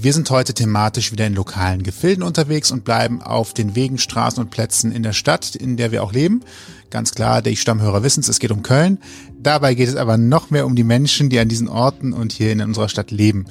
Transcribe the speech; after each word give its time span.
Wir 0.00 0.12
sind 0.12 0.30
heute 0.30 0.54
thematisch 0.54 1.10
wieder 1.10 1.26
in 1.26 1.34
lokalen 1.34 1.82
Gefilden 1.82 2.22
unterwegs 2.22 2.70
und 2.70 2.84
bleiben 2.84 3.20
auf 3.20 3.52
den 3.52 3.74
Wegen, 3.74 3.98
Straßen 3.98 4.40
und 4.40 4.50
Plätzen 4.50 4.92
in 4.92 5.02
der 5.02 5.12
Stadt, 5.12 5.56
in 5.56 5.76
der 5.76 5.90
wir 5.90 6.04
auch 6.04 6.12
leben. 6.12 6.42
Ganz 6.90 7.14
klar, 7.14 7.42
der 7.42 7.56
Stammhörer 7.56 8.04
wissens, 8.04 8.28
es 8.28 8.38
geht 8.38 8.52
um 8.52 8.62
Köln. 8.62 8.98
Dabei 9.42 9.74
geht 9.74 9.88
es 9.88 9.96
aber 9.96 10.16
noch 10.16 10.50
mehr 10.50 10.66
um 10.66 10.76
die 10.76 10.84
Menschen, 10.84 11.30
die 11.30 11.40
an 11.40 11.48
diesen 11.48 11.66
Orten 11.66 12.12
und 12.12 12.30
hier 12.30 12.52
in 12.52 12.60
unserer 12.60 12.88
Stadt 12.88 13.10
leben. 13.10 13.46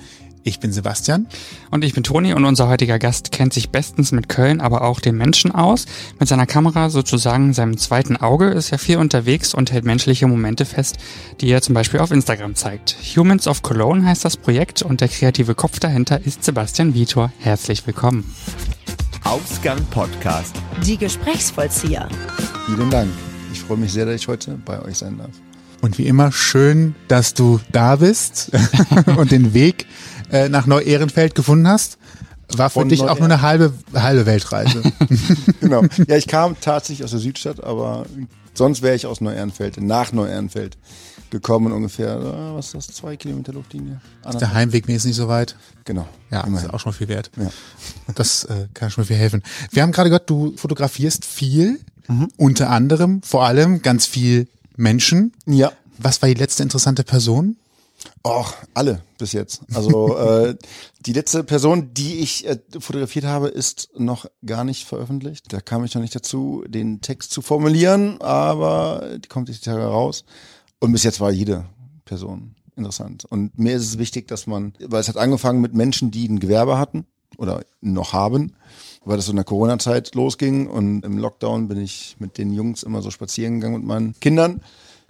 Ich 0.47 0.61
bin 0.61 0.71
Sebastian. 0.71 1.27
Und 1.71 1.83
ich 1.83 1.93
bin 1.93 2.03
Toni 2.03 2.33
und 2.33 2.45
unser 2.45 2.69
heutiger 2.69 2.99
Gast 2.99 3.33
kennt 3.33 3.51
sich 3.51 3.69
bestens 3.69 4.13
mit 4.13 4.29
Köln, 4.29 4.61
aber 4.61 4.83
auch 4.83 5.01
den 5.01 5.17
Menschen 5.17 5.51
aus. 5.51 5.87
Mit 6.21 6.29
seiner 6.29 6.45
Kamera 6.45 6.89
sozusagen 6.89 7.53
seinem 7.53 7.77
zweiten 7.77 8.15
Auge 8.15 8.45
ist 8.45 8.71
er 8.71 8.79
viel 8.79 8.95
unterwegs 8.95 9.53
und 9.53 9.73
hält 9.73 9.83
menschliche 9.83 10.25
Momente 10.25 10.63
fest, 10.63 10.99
die 11.41 11.49
er 11.49 11.61
zum 11.61 11.75
Beispiel 11.75 11.99
auf 11.99 12.11
Instagram 12.11 12.55
zeigt. 12.55 12.95
Humans 13.17 13.45
of 13.45 13.61
Cologne 13.61 14.07
heißt 14.07 14.23
das 14.23 14.37
Projekt 14.37 14.83
und 14.83 15.01
der 15.01 15.09
kreative 15.09 15.53
Kopf 15.53 15.81
dahinter 15.81 16.25
ist 16.25 16.45
Sebastian 16.45 16.93
Vitor. 16.93 17.29
Herzlich 17.39 17.85
willkommen. 17.85 18.33
Ausgang 19.25 19.83
Podcast. 19.91 20.55
Die 20.85 20.97
Gesprächsvollzieher. 20.97 22.07
Vielen 22.67 22.89
Dank. 22.89 23.09
Ich 23.51 23.59
freue 23.59 23.75
mich 23.75 23.91
sehr, 23.91 24.05
dass 24.05 24.15
ich 24.15 24.29
heute 24.29 24.57
bei 24.63 24.81
euch 24.81 24.97
sein 24.99 25.17
darf. 25.17 25.31
Und 25.81 25.97
wie 25.97 26.07
immer 26.07 26.31
schön, 26.31 26.95
dass 27.07 27.33
du 27.33 27.59
da 27.71 27.97
bist 27.97 28.51
und 29.17 29.31
den 29.31 29.53
Weg 29.53 29.85
äh, 30.31 30.49
nach 30.49 30.65
Neu-Ehrenfeld 30.65 31.35
gefunden 31.35 31.67
hast. 31.67 31.97
War 32.55 32.69
für 32.69 32.79
Von 32.79 32.89
dich 32.89 33.01
auch 33.01 33.19
nur 33.19 33.25
eine 33.25 33.41
halbe, 33.41 33.73
halbe 33.93 34.25
Weltreise. 34.25 34.81
genau. 35.59 35.83
Ja, 36.07 36.15
ich 36.15 36.27
kam 36.27 36.55
tatsächlich 36.61 37.03
aus 37.03 37.11
der 37.11 37.19
Südstadt, 37.19 37.61
aber 37.61 38.05
sonst 38.53 38.81
wäre 38.81 38.95
ich 38.95 39.05
aus 39.05 39.19
Neu-Ehrenfeld, 39.19 39.81
nach 39.81 40.13
Neu-Ehrenfeld 40.13 40.77
gekommen, 41.29 41.73
ungefähr, 41.73 42.15
äh, 42.15 42.55
was 42.55 42.67
ist 42.67 42.75
das, 42.75 42.87
zwei 42.95 43.17
Kilometer 43.17 43.53
Luftlinie? 43.53 43.99
Ist 44.27 44.39
der 44.39 44.53
Heimweg 44.53 44.87
mir 44.87 44.93
nicht 44.93 45.15
so 45.15 45.27
weit? 45.27 45.55
Genau. 45.85 46.07
Ja, 46.31 46.41
immerhin. 46.41 46.67
ist 46.67 46.73
auch 46.73 46.79
schon 46.79 46.91
mal 46.91 46.97
viel 46.97 47.09
wert. 47.09 47.31
Ja. 47.37 47.49
Das 48.15 48.45
äh, 48.45 48.67
kann 48.73 48.89
schon 48.89 49.03
mal 49.03 49.07
viel 49.07 49.17
helfen. 49.17 49.43
Wir 49.71 49.83
haben 49.83 49.91
gerade 49.91 50.09
gehört, 50.09 50.29
du 50.29 50.55
fotografierst 50.55 51.25
viel, 51.25 51.79
mhm. 52.07 52.29
unter 52.37 52.69
anderem, 52.69 53.21
vor 53.23 53.45
allem 53.45 53.81
ganz 53.81 54.05
viel 54.05 54.47
Menschen. 54.75 55.33
Ja. 55.45 55.71
Was 55.97 56.21
war 56.21 56.29
die 56.29 56.35
letzte 56.35 56.63
interessante 56.63 57.03
Person? 57.03 57.57
Och, 58.23 58.53
alle 58.73 59.01
bis 59.17 59.31
jetzt. 59.31 59.61
Also 59.73 60.17
äh, 60.19 60.55
die 60.99 61.13
letzte 61.13 61.43
Person, 61.43 61.93
die 61.93 62.19
ich 62.19 62.47
äh, 62.47 62.59
fotografiert 62.79 63.25
habe, 63.25 63.47
ist 63.47 63.89
noch 63.97 64.25
gar 64.45 64.63
nicht 64.63 64.85
veröffentlicht. 64.85 65.51
Da 65.51 65.61
kam 65.61 65.83
ich 65.83 65.95
noch 65.95 66.01
nicht 66.01 66.15
dazu, 66.15 66.63
den 66.67 67.01
Text 67.01 67.31
zu 67.31 67.41
formulieren, 67.41 68.21
aber 68.21 69.17
die 69.17 69.27
kommt 69.27 69.49
die 69.49 69.53
Tage 69.53 69.83
raus. 69.83 70.25
Und 70.79 70.91
bis 70.91 71.03
jetzt 71.03 71.19
war 71.19 71.31
jede 71.31 71.65
Person 72.05 72.55
interessant. 72.75 73.25
Und 73.25 73.57
mir 73.57 73.75
ist 73.75 73.83
es 73.83 73.97
wichtig, 73.97 74.27
dass 74.27 74.47
man, 74.47 74.73
weil 74.79 75.01
es 75.01 75.07
hat 75.07 75.17
angefangen 75.17 75.61
mit 75.61 75.73
Menschen, 75.73 76.11
die 76.11 76.27
ein 76.27 76.39
Gewerbe 76.39 76.77
hatten 76.77 77.05
oder 77.37 77.63
noch 77.81 78.13
haben, 78.13 78.53
weil 79.03 79.17
das 79.17 79.25
so 79.25 79.31
in 79.31 79.37
der 79.37 79.45
Corona-Zeit 79.45 80.15
losging 80.15 80.67
und 80.67 81.03
im 81.03 81.17
Lockdown 81.17 81.67
bin 81.67 81.81
ich 81.81 82.15
mit 82.19 82.37
den 82.37 82.53
Jungs 82.53 82.83
immer 82.83 83.01
so 83.01 83.09
spazieren 83.09 83.55
gegangen 83.55 83.77
mit 83.77 83.85
meinen 83.85 84.19
Kindern. 84.19 84.61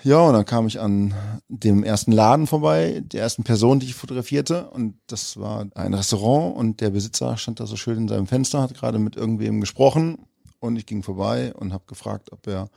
Ja, 0.03 0.19
und 0.19 0.33
dann 0.33 0.45
kam 0.45 0.67
ich 0.67 0.79
an 0.79 1.13
dem 1.47 1.83
ersten 1.83 2.11
Laden 2.11 2.45
vorbei, 2.45 3.01
der 3.03 3.21
ersten 3.21 3.43
Person, 3.43 3.79
die 3.79 3.87
ich 3.87 3.95
fotografierte. 3.95 4.69
Und 4.69 4.95
das 5.07 5.37
war 5.37 5.65
ein 5.73 5.93
Restaurant 5.93 6.55
und 6.55 6.81
der 6.81 6.91
Besitzer 6.91 7.35
stand 7.37 7.59
da 7.59 7.65
so 7.65 7.75
schön 7.75 7.97
in 7.97 8.07
seinem 8.07 8.27
Fenster, 8.27 8.61
hat 8.61 8.75
gerade 8.75 8.99
mit 8.99 9.15
irgendwem 9.15 9.59
gesprochen. 9.59 10.19
Und 10.59 10.75
ich 10.75 10.85
ging 10.85 11.03
vorbei 11.03 11.53
und 11.53 11.73
habe 11.73 11.85
gefragt, 11.87 12.31
ob 12.31 12.45
er 12.47 12.69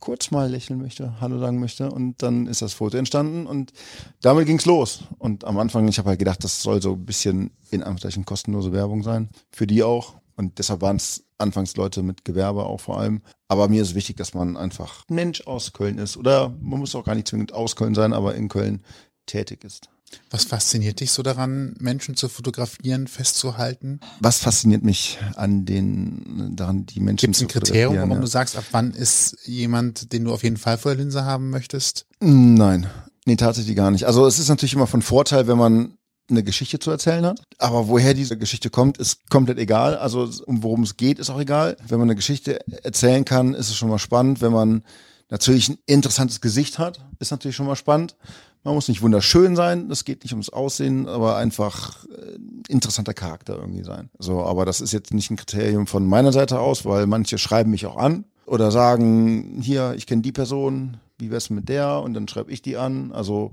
kurz 0.00 0.30
mal 0.30 0.50
lächeln 0.50 0.80
möchte, 0.80 1.20
Hallo 1.20 1.38
sagen 1.38 1.60
möchte. 1.60 1.90
Und 1.90 2.22
dann 2.22 2.46
ist 2.46 2.62
das 2.62 2.74
Foto 2.74 2.98
entstanden 2.98 3.46
und 3.46 3.72
damit 4.20 4.46
ging's 4.46 4.66
los. 4.66 5.04
Und 5.18 5.44
am 5.44 5.58
Anfang, 5.58 5.88
ich 5.88 5.98
habe 5.98 6.10
halt 6.10 6.18
gedacht, 6.18 6.44
das 6.44 6.62
soll 6.62 6.82
so 6.82 6.92
ein 6.92 7.04
bisschen 7.04 7.50
in 7.70 7.82
Anführungszeichen 7.82 8.24
kostenlose 8.24 8.72
Werbung 8.72 9.02
sein. 9.02 9.30
Für 9.50 9.66
die 9.66 9.82
auch. 9.82 10.14
Und 10.36 10.58
deshalb 10.58 10.82
waren 10.82 10.96
es 10.96 11.24
anfangs 11.38 11.76
Leute 11.76 12.02
mit 12.02 12.24
Gewerbe 12.24 12.64
auch 12.64 12.80
vor 12.80 12.98
allem. 13.00 13.22
Aber 13.48 13.68
mir 13.68 13.82
ist 13.82 13.94
wichtig, 13.94 14.16
dass 14.16 14.34
man 14.34 14.56
einfach 14.56 15.04
Mensch 15.08 15.42
aus 15.42 15.72
Köln 15.72 15.98
ist. 15.98 16.16
Oder 16.16 16.54
man 16.60 16.78
muss 16.78 16.94
auch 16.94 17.04
gar 17.04 17.14
nicht 17.14 17.28
zwingend 17.28 17.52
aus 17.52 17.76
Köln 17.76 17.94
sein, 17.94 18.12
aber 18.12 18.34
in 18.34 18.48
Köln 18.48 18.82
tätig 19.26 19.64
ist. 19.64 19.88
Was 20.30 20.44
fasziniert 20.44 21.00
dich 21.00 21.10
so 21.10 21.22
daran, 21.22 21.74
Menschen 21.80 22.16
zu 22.16 22.28
fotografieren, 22.28 23.08
festzuhalten? 23.08 24.00
Was 24.20 24.38
fasziniert 24.38 24.84
mich 24.84 25.18
an 25.34 25.64
den, 25.64 26.54
daran, 26.54 26.86
die 26.86 27.00
Menschen 27.00 27.26
Gibt's 27.26 27.40
ein 27.40 27.48
Kriterium, 27.48 27.96
warum 27.96 28.10
ja. 28.12 28.20
du 28.20 28.26
sagst, 28.26 28.56
ab 28.56 28.64
wann 28.70 28.92
ist 28.92 29.36
jemand, 29.44 30.12
den 30.12 30.24
du 30.24 30.32
auf 30.32 30.44
jeden 30.44 30.58
Fall 30.58 30.78
vor 30.78 30.92
der 30.92 31.02
Linse 31.02 31.24
haben 31.24 31.50
möchtest? 31.50 32.06
Nein. 32.20 32.86
Nee, 33.24 33.36
tatsächlich 33.36 33.74
gar 33.74 33.90
nicht. 33.90 34.04
Also 34.06 34.26
es 34.26 34.38
ist 34.38 34.48
natürlich 34.48 34.74
immer 34.74 34.86
von 34.86 35.02
Vorteil, 35.02 35.48
wenn 35.48 35.58
man 35.58 35.98
eine 36.28 36.42
Geschichte 36.42 36.78
zu 36.78 36.90
erzählen 36.90 37.24
hat. 37.24 37.42
Aber 37.58 37.88
woher 37.88 38.14
diese 38.14 38.36
Geschichte 38.36 38.70
kommt, 38.70 38.98
ist 38.98 39.30
komplett 39.30 39.58
egal. 39.58 39.96
Also 39.96 40.28
um 40.46 40.62
worum 40.62 40.82
es 40.82 40.96
geht, 40.96 41.18
ist 41.18 41.30
auch 41.30 41.40
egal. 41.40 41.76
Wenn 41.86 41.98
man 41.98 42.08
eine 42.08 42.16
Geschichte 42.16 42.60
erzählen 42.84 43.24
kann, 43.24 43.54
ist 43.54 43.68
es 43.70 43.76
schon 43.76 43.88
mal 43.88 43.98
spannend. 43.98 44.40
Wenn 44.40 44.52
man 44.52 44.82
natürlich 45.30 45.68
ein 45.68 45.78
interessantes 45.86 46.40
Gesicht 46.40 46.78
hat, 46.78 47.00
ist 47.18 47.30
natürlich 47.30 47.56
schon 47.56 47.66
mal 47.66 47.76
spannend. 47.76 48.16
Man 48.64 48.74
muss 48.74 48.88
nicht 48.88 49.02
wunderschön 49.02 49.54
sein, 49.54 49.88
das 49.88 50.04
geht 50.04 50.24
nicht 50.24 50.32
ums 50.32 50.48
Aussehen, 50.48 51.06
aber 51.06 51.36
einfach 51.36 52.04
äh, 52.06 52.36
interessanter 52.68 53.14
Charakter 53.14 53.54
irgendwie 53.56 53.84
sein. 53.84 54.10
So, 54.18 54.42
aber 54.42 54.64
das 54.64 54.80
ist 54.80 54.92
jetzt 54.92 55.14
nicht 55.14 55.30
ein 55.30 55.36
Kriterium 55.36 55.86
von 55.86 56.04
meiner 56.04 56.32
Seite 56.32 56.58
aus, 56.58 56.84
weil 56.84 57.06
manche 57.06 57.38
schreiben 57.38 57.70
mich 57.70 57.86
auch 57.86 57.96
an 57.96 58.24
oder 58.44 58.72
sagen, 58.72 59.60
hier, 59.60 59.94
ich 59.96 60.06
kenne 60.08 60.22
die 60.22 60.32
Person, 60.32 60.96
wie 61.18 61.30
wär's 61.30 61.48
mit 61.48 61.68
der? 61.68 62.00
Und 62.00 62.14
dann 62.14 62.26
schreibe 62.26 62.50
ich 62.50 62.60
die 62.60 62.76
an. 62.76 63.12
Also 63.12 63.52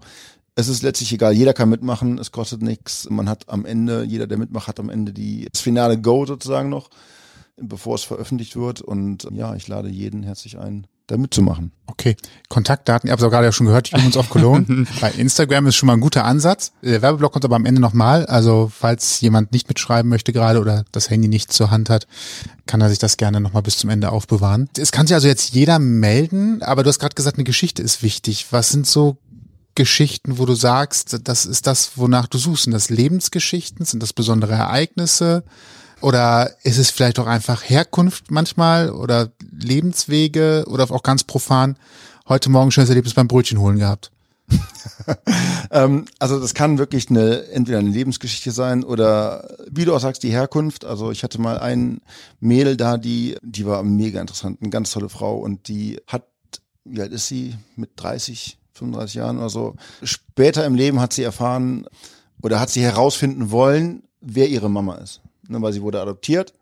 es 0.55 0.67
ist 0.67 0.83
letztlich 0.83 1.11
egal, 1.13 1.33
jeder 1.33 1.53
kann 1.53 1.69
mitmachen, 1.69 2.19
es 2.19 2.31
kostet 2.31 2.61
nichts. 2.61 3.09
Man 3.09 3.27
hat 3.27 3.49
am 3.49 3.65
Ende, 3.65 4.03
jeder, 4.03 4.27
der 4.27 4.37
mitmacht, 4.37 4.67
hat 4.67 4.79
am 4.79 4.89
Ende 4.89 5.13
die, 5.13 5.47
das 5.51 5.61
finale 5.61 5.99
Go 5.99 6.25
sozusagen 6.25 6.69
noch, 6.69 6.89
bevor 7.57 7.95
es 7.95 8.03
veröffentlicht 8.03 8.55
wird. 8.55 8.81
Und 8.81 9.27
ja, 9.31 9.55
ich 9.55 9.67
lade 9.67 9.89
jeden 9.89 10.21
herzlich 10.21 10.59
ein, 10.59 10.85
da 11.07 11.17
mitzumachen. 11.17 11.71
Okay. 11.87 12.15
Kontaktdaten, 12.49 13.07
ihr 13.07 13.11
habt 13.11 13.21
es 13.21 13.25
auch 13.25 13.31
gerade 13.31 13.45
ja 13.45 13.51
schon 13.51 13.65
gehört, 13.65 13.91
Humans 13.93 14.15
of 14.15 14.29
Cologne. 14.29 14.85
Bei 15.01 15.11
Instagram 15.11 15.67
ist 15.67 15.75
schon 15.75 15.87
mal 15.87 15.93
ein 15.93 16.01
guter 16.01 16.23
Ansatz. 16.23 16.71
Der 16.83 17.01
Werbeblock 17.01 17.33
kommt 17.33 17.45
aber 17.45 17.55
am 17.55 17.65
Ende 17.65 17.81
nochmal. 17.81 18.27
Also 18.27 18.71
falls 18.71 19.21
jemand 19.21 19.51
nicht 19.53 19.67
mitschreiben 19.67 20.07
möchte 20.07 20.33
gerade 20.33 20.59
oder 20.59 20.85
das 20.91 21.09
Handy 21.09 21.27
nicht 21.27 21.51
zur 21.51 21.71
Hand 21.71 21.89
hat, 21.89 22.05
kann 22.67 22.79
er 22.79 22.89
sich 22.89 22.99
das 22.99 23.17
gerne 23.17 23.41
nochmal 23.41 23.63
bis 23.63 23.77
zum 23.77 23.89
Ende 23.89 24.11
aufbewahren. 24.11 24.69
Es 24.77 24.91
kann 24.91 25.07
sich 25.07 25.15
also 25.15 25.27
jetzt 25.27 25.55
jeder 25.55 25.79
melden, 25.79 26.61
aber 26.61 26.83
du 26.83 26.89
hast 26.89 26.99
gerade 26.99 27.15
gesagt, 27.15 27.37
eine 27.37 27.43
Geschichte 27.43 27.81
ist 27.81 28.03
wichtig. 28.03 28.47
Was 28.51 28.69
sind 28.69 28.85
so 28.85 29.17
Geschichten, 29.75 30.37
wo 30.37 30.45
du 30.45 30.53
sagst, 30.53 31.19
das 31.23 31.45
ist 31.45 31.67
das, 31.67 31.97
wonach 31.97 32.27
du 32.27 32.37
suchst? 32.37 32.65
Sind 32.65 32.73
das 32.73 32.89
Lebensgeschichten? 32.89 33.85
Sind 33.85 34.03
das 34.03 34.13
besondere 34.13 34.53
Ereignisse? 34.53 35.43
Oder 36.01 36.51
ist 36.63 36.77
es 36.77 36.91
vielleicht 36.91 37.17
auch 37.19 37.27
einfach 37.27 37.63
Herkunft 37.63 38.29
manchmal 38.29 38.89
oder 38.89 39.31
Lebenswege 39.51 40.65
oder 40.67 40.89
auch 40.91 41.01
ganz 41.01 41.23
profan? 41.23 41.77
Heute 42.27 42.49
Morgen 42.49 42.71
schönes 42.71 42.89
Erlebnis 42.89 43.13
beim 43.13 43.27
Brötchen 43.27 43.59
holen 43.59 43.79
gehabt. 43.79 44.11
ähm, 45.71 46.05
also 46.19 46.39
das 46.39 46.53
kann 46.53 46.77
wirklich 46.77 47.09
eine 47.09 47.47
entweder 47.47 47.79
eine 47.79 47.89
Lebensgeschichte 47.89 48.51
sein 48.51 48.83
oder 48.83 49.55
wie 49.69 49.85
du 49.85 49.95
auch 49.95 49.99
sagst 49.99 50.23
die 50.23 50.31
Herkunft. 50.31 50.85
Also 50.85 51.11
ich 51.11 51.23
hatte 51.23 51.39
mal 51.39 51.57
ein 51.57 52.01
Mädel 52.39 52.75
da, 52.75 52.97
die 52.97 53.37
die 53.41 53.65
war 53.65 53.81
mega 53.83 54.19
interessant, 54.19 54.59
eine 54.61 54.69
ganz 54.69 54.91
tolle 54.91 55.09
Frau 55.09 55.37
und 55.37 55.67
die 55.67 56.01
hat 56.07 56.23
wie 56.85 57.01
alt 57.01 57.13
ist 57.13 57.27
sie 57.27 57.55
mit 57.77 57.91
30 57.95 58.59
35 58.73 59.15
Jahren 59.15 59.37
oder 59.37 59.49
so. 59.49 59.75
Später 60.03 60.65
im 60.65 60.75
Leben 60.75 60.99
hat 60.99 61.13
sie 61.13 61.23
erfahren 61.23 61.87
oder 62.41 62.59
hat 62.59 62.69
sie 62.69 62.81
herausfinden 62.81 63.51
wollen, 63.51 64.03
wer 64.21 64.49
ihre 64.49 64.69
Mama 64.69 64.95
ist. 64.95 65.21
Ne, 65.47 65.61
weil 65.61 65.73
sie 65.73 65.81
wurde 65.81 66.01
adoptiert 66.01 66.53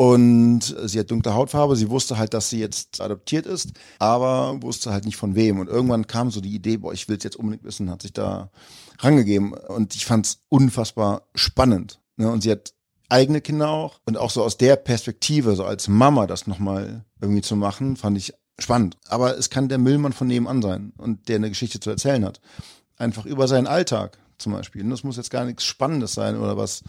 und 0.00 0.74
sie 0.84 0.98
hat 0.98 1.10
dunkle 1.10 1.34
Hautfarbe. 1.34 1.76
Sie 1.76 1.90
wusste 1.90 2.16
halt, 2.16 2.32
dass 2.32 2.48
sie 2.48 2.58
jetzt 2.58 3.02
adoptiert 3.02 3.44
ist, 3.44 3.72
aber 3.98 4.62
wusste 4.62 4.92
halt 4.92 5.04
nicht 5.04 5.18
von 5.18 5.34
wem. 5.34 5.58
Und 5.58 5.68
irgendwann 5.68 6.06
kam 6.06 6.30
so 6.30 6.40
die 6.40 6.54
Idee, 6.54 6.78
boah, 6.78 6.94
ich 6.94 7.06
will 7.08 7.18
es 7.18 7.24
jetzt 7.24 7.36
unbedingt 7.36 7.64
wissen, 7.64 7.90
hat 7.90 8.00
sich 8.00 8.14
da 8.14 8.50
rangegeben. 8.98 9.52
Und 9.52 9.94
ich 9.94 10.06
fand 10.06 10.24
es 10.24 10.38
unfassbar 10.48 11.28
spannend. 11.34 12.00
Ne? 12.16 12.30
Und 12.30 12.42
sie 12.42 12.50
hat 12.50 12.72
eigene 13.10 13.42
Kinder 13.42 13.68
auch. 13.68 14.00
Und 14.06 14.16
auch 14.16 14.30
so 14.30 14.42
aus 14.42 14.56
der 14.56 14.76
Perspektive, 14.76 15.54
so 15.54 15.64
als 15.64 15.86
Mama 15.86 16.26
das 16.26 16.46
nochmal 16.46 17.04
irgendwie 17.20 17.42
zu 17.42 17.56
machen, 17.56 17.96
fand 17.96 18.16
ich 18.16 18.32
spannend. 18.62 18.96
Aber 19.08 19.36
es 19.36 19.50
kann 19.50 19.68
der 19.68 19.78
Müllmann 19.78 20.12
von 20.12 20.26
nebenan 20.26 20.62
sein 20.62 20.92
und 20.96 21.28
der 21.28 21.36
eine 21.36 21.48
Geschichte 21.48 21.80
zu 21.80 21.90
erzählen 21.90 22.24
hat. 22.24 22.40
Einfach 22.96 23.26
über 23.26 23.48
seinen 23.48 23.66
Alltag 23.66 24.18
zum 24.38 24.52
Beispiel. 24.52 24.82
Und 24.82 24.90
das 24.90 25.04
muss 25.04 25.16
jetzt 25.16 25.30
gar 25.30 25.44
nichts 25.44 25.64
Spannendes 25.64 26.12
sein 26.14 26.36
oder 26.36 26.56
was, 26.56 26.82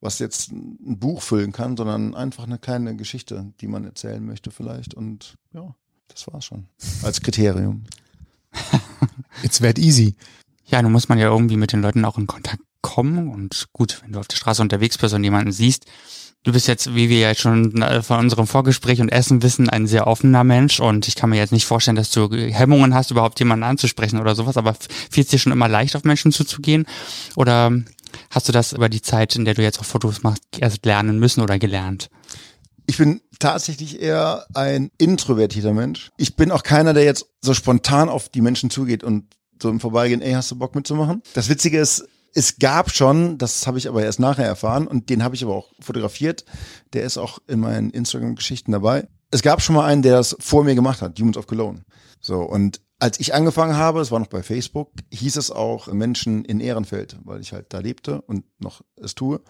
was 0.00 0.18
jetzt 0.18 0.52
ein 0.52 0.98
Buch 0.98 1.22
füllen 1.22 1.52
kann, 1.52 1.76
sondern 1.76 2.14
einfach 2.14 2.44
eine 2.44 2.58
kleine 2.58 2.96
Geschichte, 2.96 3.52
die 3.60 3.68
man 3.68 3.84
erzählen 3.84 4.24
möchte 4.24 4.50
vielleicht. 4.50 4.94
Und 4.94 5.36
ja, 5.52 5.74
das 6.08 6.26
war's 6.26 6.44
schon. 6.44 6.66
Als 7.02 7.20
Kriterium. 7.20 7.84
It's 9.42 9.58
that 9.58 9.78
easy. 9.78 10.14
Ja, 10.66 10.80
nun 10.80 10.92
muss 10.92 11.08
man 11.08 11.18
ja 11.18 11.28
irgendwie 11.28 11.56
mit 11.56 11.72
den 11.72 11.82
Leuten 11.82 12.04
auch 12.04 12.18
in 12.18 12.26
Kontakt 12.26 12.62
kommen. 12.80 13.28
Und 13.28 13.68
gut, 13.72 14.00
wenn 14.02 14.12
du 14.12 14.20
auf 14.20 14.28
der 14.28 14.36
Straße 14.36 14.62
unterwegs 14.62 14.98
bist 14.98 15.14
und 15.14 15.24
jemanden 15.24 15.52
siehst, 15.52 15.86
Du 16.44 16.52
bist 16.52 16.68
jetzt, 16.68 16.94
wie 16.94 17.08
wir 17.08 17.20
jetzt 17.20 17.40
schon 17.40 17.82
äh, 17.82 18.02
von 18.02 18.18
unserem 18.20 18.46
Vorgespräch 18.46 19.00
und 19.00 19.08
Essen 19.08 19.42
wissen, 19.42 19.68
ein 19.68 19.86
sehr 19.86 20.06
offener 20.06 20.44
Mensch 20.44 20.78
und 20.78 21.08
ich 21.08 21.16
kann 21.16 21.30
mir 21.30 21.38
jetzt 21.38 21.52
nicht 21.52 21.64
vorstellen, 21.64 21.96
dass 21.96 22.10
du 22.10 22.28
Hemmungen 22.30 22.94
hast, 22.94 23.10
überhaupt 23.10 23.38
jemanden 23.40 23.64
anzusprechen 23.64 24.20
oder 24.20 24.34
sowas, 24.34 24.56
aber 24.56 24.76
fiel 25.10 25.24
es 25.24 25.30
dir 25.30 25.38
schon 25.38 25.52
immer 25.52 25.68
leicht, 25.68 25.96
auf 25.96 26.04
Menschen 26.04 26.32
zuzugehen? 26.32 26.86
Oder 27.34 27.72
Hast 28.30 28.48
du 28.48 28.52
das 28.52 28.72
über 28.72 28.88
die 28.88 29.02
Zeit, 29.02 29.36
in 29.36 29.44
der 29.44 29.54
du 29.54 29.62
jetzt 29.62 29.80
auch 29.80 29.84
Fotos 29.84 30.22
machst, 30.22 30.42
erst 30.58 30.84
lernen 30.84 31.18
müssen 31.18 31.40
oder 31.40 31.58
gelernt? 31.58 32.10
Ich 32.86 32.98
bin 32.98 33.22
tatsächlich 33.38 34.00
eher 34.00 34.46
ein 34.54 34.90
introvertierter 34.98 35.72
Mensch. 35.72 36.10
Ich 36.16 36.36
bin 36.36 36.50
auch 36.50 36.62
keiner, 36.62 36.92
der 36.92 37.04
jetzt 37.04 37.26
so 37.40 37.54
spontan 37.54 38.08
auf 38.08 38.28
die 38.28 38.42
Menschen 38.42 38.70
zugeht 38.70 39.02
und 39.02 39.24
so 39.62 39.70
im 39.70 39.80
Vorbeigehen, 39.80 40.20
ey, 40.20 40.32
hast 40.32 40.50
du 40.50 40.56
Bock 40.56 40.74
mitzumachen? 40.74 41.22
Das 41.32 41.48
Witzige 41.48 41.78
ist, 41.78 42.06
es 42.34 42.58
gab 42.58 42.90
schon, 42.90 43.38
das 43.38 43.66
habe 43.66 43.78
ich 43.78 43.88
aber 43.88 44.02
erst 44.02 44.20
nachher 44.20 44.44
erfahren 44.44 44.86
und 44.86 45.08
den 45.08 45.22
habe 45.22 45.34
ich 45.34 45.44
aber 45.44 45.54
auch 45.54 45.72
fotografiert. 45.80 46.44
Der 46.92 47.04
ist 47.04 47.16
auch 47.16 47.38
in 47.46 47.60
meinen 47.60 47.90
Instagram-Geschichten 47.90 48.72
dabei. 48.72 49.08
Es 49.30 49.42
gab 49.42 49.62
schon 49.62 49.76
mal 49.76 49.86
einen, 49.86 50.02
der 50.02 50.16
das 50.16 50.36
vor 50.40 50.64
mir 50.64 50.74
gemacht 50.74 51.00
hat, 51.00 51.18
Humans 51.18 51.36
of 51.36 51.46
Cologne. 51.46 51.84
So, 52.20 52.42
und 52.42 52.80
als 52.98 53.20
ich 53.20 53.34
angefangen 53.34 53.76
habe, 53.76 54.00
es 54.00 54.10
war 54.10 54.18
noch 54.18 54.28
bei 54.28 54.42
Facebook, 54.42 54.90
hieß 55.12 55.36
es 55.36 55.50
auch 55.50 55.92
Menschen 55.92 56.44
in 56.44 56.60
Ehrenfeld, 56.60 57.18
weil 57.24 57.40
ich 57.40 57.52
halt 57.52 57.66
da 57.72 57.78
lebte 57.78 58.22
und 58.22 58.44
noch 58.58 58.82
es 58.96 59.14
tue. 59.14 59.40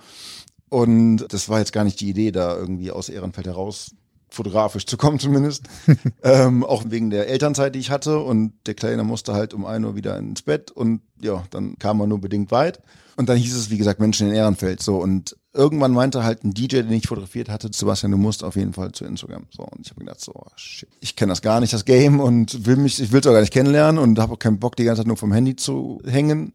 Und 0.69 1.27
das 1.29 1.49
war 1.49 1.61
jetzt 1.61 1.73
gar 1.73 1.85
nicht 1.85 2.01
die 2.01 2.09
Idee, 2.09 2.33
da 2.33 2.57
irgendwie 2.57 2.91
aus 2.91 3.09
Ehrenfeld 3.09 3.47
heraus 3.47 3.95
fotografisch 4.35 4.87
zu 4.87 4.97
kommen 4.97 5.19
zumindest. 5.21 5.63
ähm, 6.23 6.65
auch 6.65 6.85
wegen 6.89 7.11
der 7.11 7.29
Elternzeit, 7.29 7.75
die 7.75 7.79
ich 7.79 7.91
hatte. 7.91 8.19
Und 8.19 8.55
der 8.67 8.75
Kleine 8.75 9.05
musste 9.05 9.33
halt 9.33 9.55
um 9.55 9.65
ein 9.65 9.85
Uhr 9.85 9.95
wieder 9.95 10.19
ins 10.19 10.43
Bett. 10.43 10.71
Und 10.71 11.03
ja, 11.25 11.45
dann 11.51 11.79
kam 11.79 11.99
man 11.99 12.09
nur 12.09 12.21
bedingt 12.21 12.51
weit. 12.51 12.81
Und 13.17 13.29
dann 13.29 13.37
hieß 13.37 13.55
es, 13.55 13.71
wie 13.71 13.79
gesagt, 13.79 14.01
Menschen 14.01 14.29
in 14.29 14.35
Ehrenfeld. 14.35 14.83
So, 14.83 14.97
und 14.97 15.37
irgendwann 15.53 15.93
meinte 15.93 16.25
halt 16.25 16.45
ein 16.45 16.53
DJ, 16.53 16.79
den 16.79 16.93
ich 16.93 17.07
fotografiert 17.07 17.49
hatte, 17.49 17.71
Sebastian, 17.73 18.13
du 18.13 18.19
musst 18.19 18.43
auf 18.43 18.57
jeden 18.57 18.73
Fall 18.73 18.93
zu 18.93 19.05
Instagram. 19.05 19.47
So, 19.51 19.63
und 19.63 19.81
ich 19.83 19.91
habe 19.91 20.01
gedacht, 20.01 20.21
so, 20.21 20.33
oh, 20.35 20.47
shit, 20.57 20.89
ich 21.01 21.15
kenne 21.15 21.31
das 21.31 21.43
gar 21.43 21.61
nicht, 21.61 21.73
das 21.73 21.85
Game, 21.85 22.21
und 22.21 22.67
will 22.67 22.77
mich, 22.77 23.01
ich 23.01 23.13
will 23.13 23.21
es 23.21 23.27
auch 23.27 23.33
gar 23.33 23.41
nicht 23.41 23.53
kennenlernen 23.53 24.03
und 24.03 24.19
habe 24.19 24.35
auch 24.35 24.39
keinen 24.39 24.59
Bock, 24.59 24.77
die 24.77 24.85
ganze 24.85 25.01
Zeit 25.01 25.07
nur 25.07 25.17
vom 25.17 25.33
Handy 25.33 25.55
zu 25.55 26.01
hängen. 26.05 26.55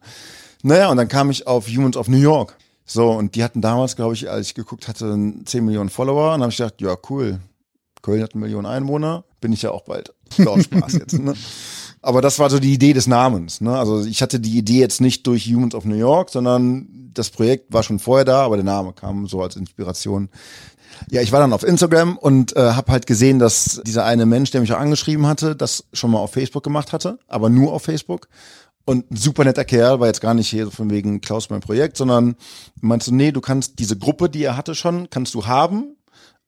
Naja, 0.61 0.89
und 0.89 0.97
dann 0.97 1.07
kam 1.07 1.29
ich 1.29 1.47
auf 1.47 1.67
Humans 1.67 1.95
of 1.95 2.09
New 2.09 2.17
York. 2.17 2.57
So, 2.85 3.11
und 3.11 3.35
die 3.35 3.43
hatten 3.43 3.61
damals, 3.61 3.95
glaube 3.95 4.15
ich, 4.15 4.29
als 4.29 4.47
ich 4.47 4.55
geguckt 4.55 4.87
hatte, 4.87 5.17
10 5.45 5.63
Millionen 5.63 5.89
Follower. 5.89 6.33
Und 6.33 6.41
habe 6.41 6.51
ich 6.51 6.57
gedacht, 6.57 6.81
ja, 6.81 6.97
cool. 7.09 7.39
Köln 8.01 8.23
hat 8.23 8.33
eine 8.33 8.41
Million 8.41 8.65
Einwohner, 8.65 9.25
bin 9.41 9.53
ich 9.53 9.61
ja 9.61 9.71
auch 9.71 9.83
bald. 9.83 10.13
Laut 10.37 10.63
Spaß 10.63 10.93
jetzt, 10.93 11.19
ne? 11.19 11.33
Aber 12.01 12.21
das 12.21 12.39
war 12.39 12.49
so 12.49 12.59
die 12.59 12.73
Idee 12.73 12.93
des 12.93 13.07
Namens. 13.07 13.61
Ne? 13.61 13.77
Also 13.77 14.05
ich 14.05 14.21
hatte 14.21 14.39
die 14.39 14.57
Idee 14.57 14.79
jetzt 14.79 15.01
nicht 15.01 15.27
durch 15.27 15.45
Humans 15.45 15.75
of 15.75 15.85
New 15.85 15.95
York, 15.95 16.29
sondern 16.29 16.87
das 17.13 17.29
Projekt 17.29 17.73
war 17.73 17.83
schon 17.83 17.99
vorher 17.99 18.25
da, 18.25 18.43
aber 18.43 18.55
der 18.55 18.65
Name 18.65 18.93
kam 18.93 19.27
so 19.27 19.41
als 19.41 19.55
Inspiration. 19.55 20.29
Ja, 21.09 21.21
ich 21.21 21.31
war 21.31 21.39
dann 21.39 21.53
auf 21.53 21.63
Instagram 21.63 22.17
und 22.17 22.55
äh, 22.55 22.71
habe 22.71 22.91
halt 22.91 23.07
gesehen, 23.07 23.39
dass 23.39 23.81
dieser 23.85 24.05
eine 24.05 24.25
Mensch, 24.25 24.51
der 24.51 24.61
mich 24.61 24.71
auch 24.73 24.79
angeschrieben 24.79 25.27
hatte, 25.27 25.55
das 25.55 25.85
schon 25.93 26.11
mal 26.11 26.19
auf 26.19 26.31
Facebook 26.31 26.63
gemacht 26.63 26.93
hatte, 26.93 27.19
aber 27.27 27.49
nur 27.49 27.73
auf 27.73 27.83
Facebook. 27.83 28.27
Und 28.85 29.11
ein 29.11 29.15
super 29.15 29.43
netter 29.43 29.65
Kerl, 29.65 29.99
war 29.99 30.07
jetzt 30.07 30.21
gar 30.21 30.33
nicht 30.33 30.49
hier 30.49 30.71
von 30.71 30.89
wegen 30.89 31.21
Klaus 31.21 31.49
mein 31.49 31.59
Projekt, 31.59 31.95
sondern 31.95 32.35
meinst 32.81 33.07
du, 33.07 33.13
nee, 33.13 33.31
du 33.31 33.39
kannst 33.39 33.77
diese 33.77 33.97
Gruppe, 33.97 34.29
die 34.29 34.43
er 34.43 34.57
hatte 34.57 34.73
schon, 34.73 35.09
kannst 35.09 35.35
du 35.35 35.45
haben 35.45 35.95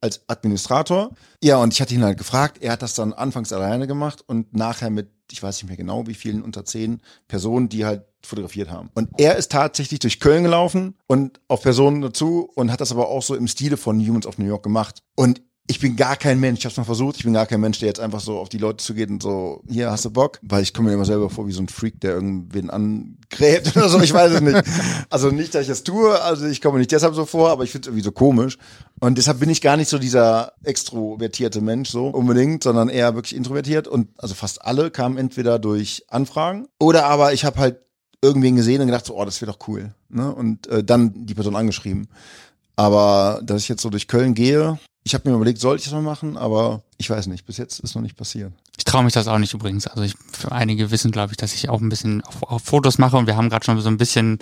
als 0.01 0.21
Administrator. 0.27 1.11
Ja, 1.43 1.57
und 1.57 1.73
ich 1.73 1.81
hatte 1.81 1.93
ihn 1.93 2.03
halt 2.03 2.17
gefragt, 2.17 2.57
er 2.61 2.73
hat 2.73 2.81
das 2.81 2.95
dann 2.95 3.13
anfangs 3.13 3.53
alleine 3.53 3.87
gemacht 3.87 4.23
und 4.27 4.53
nachher 4.53 4.89
mit, 4.89 5.09
ich 5.31 5.41
weiß 5.41 5.57
nicht 5.57 5.69
mehr 5.69 5.77
genau, 5.77 6.07
wie 6.07 6.15
vielen 6.15 6.41
unter 6.41 6.65
zehn 6.65 7.01
Personen, 7.27 7.69
die 7.69 7.85
halt 7.85 8.03
fotografiert 8.23 8.69
haben. 8.69 8.89
Und 8.93 9.09
er 9.17 9.35
ist 9.35 9.51
tatsächlich 9.51 9.99
durch 9.99 10.19
Köln 10.19 10.43
gelaufen 10.43 10.95
und 11.07 11.39
auf 11.47 11.61
Personen 11.61 12.01
dazu 12.01 12.49
und 12.55 12.71
hat 12.71 12.81
das 12.81 12.91
aber 12.91 13.07
auch 13.07 13.23
so 13.23 13.35
im 13.35 13.47
Stile 13.47 13.77
von 13.77 13.99
Humans 13.99 14.27
of 14.27 14.37
New 14.37 14.45
York 14.45 14.63
gemacht. 14.63 15.03
Und 15.15 15.41
ich 15.67 15.79
bin 15.79 15.95
gar 15.95 16.17
kein 16.17 16.39
Mensch, 16.39 16.59
ich 16.59 16.65
habe 16.65 16.71
es 16.71 16.77
mal 16.77 16.83
versucht, 16.83 17.17
ich 17.17 17.23
bin 17.23 17.33
gar 17.33 17.45
kein 17.45 17.61
Mensch, 17.61 17.79
der 17.79 17.87
jetzt 17.87 17.99
einfach 17.99 18.19
so 18.19 18.39
auf 18.39 18.49
die 18.49 18.57
Leute 18.57 18.77
zugeht 18.77 19.09
und 19.09 19.23
so, 19.23 19.63
hier 19.69 19.89
hast 19.89 20.03
du 20.03 20.09
Bock, 20.09 20.39
weil 20.41 20.63
ich 20.63 20.73
komme 20.73 20.89
mir 20.89 20.95
immer 20.95 21.05
selber 21.05 21.29
vor 21.29 21.47
wie 21.47 21.51
so 21.51 21.61
ein 21.61 21.69
Freak, 21.69 22.01
der 22.01 22.11
irgendwen 22.15 22.69
angräbt 22.69 23.71
oder 23.75 23.87
so, 23.87 23.99
ich 24.01 24.13
weiß 24.13 24.33
es 24.33 24.41
nicht. 24.41 24.63
Also 25.09 25.29
nicht, 25.29 25.55
dass 25.55 25.61
ich 25.61 25.67
das 25.69 25.83
tue, 25.83 26.19
also 26.21 26.45
ich 26.45 26.61
komme 26.61 26.79
nicht 26.79 26.91
deshalb 26.91 27.15
so 27.15 27.25
vor, 27.25 27.51
aber 27.51 27.63
ich 27.63 27.71
finde 27.71 27.85
es 27.85 27.87
irgendwie 27.87 28.03
so 28.03 28.11
komisch 28.11 28.57
und 28.99 29.17
deshalb 29.17 29.39
bin 29.39 29.49
ich 29.49 29.61
gar 29.61 29.77
nicht 29.77 29.89
so 29.89 29.97
dieser 29.97 30.53
extrovertierte 30.63 31.61
Mensch 31.61 31.89
so 31.89 32.07
unbedingt, 32.07 32.63
sondern 32.63 32.89
eher 32.89 33.15
wirklich 33.15 33.35
introvertiert 33.35 33.87
und 33.87 34.09
also 34.17 34.35
fast 34.35 34.65
alle 34.65 34.91
kamen 34.91 35.17
entweder 35.17 35.57
durch 35.57 36.03
Anfragen 36.09 36.67
oder 36.79 37.05
aber 37.05 37.33
ich 37.33 37.45
habe 37.45 37.59
halt 37.59 37.77
irgendwen 38.21 38.55
gesehen 38.55 38.81
und 38.81 38.87
gedacht 38.87 39.05
so, 39.05 39.17
oh, 39.17 39.25
das 39.25 39.41
wäre 39.41 39.51
doch 39.51 39.67
cool, 39.67 39.93
ne? 40.09 40.33
Und 40.33 40.67
äh, 40.67 40.83
dann 40.83 41.25
die 41.25 41.33
Person 41.33 41.55
angeschrieben. 41.55 42.07
Aber 42.75 43.41
dass 43.43 43.63
ich 43.63 43.69
jetzt 43.69 43.81
so 43.81 43.89
durch 43.89 44.07
Köln 44.07 44.33
gehe, 44.33 44.79
ich 45.03 45.15
habe 45.15 45.27
mir 45.27 45.35
überlegt, 45.35 45.59
soll 45.59 45.77
ich 45.77 45.83
das 45.83 45.93
mal 45.93 46.01
machen, 46.01 46.37
aber 46.37 46.83
ich 46.97 47.09
weiß 47.09 47.25
nicht, 47.25 47.47
bis 47.47 47.57
jetzt 47.57 47.79
ist 47.79 47.95
noch 47.95 48.03
nicht 48.03 48.15
passiert. 48.15 48.53
Ich 48.77 48.83
traue 48.83 49.03
mich 49.03 49.13
das 49.13 49.27
auch 49.27 49.39
nicht 49.39 49.53
übrigens. 49.53 49.87
Also 49.87 50.03
ich, 50.03 50.13
für 50.31 50.51
einige 50.51 50.91
wissen, 50.91 51.11
glaube 51.11 51.33
ich, 51.33 51.37
dass 51.37 51.53
ich 51.55 51.69
auch 51.69 51.81
ein 51.81 51.89
bisschen 51.89 52.21
auf, 52.23 52.43
auf 52.43 52.63
Fotos 52.63 52.99
mache 52.99 53.17
und 53.17 53.25
wir 53.25 53.35
haben 53.35 53.49
gerade 53.49 53.65
schon 53.65 53.79
so 53.81 53.89
ein 53.89 53.97
bisschen 53.97 54.37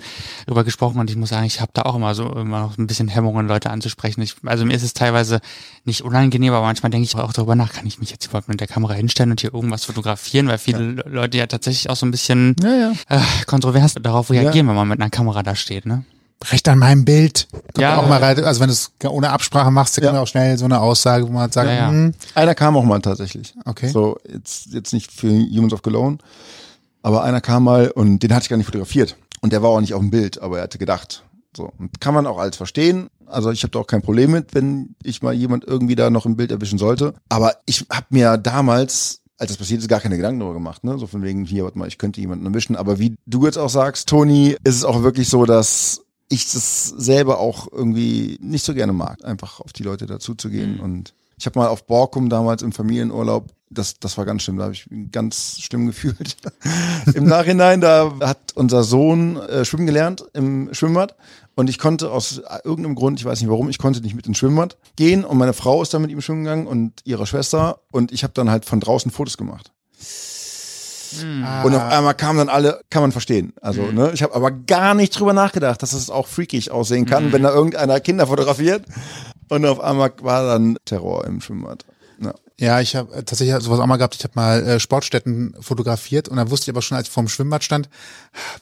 drüber 0.46 0.62
gesprochen 0.62 1.00
und 1.00 1.08
ich 1.08 1.16
muss 1.16 1.30
sagen, 1.30 1.46
ich 1.46 1.62
habe 1.62 1.70
da 1.72 1.82
auch 1.82 1.94
immer 1.94 2.14
so 2.14 2.30
immer 2.34 2.60
noch 2.60 2.76
ein 2.76 2.86
bisschen 2.86 3.08
Hemmungen, 3.08 3.48
Leute 3.48 3.70
anzusprechen. 3.70 4.20
Ich, 4.20 4.36
also 4.44 4.66
mir 4.66 4.74
ist 4.74 4.82
es 4.82 4.92
teilweise 4.92 5.40
nicht 5.84 6.02
unangenehm, 6.02 6.52
aber 6.52 6.66
manchmal 6.66 6.90
denke 6.90 7.04
ich 7.04 7.16
auch 7.16 7.32
darüber 7.32 7.54
nach, 7.54 7.72
kann 7.72 7.86
ich 7.86 7.98
mich 7.98 8.10
jetzt 8.10 8.26
überhaupt 8.26 8.48
mit 8.48 8.60
der 8.60 8.68
Kamera 8.68 8.92
hinstellen 8.92 9.30
und 9.30 9.40
hier 9.40 9.54
irgendwas 9.54 9.84
fotografieren, 9.84 10.48
weil 10.48 10.58
viele 10.58 10.96
ja. 10.96 11.02
Leute 11.06 11.38
ja 11.38 11.46
tatsächlich 11.46 11.88
auch 11.88 11.96
so 11.96 12.04
ein 12.04 12.10
bisschen 12.10 12.54
ja, 12.62 12.74
ja. 12.74 12.92
Äh, 13.08 13.20
kontrovers 13.46 13.94
darauf 13.94 14.30
reagieren, 14.30 14.68
wenn 14.68 14.76
man 14.76 14.88
mit 14.88 15.00
einer 15.00 15.10
Kamera 15.10 15.42
da 15.42 15.56
steht, 15.56 15.86
ne? 15.86 16.04
Recht 16.50 16.68
an 16.68 16.78
meinem 16.78 17.04
Bild. 17.04 17.48
Kommt 17.52 17.78
Ja. 17.78 17.98
auch 17.98 18.08
mal 18.08 18.18
rein. 18.22 18.42
Also 18.44 18.60
wenn 18.60 18.68
du 18.68 18.72
es 18.72 18.90
ohne 19.04 19.30
Absprache 19.30 19.70
machst, 19.70 19.96
dann 19.98 20.04
Ja. 20.04 20.10
kommt 20.10 20.22
auch 20.22 20.26
schnell 20.28 20.56
so 20.56 20.64
eine 20.64 20.80
Aussage, 20.80 21.26
wo 21.28 21.32
man 21.32 21.42
halt 21.42 21.52
sagt, 21.52 21.68
Ja, 21.68 21.74
ja. 21.74 21.88
hm, 21.90 22.14
Einer 22.34 22.54
kam 22.54 22.76
auch 22.76 22.84
mal 22.84 23.00
tatsächlich. 23.00 23.54
okay. 23.66 23.88
So, 23.88 24.16
jetzt, 24.32 24.66
jetzt 24.72 24.92
nicht 24.92 25.12
für 25.12 25.28
Humans 25.28 25.72
of 25.74 25.82
Cologne, 25.82 26.18
aber 27.02 27.22
einer 27.24 27.40
kam 27.40 27.64
mal 27.64 27.90
und 27.90 28.20
den 28.22 28.32
hatte 28.34 28.44
ich 28.44 28.48
gar 28.48 28.56
nicht 28.56 28.66
fotografiert. 28.66 29.16
Und 29.42 29.52
der 29.52 29.62
war 29.62 29.70
auch 29.70 29.80
nicht 29.80 29.94
auf 29.94 30.00
dem 30.00 30.10
Bild, 30.10 30.40
aber 30.40 30.58
er 30.58 30.64
hatte 30.64 30.78
gedacht. 30.78 31.24
So, 31.56 31.72
und 31.78 32.00
kann 32.00 32.14
man 32.14 32.26
auch 32.26 32.38
alles 32.38 32.56
verstehen. 32.56 33.08
Also 33.26 33.50
ich 33.50 33.62
habe 33.62 33.70
da 33.72 33.78
auch 33.80 33.86
kein 33.86 34.02
Problem 34.02 34.30
mit, 34.30 34.54
wenn 34.54 34.94
ich 35.02 35.22
mal 35.22 35.32
jemand 35.34 35.64
irgendwie 35.64 35.96
da 35.96 36.08
noch 36.10 36.24
im 36.26 36.36
Bild 36.36 36.50
erwischen 36.52 36.78
sollte. 36.78 37.14
Aber 37.28 37.54
ich 37.66 37.86
habe 37.90 38.06
mir 38.10 38.36
damals, 38.38 39.20
als 39.38 39.48
das 39.50 39.56
passiert 39.56 39.80
ist, 39.80 39.88
gar 39.88 40.00
keine 40.00 40.16
Gedanken 40.16 40.40
darüber 40.40 40.54
gemacht. 40.54 40.84
Ne? 40.84 40.96
So 40.98 41.06
von 41.06 41.22
wegen, 41.22 41.44
hier, 41.44 41.64
warte 41.64 41.78
mal, 41.78 41.88
ich 41.88 41.98
könnte 41.98 42.20
jemanden 42.20 42.46
erwischen. 42.46 42.76
Aber 42.76 42.98
wie 42.98 43.14
du 43.26 43.46
jetzt 43.46 43.56
auch 43.58 43.68
sagst, 43.70 44.08
Toni, 44.08 44.56
ist 44.64 44.76
es 44.76 44.84
auch 44.84 45.02
wirklich 45.02 45.28
so, 45.28 45.44
dass 45.44 46.02
ich 46.30 46.50
das 46.50 46.86
selber 46.86 47.38
auch 47.38 47.70
irgendwie 47.70 48.38
nicht 48.40 48.64
so 48.64 48.72
gerne 48.72 48.92
mag, 48.92 49.24
einfach 49.24 49.60
auf 49.60 49.72
die 49.72 49.82
Leute 49.82 50.06
dazuzugehen. 50.06 50.80
Und 50.80 51.12
ich 51.36 51.44
habe 51.44 51.58
mal 51.58 51.68
auf 51.68 51.86
Borkum 51.86 52.28
damals 52.28 52.62
im 52.62 52.72
Familienurlaub, 52.72 53.48
das, 53.68 53.98
das 53.98 54.16
war 54.16 54.24
ganz 54.24 54.42
schlimm, 54.42 54.56
da 54.56 54.64
habe 54.64 54.72
ich 54.72 54.88
mich 54.90 55.10
ganz 55.10 55.58
schlimm 55.60 55.86
gefühlt. 55.88 56.36
Im 57.14 57.24
Nachhinein, 57.24 57.80
da 57.80 58.12
hat 58.20 58.52
unser 58.54 58.84
Sohn 58.84 59.36
äh, 59.38 59.64
schwimmen 59.64 59.86
gelernt 59.86 60.24
im 60.32 60.72
Schwimmbad 60.72 61.16
und 61.56 61.68
ich 61.68 61.78
konnte 61.78 62.12
aus 62.12 62.40
irgendeinem 62.64 62.94
Grund, 62.94 63.18
ich 63.18 63.24
weiß 63.24 63.40
nicht 63.40 63.50
warum, 63.50 63.68
ich 63.68 63.78
konnte 63.78 64.00
nicht 64.00 64.14
mit 64.14 64.26
ins 64.26 64.38
Schwimmbad 64.38 64.76
gehen 64.94 65.24
und 65.24 65.36
meine 65.36 65.52
Frau 65.52 65.82
ist 65.82 65.92
dann 65.92 66.02
mit 66.02 66.12
ihm 66.12 66.20
schwimmen 66.20 66.44
gegangen 66.44 66.66
und 66.68 67.00
ihre 67.04 67.26
Schwester 67.26 67.80
und 67.90 68.12
ich 68.12 68.22
habe 68.22 68.34
dann 68.34 68.50
halt 68.50 68.64
von 68.64 68.78
draußen 68.78 69.10
Fotos 69.10 69.36
gemacht. 69.36 69.72
Ah, 71.44 71.62
Und 71.62 71.74
auf 71.74 71.82
einmal 71.82 72.14
kamen 72.14 72.38
dann 72.38 72.48
alle, 72.48 72.80
kann 72.90 73.02
man 73.02 73.12
verstehen. 73.12 73.52
Also, 73.60 73.82
ne, 73.82 74.10
ich 74.14 74.22
habe 74.22 74.34
aber 74.34 74.50
gar 74.50 74.94
nicht 74.94 75.18
drüber 75.18 75.32
nachgedacht, 75.32 75.82
dass 75.82 75.92
es 75.92 76.10
auch 76.10 76.26
freakig 76.26 76.70
aussehen 76.70 77.06
kann, 77.06 77.32
wenn 77.32 77.42
da 77.42 77.52
irgendeiner 77.52 78.00
Kinder 78.00 78.26
fotografiert. 78.26 78.84
Und 79.48 79.66
auf 79.66 79.80
einmal 79.80 80.12
war 80.22 80.44
dann 80.46 80.76
Terror 80.84 81.24
im 81.26 81.40
Schwimmbad. 81.40 81.84
Ja. 82.22 82.34
Ja, 82.58 82.80
ich 82.80 82.94
habe 82.94 83.24
tatsächlich 83.24 83.58
sowas 83.62 83.80
auch 83.80 83.86
mal 83.86 83.96
gehabt. 83.96 84.14
Ich 84.14 84.22
habe 84.24 84.34
mal 84.36 84.62
äh, 84.66 84.80
Sportstätten 84.80 85.54
fotografiert 85.60 86.28
und 86.28 86.36
da 86.36 86.50
wusste 86.50 86.64
ich 86.70 86.74
aber 86.74 86.82
schon, 86.82 86.96
als 86.98 87.08
ich 87.08 87.12
vorm 87.14 87.28
Schwimmbad 87.28 87.64
stand, 87.64 87.88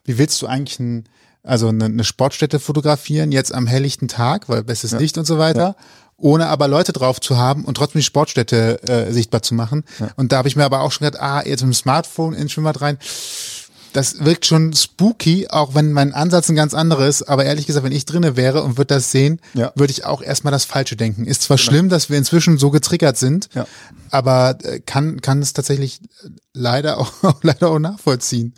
wie 0.05 0.19
willst 0.19 0.41
du 0.41 0.47
eigentlich 0.47 0.79
ein, 0.79 1.09
also 1.43 1.69
eine, 1.69 1.87
eine 1.87 2.05
Sportstätte 2.05 2.61
fotografieren, 2.61 3.33
jetzt 3.33 3.53
am 3.53 3.67
helllichten 3.67 4.07
Tag, 4.07 4.49
weil 4.49 4.63
bestes 4.63 4.93
Licht 4.93 5.19
und 5.19 5.25
so 5.25 5.39
weiter, 5.39 5.75
ohne 6.21 6.49
aber 6.49 6.67
Leute 6.69 6.93
drauf 6.93 7.21
zu 7.21 7.37
haben 7.39 7.65
und 7.65 7.77
trotzdem 7.77 8.01
die 8.01 8.05
Sportstätte 8.05 8.83
äh, 8.89 9.13
sichtbar 9.13 9.41
zu 9.43 9.55
machen. 9.55 9.85
Und 10.17 10.33
da 10.33 10.39
habe 10.39 10.49
ich 10.49 10.57
mir 10.57 10.65
aber 10.65 10.81
auch 10.81 10.91
schon 10.93 11.05
gedacht, 11.07 11.23
ah, 11.23 11.43
jetzt 11.47 11.61
mit 11.63 11.73
dem 11.73 11.75
Smartphone 11.75 12.35
ins 12.35 12.53
Schwimmbad 12.53 12.81
rein. 12.81 12.99
Das 13.95 14.23
wirkt 14.25 14.45
schon 14.45 14.75
spooky, 14.75 15.49
auch 15.49 15.75
wenn 15.75 15.93
mein 15.93 16.13
Ansatz 16.13 16.49
ein 16.51 16.57
ganz 16.57 16.75
anderer 16.75 17.07
ist. 17.07 17.23
Aber 17.23 17.45
ehrlich 17.47 17.67
gesagt, 17.67 17.85
wenn 17.87 17.93
ich 17.93 18.05
drinne 18.05 18.37
wäre 18.37 18.63
und 18.63 18.77
würde 18.77 18.95
das 18.95 19.11
sehen, 19.11 19.41
Ja. 19.55 19.73
würde 19.77 19.93
ich 19.93 20.05
auch 20.05 20.21
erstmal 20.21 20.51
das 20.51 20.67
Falsche 20.67 20.95
denken. 20.97 21.25
Ist 21.25 21.43
zwar 21.43 21.57
schlimm, 21.57 21.89
dass 21.89 22.11
wir 22.11 22.19
inzwischen 22.19 22.59
so 22.59 22.71
getriggert 22.71 23.17
sind, 23.17 23.49
Ja. 23.55 23.67
aber 24.11 24.59
äh, 24.65 24.81
kann, 24.81 25.23
kann 25.23 25.41
es 25.41 25.53
tatsächlich 25.55 26.01
äh, 26.03 26.29
leider 26.53 26.99
auch, 27.01 27.13
leider 27.43 27.71
auch 27.71 27.79
nachvollziehen. 27.79 28.55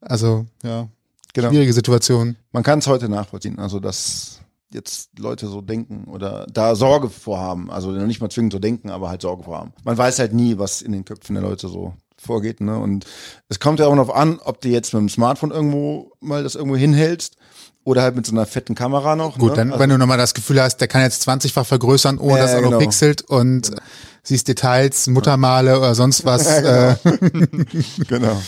Also, 0.00 0.46
ja, 0.62 0.88
Genau. 1.34 1.50
schwierige 1.50 1.72
Situation. 1.72 2.36
Man 2.52 2.62
kann 2.62 2.78
es 2.78 2.86
heute 2.86 3.08
nachvollziehen. 3.08 3.58
Also, 3.58 3.80
dass 3.80 4.33
jetzt 4.74 5.18
Leute 5.18 5.46
so 5.46 5.60
denken 5.60 6.04
oder 6.04 6.46
da 6.52 6.74
Sorge 6.74 7.08
vorhaben. 7.08 7.70
Also 7.70 7.92
nicht 7.92 8.20
mal 8.20 8.30
zwingend 8.30 8.52
so 8.52 8.58
denken, 8.58 8.90
aber 8.90 9.08
halt 9.08 9.22
Sorge 9.22 9.44
vorhaben. 9.44 9.72
Man 9.84 9.96
weiß 9.96 10.18
halt 10.18 10.34
nie, 10.34 10.58
was 10.58 10.82
in 10.82 10.92
den 10.92 11.04
Köpfen 11.04 11.34
der 11.34 11.42
Leute 11.42 11.68
so 11.68 11.94
vorgeht. 12.18 12.60
Ne? 12.60 12.78
Und 12.78 13.06
es 13.48 13.60
kommt 13.60 13.78
ja 13.78 13.86
auch 13.86 13.94
noch 13.94 14.08
an, 14.08 14.40
ob 14.44 14.60
du 14.60 14.68
jetzt 14.68 14.92
mit 14.92 15.00
dem 15.00 15.08
Smartphone 15.08 15.50
irgendwo 15.50 16.12
mal 16.20 16.42
das 16.42 16.54
irgendwo 16.54 16.76
hinhältst 16.76 17.36
oder 17.84 18.02
halt 18.02 18.16
mit 18.16 18.26
so 18.26 18.32
einer 18.32 18.46
fetten 18.46 18.74
Kamera 18.74 19.14
noch. 19.14 19.38
Gut, 19.38 19.50
ne? 19.50 19.56
dann, 19.56 19.68
also, 19.70 19.80
wenn 19.80 19.90
du 19.90 19.98
nochmal 19.98 20.18
das 20.18 20.34
Gefühl 20.34 20.60
hast, 20.60 20.78
der 20.78 20.88
kann 20.88 21.02
jetzt 21.02 21.28
20-fach 21.28 21.66
vergrößern, 21.66 22.18
ohne 22.18 22.38
Ja, 22.38 22.42
dass 22.42 22.52
er 22.52 22.62
genau. 22.62 22.72
noch 22.72 22.78
pixelt 22.78 23.22
und 23.22 23.72
äh, 23.72 23.76
siehst 24.22 24.48
Details, 24.48 25.06
Muttermale 25.06 25.78
oder 25.78 25.94
sonst 25.94 26.24
was. 26.24 26.44
Ja, 26.46 26.92
äh, 26.92 26.96
genau. 28.08 28.42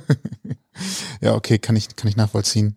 ja, 1.20 1.34
okay, 1.34 1.58
kann 1.58 1.76
ich, 1.76 1.94
kann 1.96 2.08
ich 2.08 2.16
nachvollziehen. 2.16 2.76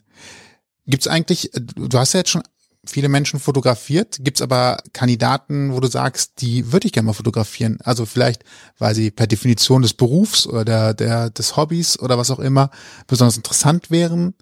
Gibt's 0.88 1.08
eigentlich, 1.08 1.54
äh, 1.54 1.62
du 1.62 1.98
hast 1.98 2.14
ja 2.14 2.20
jetzt 2.20 2.30
schon 2.30 2.44
viele 2.86 3.10
Menschen 3.10 3.40
fotografiert, 3.40 4.18
gibt's 4.22 4.42
aber 4.42 4.78
Kandidaten, 4.94 5.74
wo 5.74 5.80
du 5.80 5.88
sagst, 5.88 6.42
die 6.42 6.72
würde 6.72 6.88
ich 6.88 6.94
gerne 6.94 7.08
mal 7.08 7.14
fotografieren. 7.14 7.78
Also 7.84 8.06
vielleicht, 8.06 8.44
weil 8.80 8.96
sie 8.96 9.12
per 9.12 9.28
Definition 9.28 9.84
des 9.84 9.94
Berufs 9.94 10.48
oder 10.48 10.66
der, 10.66 10.94
der, 10.94 11.30
des 11.30 11.58
Hobbys 11.58 12.00
oder 12.00 12.18
was 12.18 12.32
auch 12.32 12.40
immer 12.40 12.72
besonders 13.08 13.38
interessant 13.38 13.92
wären, 13.92 14.34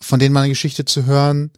von 0.00 0.20
denen 0.20 0.32
mal 0.32 0.40
eine 0.40 0.50
Geschichte 0.50 0.84
zu 0.84 1.06
hören 1.06 1.50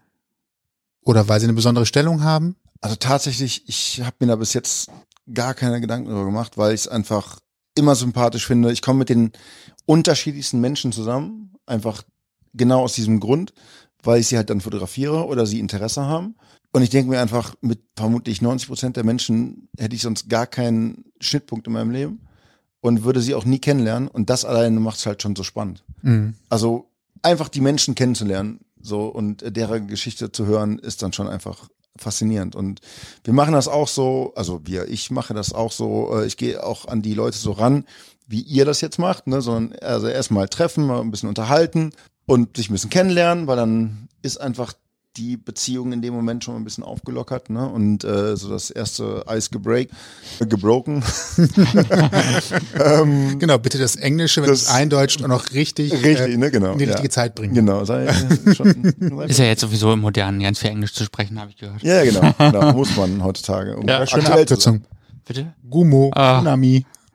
oder 1.03 1.29
weil 1.29 1.41
sie 1.41 1.47
eine 1.47 1.53
besondere 1.53 1.87
Stellung 1.87 2.23
haben. 2.23 2.57
Also 2.81 2.97
tatsächlich, 2.97 3.69
ich 3.69 4.01
habe 4.03 4.17
mir 4.21 4.29
da 4.29 4.37
bis 4.37 4.55
jetzt 4.55 4.91
gar 5.33 5.55
keine 5.55 5.81
Gedanken 5.81 6.09
darüber 6.09 6.27
gemacht, 6.27 6.57
weil 6.57 6.75
ich 6.75 6.83
es 6.83 6.89
einfach 6.89 7.39
immer 7.75 7.95
sympathisch 7.95 8.47
finde. 8.47 8.73
Ich 8.73 8.83
komme 8.83 9.01
mit 9.01 9.09
den 9.09 9.33
unterschiedlichsten 9.87 10.61
Menschen 10.61 10.93
zusammen, 10.93 11.55
einfach 11.67 12.03
genau 12.55 12.83
aus 12.83 12.95
diesem 12.95 13.21
Grund, 13.21 13.53
weil 14.05 14.21
ich 14.21 14.29
sie 14.29 14.37
halt 14.37 14.51
dann 14.51 14.61
fotografiere 14.61 15.27
oder 15.27 15.47
sie 15.47 15.61
Interesse 15.61 16.03
haben. 16.03 16.37
Und 16.73 16.83
ich 16.83 16.91
denke 16.91 17.11
mir 17.11 17.21
einfach, 17.21 17.55
mit 17.61 17.81
vermutlich 17.97 18.43
90 18.43 18.69
Prozent 18.69 18.97
der 18.97 19.05
Menschen 19.05 19.69
hätte 19.79 19.95
ich 19.95 20.03
sonst 20.03 20.29
gar 20.29 20.47
keinen 20.47 21.05
Schnittpunkt 21.21 21.67
in 21.67 21.73
meinem 21.73 21.91
Leben 21.91 22.21
und 22.81 23.05
würde 23.05 23.21
sie 23.21 23.35
auch 23.35 23.45
nie 23.45 23.61
kennenlernen. 23.61 24.09
Und 24.09 24.29
das 24.29 24.45
alleine 24.45 24.81
macht 24.81 24.99
es 24.99 25.07
halt 25.07 25.23
schon 25.23 25.37
so 25.37 25.45
spannend. 25.45 25.85
Mhm. 26.03 26.35
Also 26.49 26.91
einfach 27.23 27.49
die 27.49 27.61
Menschen 27.61 27.95
kennenzulernen, 27.95 28.61
so 28.81 29.07
und 29.07 29.45
deren 29.57 29.87
Geschichte 29.87 30.33
zu 30.33 30.47
hören, 30.47 30.79
ist 30.79 31.03
dann 31.03 31.13
schon 31.13 31.29
einfach 31.29 31.69
faszinierend. 31.97 32.57
Und 32.57 32.81
wir 33.23 33.33
machen 33.33 33.55
das 33.55 33.69
auch 33.69 33.89
so, 33.89 34.33
also 34.35 34.61
wir, 34.65 34.89
ich 34.89 35.11
mache 35.11 35.33
das 35.33 35.53
auch 35.53 35.71
so, 35.71 36.19
äh, 36.19 36.27
ich 36.27 36.37
gehe 36.37 36.65
auch 36.65 36.89
an 36.89 37.03
die 37.03 37.15
Leute 37.15 37.39
so 37.39 37.53
ran, 37.53 37.85
wie 38.27 38.41
ihr 38.41 38.65
das 38.65 38.81
jetzt 38.81 38.99
macht, 38.99 39.27
ne, 39.27 39.41
sondern 39.43 39.79
also 39.79 40.09
erstmal 40.09 40.49
treffen, 40.49 40.87
mal 40.87 41.01
ein 41.01 41.11
bisschen 41.11 41.29
unterhalten 41.29 41.93
und 42.27 42.57
sich 42.57 42.71
bisschen 42.71 42.91
kennenlernen, 42.91 43.47
weil 43.47 43.57
dann 43.57 44.09
ist 44.23 44.39
einfach 44.41 44.73
die 45.17 45.37
Beziehung 45.37 45.93
in 45.93 46.03
dem 46.03 46.13
Moment 46.13 46.43
schon 46.43 46.57
ein 46.57 46.65
bisschen 46.65 46.83
aufgelockert, 46.83 47.49
ne? 47.49 47.69
Und 47.69 48.03
äh, 48.03 48.37
so 48.37 48.49
das 48.49 48.71
erste 48.71 49.23
Eis 49.29 49.49
gebreak, 49.53 49.91
äh, 50.41 50.47
gebroken. 50.47 51.05
ähm, 52.85 53.39
Genau, 53.39 53.59
bitte 53.59 53.79
das 53.79 53.97
Englische, 53.97 54.43
wenn 54.43 54.51
Das- 54.51 54.63
es 54.63 54.69
eindeutscht 54.71 55.23
und 55.23 55.31
auch 55.31 55.45
richtig, 55.53 55.93
richtig, 55.93 56.35
äh, 56.35 56.37
ne, 56.37 56.51
genau. 56.51 56.73
in 56.73 56.79
die 56.79 56.85
ja. 56.85 56.91
richtige 56.93 57.11
Zeit 57.11 57.35
bringen. 57.35 57.55
Genau, 57.55 57.85
sei, 57.85 58.07
äh, 58.07 58.55
schon, 58.55 58.85
Ist 59.29 59.39
ja 59.39 59.45
jetzt 59.47 59.61
sowieso 59.61 59.93
im 59.93 60.01
Modernen 60.01 60.41
ganz 60.41 60.59
viel 60.59 60.71
Englisch 60.71 60.95
zu 60.95 61.05
sprechen, 61.05 61.39
habe 61.41 61.51
ich 61.51 61.57
gehört. 61.59 61.83
ja, 61.83 62.03
genau, 62.05 62.33
genau, 62.39 62.73
muss 62.77 62.97
man 62.97 63.23
heutzutage. 63.23 63.77
Um 63.77 63.87
Ja, 63.87 64.07
Schöne. 64.07 64.31
Abkürzung. 64.33 64.83
Bitte? 65.27 65.55
Gumo, 65.69 66.11
Ah. 66.15 66.43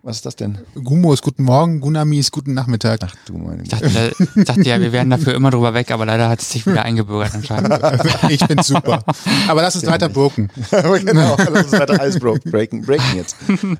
Was 0.01 0.18
ist 0.18 0.25
das 0.25 0.38
denn? 0.38 0.60
Gumo 0.82 1.12
ist 1.12 1.24
guten 1.24 1.44
Morgen, 1.44 1.82
Gunami 1.82 2.20
ist 2.20 2.32
guten 2.32 2.53
Nachmittag. 2.53 3.01
Ach 3.03 3.13
du 3.25 3.38
meine 3.38 3.63
Ich 3.63 3.70
dachte, 3.70 4.13
ich 4.36 4.46
dachte 4.46 4.62
ja, 4.62 4.79
wir 4.79 4.94
wären 4.94 5.10
dafür 5.10 5.34
immer 5.34 5.51
drüber 5.51 5.74
weg, 5.74 5.91
aber 5.91 6.06
leider 6.06 6.29
hat 6.29 6.41
es 6.41 6.51
sich 6.51 6.65
wieder 6.65 6.84
eingebürgert 6.84 7.36
anscheinend. 7.36 7.74
ich 8.29 8.41
find's 8.41 8.68
super. 8.68 9.03
Aber 9.50 9.62
lass 9.62 9.75
uns 9.75 9.88
weiter. 9.88 10.06
Aber 10.06 11.00
genau, 11.00 11.36
das 11.36 11.65
ist 11.65 11.72
weiter 11.74 12.00
Eis 12.00 12.18
breaking, 12.18 12.84
breaking 12.84 13.15
jetzt. 13.15 13.36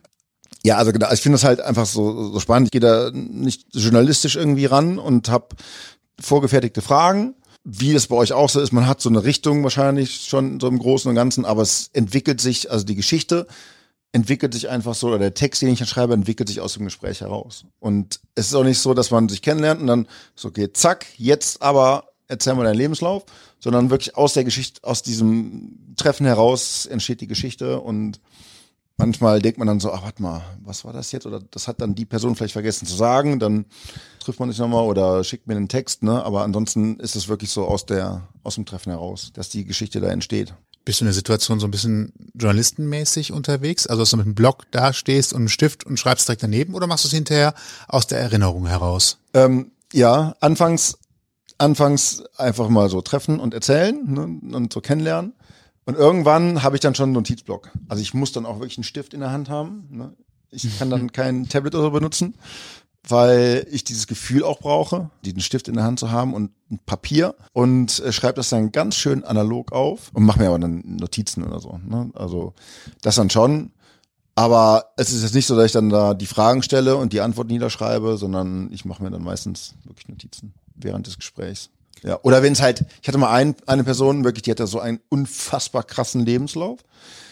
Ja, 0.62 0.76
also 0.76 0.92
genau, 0.92 1.10
ich 1.14 1.22
finde 1.22 1.36
das 1.36 1.46
halt 1.46 1.62
einfach 1.62 1.86
so, 1.86 2.34
so 2.34 2.40
spannend. 2.42 2.68
Ich 2.68 2.72
gehe 2.72 2.82
da 2.82 3.12
nicht 3.14 3.68
journalistisch 3.72 4.36
irgendwie 4.36 4.66
ran 4.66 5.00
und 5.00 5.30
habe 5.30 5.56
vorgefertigte 6.20 6.82
Fragen. 6.82 7.36
Wie 7.64 7.94
das 7.94 8.08
bei 8.08 8.18
euch 8.18 8.34
auch 8.34 8.50
so 8.50 8.60
ist, 8.60 8.74
man 8.74 8.86
hat 8.86 9.00
so 9.00 9.08
eine 9.08 9.24
Richtung 9.24 9.64
wahrscheinlich 9.64 10.28
schon 10.28 10.60
so 10.60 10.68
im 10.68 10.78
Großen 10.78 11.08
und 11.08 11.16
Ganzen, 11.16 11.46
aber 11.46 11.62
es 11.62 11.90
entwickelt 11.94 12.42
sich, 12.42 12.70
also 12.70 12.86
die 12.86 12.96
Geschichte 12.96 13.48
entwickelt 14.12 14.54
sich 14.54 14.70
einfach 14.70 14.96
so, 14.96 15.08
oder 15.08 15.20
der 15.20 15.34
Text, 15.34 15.62
den 15.62 15.70
ich 15.70 15.80
dann 15.80 15.88
schreibe, 15.88 16.14
entwickelt 16.14 16.50
sich 16.50 16.62
aus 16.62 16.74
dem 16.74 16.86
Gespräch 16.86 17.22
heraus. 17.22 17.66
Und 17.80 18.20
es 18.36 18.48
ist 18.48 18.56
auch 18.56 18.64
nicht 18.64 18.80
so, 18.80 18.94
dass 18.94 19.12
man 19.12 19.30
sich 19.30 19.42
kennenlernt 19.42 19.82
und 19.82 19.88
dann 19.88 20.08
so 20.36 20.52
geht, 20.52 20.78
zack, 20.78 21.06
jetzt 21.18 21.62
aber 21.62 22.10
erzähl 22.28 22.56
mal 22.56 22.64
deinen 22.64 22.78
Lebenslauf, 22.78 23.26
sondern 23.60 23.90
wirklich 23.90 24.16
aus 24.16 24.34
der 24.34 24.44
Geschichte, 24.44 24.84
aus 24.84 25.04
diesem 25.04 25.96
Treffen 25.98 26.26
heraus 26.26 26.86
entsteht 26.86 27.22
die 27.22 27.28
Geschichte 27.28 27.80
und 27.82 28.20
manchmal 28.98 29.42
denkt 29.42 29.58
man 29.58 29.68
dann 29.68 29.80
so, 29.80 29.92
ach, 29.92 30.04
warte 30.04 30.22
mal, 30.22 30.42
was 30.64 30.86
war 30.86 30.94
das 30.94 31.12
jetzt? 31.12 31.26
Oder 31.26 31.40
das 31.40 31.68
hat 31.68 31.82
dann 31.82 31.96
die 31.96 32.06
Person 32.06 32.36
vielleicht 32.36 32.54
vergessen 32.54 32.86
zu 32.86 32.96
sagen, 32.96 33.40
dann 33.40 33.66
trifft 34.20 34.40
man 34.40 34.50
sich 34.50 34.60
nochmal 34.60 34.86
oder 34.86 35.24
schickt 35.24 35.48
mir 35.48 35.56
einen 35.56 35.70
Text, 35.70 36.04
ne? 36.04 36.24
Aber 36.24 36.44
ansonsten 36.44 37.00
ist 37.00 37.16
es 37.16 37.28
wirklich 37.28 37.50
so 37.50 37.66
aus 37.66 37.86
der, 37.86 38.28
aus 38.44 38.56
dem 38.56 38.66
Treffen 38.66 38.92
heraus, 38.92 39.32
dass 39.34 39.50
die 39.50 39.66
Geschichte 39.66 40.00
da 40.00 40.10
entsteht. 40.10 40.54
Bist 40.86 41.00
du 41.00 41.06
in 41.06 41.08
der 41.08 41.14
Situation 41.14 41.60
so 41.60 41.68
ein 41.68 41.72
bisschen 41.72 42.14
journalistenmäßig 42.34 43.32
unterwegs? 43.32 43.86
Also, 43.88 44.02
dass 44.02 44.12
du 44.12 44.18
mit 44.18 44.26
einem 44.26 44.36
Blog 44.36 44.64
dastehst 44.72 45.34
und 45.34 45.42
einem 45.42 45.50
Stift 45.50 45.86
und 45.86 46.00
schreibst 46.00 46.28
direkt 46.28 46.44
daneben 46.44 46.74
oder 46.74 46.88
machst 46.88 47.04
du 47.04 47.08
es 47.08 47.14
hinterher 47.14 47.54
aus 47.88 48.08
der 48.08 48.20
Erinnerung 48.20 48.68
heraus? 48.68 49.18
Ähm, 49.34 49.72
ja, 49.94 50.36
anfangs, 50.40 50.98
anfangs 51.58 52.24
einfach 52.38 52.70
mal 52.70 52.90
so 52.90 53.02
treffen 53.02 53.40
und 53.40 53.54
erzählen 53.54 54.02
ne, 54.06 54.56
und 54.56 54.74
so 54.74 54.82
kennenlernen. 54.82 55.34
Und 55.86 55.96
irgendwann 55.96 56.62
habe 56.62 56.76
ich 56.76 56.82
dann 56.82 56.94
schon 56.94 57.06
einen 57.06 57.14
Notizblock. 57.14 57.72
Also 57.88 58.02
ich 58.02 58.14
muss 58.14 58.32
dann 58.32 58.46
auch 58.46 58.60
wirklich 58.60 58.78
einen 58.78 58.84
Stift 58.84 59.14
in 59.14 59.22
der 59.22 59.32
Hand 59.32 59.50
haben. 59.50 59.88
Ne? 59.90 60.14
Ich 60.52 60.78
kann 60.78 60.90
dann 60.90 61.12
kein 61.14 61.50
Tablet 61.50 61.74
oder 61.74 61.86
so 61.86 61.92
benutzen, 61.92 62.36
weil 63.08 63.66
ich 63.72 63.84
dieses 63.84 64.08
Gefühl 64.08 64.44
auch 64.44 64.60
brauche, 64.60 65.10
diesen 65.24 65.42
Stift 65.42 65.68
in 65.68 65.76
der 65.76 65.84
Hand 65.84 66.00
zu 66.00 66.12
haben 66.12 66.34
und 66.34 66.52
ein 66.72 66.80
Papier 66.86 67.36
und 67.54 68.00
äh, 68.00 68.12
schreibe 68.12 68.36
das 68.36 68.50
dann 68.50 68.72
ganz 68.72 68.96
schön 68.96 69.24
analog 69.24 69.72
auf 69.72 70.12
und 70.14 70.24
mache 70.24 70.40
mir 70.40 70.48
aber 70.48 70.60
dann 70.60 70.84
Notizen 70.86 71.44
oder 71.44 71.60
so. 71.60 71.80
Ne? 71.86 72.12
Also 72.14 72.54
das 73.02 73.16
dann 73.16 73.30
schon. 73.30 73.72
Aber 74.36 74.92
es 74.96 75.12
ist 75.12 75.24
jetzt 75.24 75.36
nicht 75.36 75.48
so, 75.48 75.56
dass 75.56 75.66
ich 75.66 75.72
dann 75.74 75.90
da 75.90 76.14
die 76.14 76.26
Fragen 76.26 76.64
stelle 76.64 76.96
und 76.96 77.12
die 77.12 77.20
Antwort 77.20 77.48
niederschreibe, 77.50 78.16
sondern 78.16 78.72
ich 78.72 78.86
mache 78.86 79.04
mir 79.04 79.10
dann 79.10 79.24
meistens 79.24 79.74
wirklich 79.84 80.08
Notizen 80.08 80.54
während 80.76 81.08
des 81.08 81.18
Gesprächs. 81.18 81.72
Ja, 82.04 82.20
oder 82.22 82.42
wenn 82.42 82.54
es 82.54 82.62
halt, 82.62 82.86
ich 83.02 83.08
hatte 83.08 83.18
mal 83.18 83.34
ein, 83.34 83.56
eine 83.66 83.84
Person, 83.84 84.24
wirklich, 84.24 84.44
die 84.44 84.52
hatte 84.52 84.68
so 84.68 84.80
einen 84.80 85.02
unfassbar 85.10 85.84
krassen 85.84 86.26
Lebenslauf. 86.26 86.80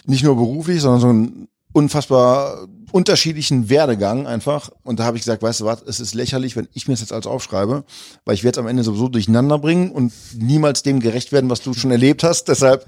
Nicht 0.05 0.23
nur 0.23 0.35
beruflich, 0.35 0.81
sondern 0.81 0.99
so 0.99 1.07
einen 1.07 1.47
unfassbar 1.77 2.67
unterschiedlichen 2.91 3.69
Werdegang 3.69 4.25
einfach. 4.25 4.71
Und 4.83 4.99
da 4.99 5.03
habe 5.05 5.17
ich 5.17 5.23
gesagt, 5.23 5.43
weißt 5.43 5.61
du 5.61 5.65
was, 5.65 5.83
es 5.83 5.99
ist 5.99 6.15
lächerlich, 6.15 6.55
wenn 6.55 6.67
ich 6.73 6.87
mir 6.87 6.93
das 6.93 7.01
jetzt 7.01 7.13
alles 7.13 7.27
aufschreibe, 7.27 7.83
weil 8.25 8.33
ich 8.33 8.43
werde 8.43 8.59
es 8.59 8.63
am 8.63 8.67
Ende 8.67 8.83
sowieso 8.83 9.09
durcheinander 9.09 9.59
bringen 9.59 9.91
und 9.91 10.11
niemals 10.35 10.81
dem 10.81 10.99
gerecht 10.99 11.31
werden, 11.31 11.51
was 11.51 11.61
du 11.61 11.73
schon 11.73 11.91
erlebt 11.91 12.23
hast. 12.23 12.45
Deshalb 12.47 12.87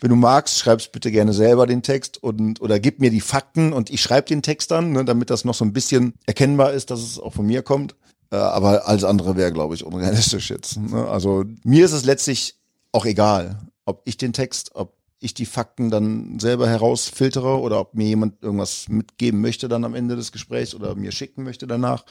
wenn 0.00 0.10
du 0.10 0.16
magst, 0.16 0.58
schreibst 0.58 0.90
bitte 0.90 1.12
gerne 1.12 1.32
selber 1.32 1.64
den 1.64 1.82
Text 1.82 2.20
und 2.20 2.60
oder 2.60 2.80
gib 2.80 2.98
mir 2.98 3.10
die 3.10 3.20
Fakten 3.20 3.72
und 3.72 3.88
ich 3.88 4.02
schreibe 4.02 4.26
den 4.26 4.42
Text 4.42 4.72
dann, 4.72 4.90
ne, 4.90 5.04
damit 5.04 5.30
das 5.30 5.44
noch 5.44 5.54
so 5.54 5.64
ein 5.64 5.72
bisschen 5.72 6.14
erkennbar 6.26 6.72
ist, 6.72 6.90
dass 6.90 7.00
es 7.00 7.20
auch 7.20 7.32
von 7.32 7.46
mir 7.46 7.62
kommt. 7.62 7.94
Äh, 8.32 8.36
aber 8.36 8.88
alles 8.88 9.04
andere 9.04 9.36
wäre, 9.36 9.52
glaube 9.52 9.76
ich, 9.76 9.84
unrealistisch 9.84 10.50
jetzt. 10.50 10.76
Ne? 10.76 11.06
Also 11.06 11.44
mir 11.62 11.84
ist 11.84 11.92
es 11.92 12.04
letztlich 12.04 12.56
auch 12.90 13.04
egal, 13.04 13.60
ob 13.84 14.02
ich 14.04 14.16
den 14.16 14.32
Text, 14.32 14.72
ob 14.74 14.96
ich 15.22 15.34
die 15.34 15.46
Fakten 15.46 15.90
dann 15.90 16.38
selber 16.38 16.68
herausfiltere 16.68 17.60
oder 17.60 17.80
ob 17.80 17.94
mir 17.94 18.06
jemand 18.06 18.42
irgendwas 18.42 18.88
mitgeben 18.88 19.40
möchte 19.40 19.68
dann 19.68 19.84
am 19.84 19.94
Ende 19.94 20.16
des 20.16 20.32
Gesprächs 20.32 20.74
oder 20.74 20.94
mir 20.94 21.12
schicken 21.12 21.44
möchte 21.44 21.66
danach 21.66 22.04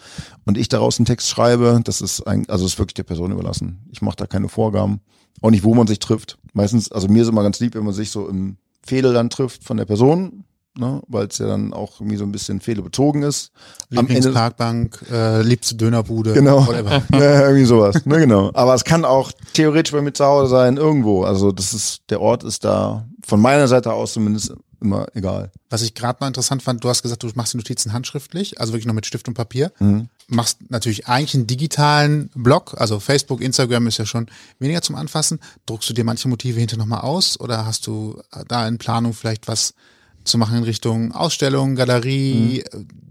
und 0.45 0.57
ich 0.57 0.69
daraus 0.69 0.97
einen 0.97 1.05
Text 1.05 1.29
schreibe, 1.29 1.81
das 1.83 2.01
ist 2.01 2.21
ein, 2.21 2.47
also 2.49 2.65
ist 2.65 2.79
wirklich 2.79 2.93
der 2.95 3.03
Person 3.03 3.31
überlassen. 3.31 3.87
Ich 3.91 4.01
mache 4.01 4.15
da 4.15 4.27
keine 4.27 4.49
Vorgaben, 4.49 5.01
auch 5.41 5.51
nicht, 5.51 5.63
wo 5.63 5.73
man 5.73 5.87
sich 5.87 5.99
trifft. 5.99 6.37
Meistens, 6.53 6.91
also 6.91 7.07
mir 7.07 7.23
ist 7.23 7.29
immer 7.29 7.43
ganz 7.43 7.59
lieb, 7.59 7.75
wenn 7.75 7.83
man 7.83 7.93
sich 7.93 8.11
so 8.11 8.27
im 8.27 8.57
Fehlerland 8.83 9.33
trifft 9.33 9.63
von 9.63 9.77
der 9.77 9.85
Person, 9.85 10.45
ne, 10.77 11.01
weil 11.07 11.27
es 11.27 11.37
ja 11.37 11.47
dann 11.47 11.73
auch 11.73 11.99
irgendwie 11.99 12.17
so 12.17 12.23
ein 12.23 12.31
bisschen 12.31 12.61
fehlerbezogen 12.61 13.23
ist. 13.23 13.51
Lieblingsparkbank, 13.89 15.05
äh, 15.11 15.41
liebste 15.41 15.75
Dönerbude. 15.75 16.33
Genau. 16.33 16.67
Whatever. 16.67 17.01
Ja, 17.11 17.41
irgendwie 17.41 17.65
sowas. 17.65 18.05
Ne, 18.05 18.19
genau. 18.19 18.51
Aber 18.53 18.73
es 18.73 18.83
kann 18.83 19.05
auch 19.05 19.31
theoretisch 19.53 19.91
bei 19.91 20.01
mir 20.01 20.13
zu 20.13 20.25
Hause 20.25 20.49
sein, 20.49 20.77
irgendwo. 20.77 21.23
Also 21.23 21.51
das 21.51 21.73
ist, 21.73 22.03
der 22.09 22.21
Ort 22.21 22.43
ist 22.43 22.63
da 22.63 23.07
von 23.25 23.41
meiner 23.41 23.67
Seite 23.67 23.93
aus 23.93 24.13
zumindest 24.13 24.53
immer 24.81 25.05
egal. 25.13 25.51
Was 25.69 25.83
ich 25.83 25.93
gerade 25.93 26.17
noch 26.21 26.27
interessant 26.27 26.63
fand, 26.63 26.83
du 26.83 26.89
hast 26.89 27.03
gesagt, 27.03 27.21
du 27.23 27.29
machst 27.35 27.53
die 27.53 27.57
Notizen 27.57 27.93
handschriftlich, 27.93 28.59
also 28.59 28.73
wirklich 28.73 28.87
noch 28.87 28.95
mit 28.95 29.05
Stift 29.05 29.27
und 29.27 29.35
Papier. 29.35 29.71
Mhm. 29.79 30.09
Machst 30.27 30.57
natürlich 30.69 31.07
eigentlich 31.07 31.35
einen 31.35 31.47
digitalen 31.47 32.29
Blog, 32.33 32.75
also 32.77 32.99
Facebook, 32.99 33.41
Instagram 33.41 33.87
ist 33.87 33.99
ja 33.99 34.05
schon 34.05 34.27
weniger 34.59 34.81
zum 34.81 34.95
Anfassen. 34.95 35.39
Druckst 35.65 35.89
du 35.89 35.93
dir 35.93 36.03
manche 36.03 36.27
Motive 36.27 36.59
hinter 36.59 36.77
nochmal 36.77 37.01
aus 37.01 37.39
oder 37.39 37.65
hast 37.65 37.85
du 37.85 38.21
da 38.47 38.67
in 38.67 38.79
Planung 38.79 39.13
vielleicht 39.13 39.47
was 39.47 39.75
zu 40.23 40.37
machen 40.37 40.57
in 40.57 40.63
Richtung 40.63 41.11
Ausstellung, 41.11 41.75
Galerie, 41.75 42.63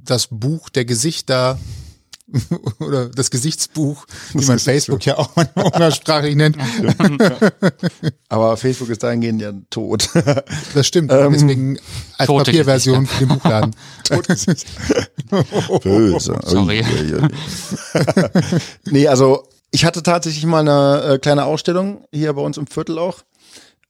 das 0.04 0.28
Buch 0.30 0.68
der 0.70 0.84
Gesichter 0.84 1.58
oder 2.78 3.08
das 3.08 3.30
Gesichtsbuch, 3.30 4.06
wie 4.34 4.44
man 4.44 4.58
Facebook 4.58 5.04
ja 5.04 5.18
auch 5.18 5.34
manchmal 5.34 5.66
umgangssprachlich 5.66 6.36
nennt. 6.36 6.56
Aber 8.28 8.56
Facebook 8.56 8.88
ist 8.90 9.02
dahingehend 9.02 9.42
ja 9.42 9.52
tot. 9.70 10.08
Das 10.74 10.86
stimmt. 10.86 11.12
Ähm, 11.12 11.32
Deswegen 11.32 11.78
als 12.16 12.28
Papierversion 12.28 13.06
für 13.06 13.26
den 13.26 13.28
Buchladen. 13.28 13.74
Böse. 15.82 16.38
Sorry. 16.44 16.84
Nee, 18.86 19.08
also 19.08 19.48
ich 19.70 19.84
hatte 19.84 20.02
tatsächlich 20.02 20.44
mal 20.46 20.60
eine 20.60 21.14
äh, 21.14 21.18
kleine 21.18 21.44
Ausstellung 21.44 22.04
hier 22.12 22.32
bei 22.32 22.42
uns 22.42 22.56
im 22.56 22.66
Viertel 22.66 22.98
auch. 22.98 23.18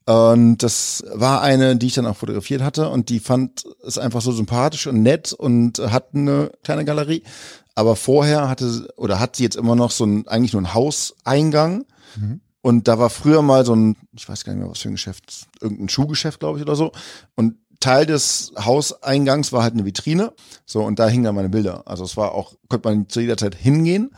Und 0.07 0.59
das 0.59 1.05
war 1.13 1.43
eine, 1.43 1.77
die 1.77 1.87
ich 1.87 1.95
dann 1.95 2.07
auch 2.07 2.17
fotografiert 2.17 2.63
hatte 2.63 2.89
und 2.89 3.11
die 3.11 3.21
fand 3.21 3.65
es 3.87 3.99
einfach 3.99 4.23
so 4.23 4.33
sympathisch 4.33 4.87
und 4.87 5.03
nett 5.03 5.33
und 5.33 5.79
hat 5.79 6.15
eine 6.15 6.51
kleine 6.65 6.85
Galerie. 6.85 7.23
Aber 7.75 7.95
vorher 7.97 8.49
hatte 8.49 8.93
oder 8.97 9.21
hat 9.21 9.37
sie 9.37 9.45
jetzt 9.45 9.57
immer 9.57 9.77
noch 9.77 9.91
so 9.91 10.05
ein 10.05 10.27
eigentlich 10.27 10.53
nur 10.53 10.63
ein 10.63 10.75
Hauseingang 10.75 11.85
Und 12.63 12.89
da 12.89 12.99
war 12.99 13.11
früher 13.11 13.43
mal 13.43 13.65
so 13.65 13.75
ein, 13.75 13.97
ich 14.13 14.29
weiß 14.29 14.45
gar 14.45 14.53
nicht 14.53 14.61
mehr, 14.61 14.71
was 14.71 14.81
für 14.81 14.89
ein 14.89 14.93
Geschäft, 14.93 15.47
irgendein 15.61 15.89
Schuhgeschäft, 15.89 16.41
glaube 16.41 16.59
ich, 16.59 16.65
oder 16.65 16.77
so. 16.77 16.93
Und 17.35 17.57
Teil 17.81 18.05
des 18.05 18.53
Hauseingangs 18.59 19.53
war 19.53 19.63
halt 19.63 19.73
eine 19.73 19.87
Vitrine. 19.87 20.35
So, 20.67 20.83
und 20.83 20.99
da 20.99 21.09
hingen 21.09 21.25
dann 21.25 21.35
meine 21.35 21.49
Bilder. 21.49 21.87
Also 21.87 22.05
es 22.05 22.17
war 22.17 22.33
auch, 22.33 22.55
konnte 22.69 22.89
man 22.89 23.09
zu 23.09 23.21
jeder 23.21 23.39
Zeit 23.39 23.55
hingehen. 23.55 24.11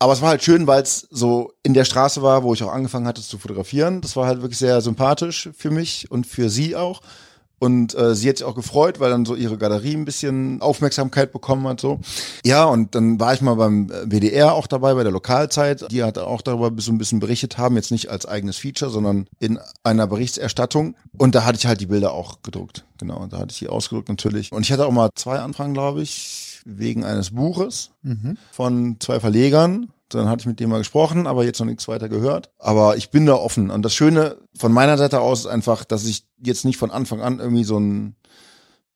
Aber 0.00 0.12
es 0.12 0.22
war 0.22 0.28
halt 0.28 0.44
schön, 0.44 0.66
weil 0.66 0.82
es 0.82 1.08
so 1.10 1.52
in 1.64 1.74
der 1.74 1.84
Straße 1.84 2.22
war, 2.22 2.44
wo 2.44 2.54
ich 2.54 2.62
auch 2.62 2.72
angefangen 2.72 3.06
hatte 3.06 3.22
zu 3.22 3.38
fotografieren. 3.38 4.00
Das 4.00 4.14
war 4.14 4.26
halt 4.26 4.42
wirklich 4.42 4.58
sehr 4.58 4.80
sympathisch 4.80 5.50
für 5.56 5.70
mich 5.70 6.10
und 6.10 6.26
für 6.26 6.50
sie 6.50 6.76
auch. 6.76 7.00
Und 7.58 7.94
äh, 7.94 8.14
sie 8.14 8.28
hat 8.28 8.38
sich 8.38 8.46
auch 8.46 8.54
gefreut, 8.54 9.00
weil 9.00 9.10
dann 9.10 9.24
so 9.24 9.34
ihre 9.34 9.58
Galerie 9.58 9.94
ein 9.94 10.04
bisschen 10.04 10.60
Aufmerksamkeit 10.60 11.32
bekommen 11.32 11.66
hat. 11.66 11.80
so. 11.80 11.98
Ja, 12.44 12.64
und 12.64 12.94
dann 12.94 13.18
war 13.18 13.34
ich 13.34 13.40
mal 13.40 13.54
beim 13.54 13.90
äh, 13.90 14.06
WDR 14.06 14.54
auch 14.54 14.66
dabei, 14.66 14.94
bei 14.94 15.02
der 15.02 15.12
Lokalzeit. 15.12 15.90
Die 15.90 16.02
hat 16.02 16.18
auch 16.18 16.42
darüber 16.42 16.70
so 16.80 16.92
ein 16.92 16.98
bisschen 16.98 17.20
berichtet 17.20 17.58
haben, 17.58 17.76
jetzt 17.76 17.90
nicht 17.90 18.10
als 18.10 18.26
eigenes 18.26 18.58
Feature, 18.58 18.90
sondern 18.90 19.26
in 19.40 19.58
einer 19.82 20.06
Berichterstattung. 20.06 20.94
Und 21.16 21.34
da 21.34 21.44
hatte 21.44 21.58
ich 21.58 21.66
halt 21.66 21.80
die 21.80 21.86
Bilder 21.86 22.12
auch 22.12 22.42
gedruckt. 22.42 22.84
Genau, 22.98 23.26
da 23.26 23.38
hatte 23.38 23.52
ich 23.52 23.58
die 23.58 23.68
ausgedruckt 23.68 24.08
natürlich. 24.08 24.52
Und 24.52 24.62
ich 24.62 24.72
hatte 24.72 24.86
auch 24.86 24.92
mal 24.92 25.10
zwei 25.14 25.40
Anfragen, 25.40 25.74
glaube 25.74 26.02
ich, 26.02 26.60
wegen 26.64 27.04
eines 27.04 27.30
Buches 27.30 27.90
von 28.52 28.96
zwei 29.00 29.20
Verlegern. 29.20 29.88
Dann 30.08 30.28
hatte 30.28 30.40
ich 30.40 30.46
mit 30.46 30.60
dem 30.60 30.70
mal 30.70 30.78
gesprochen, 30.78 31.26
aber 31.26 31.44
jetzt 31.44 31.58
noch 31.58 31.66
nichts 31.66 31.88
weiter 31.88 32.08
gehört. 32.08 32.50
Aber 32.58 32.96
ich 32.96 33.10
bin 33.10 33.26
da 33.26 33.34
offen. 33.34 33.70
Und 33.70 33.82
das 33.82 33.94
Schöne 33.94 34.36
von 34.56 34.72
meiner 34.72 34.98
Seite 34.98 35.20
aus 35.20 35.40
ist 35.40 35.46
einfach, 35.46 35.84
dass 35.84 36.06
ich 36.06 36.24
jetzt 36.42 36.64
nicht 36.64 36.78
von 36.78 36.90
Anfang 36.90 37.20
an 37.20 37.40
irgendwie 37.40 37.64
so 37.64 37.76
einen 37.76 38.16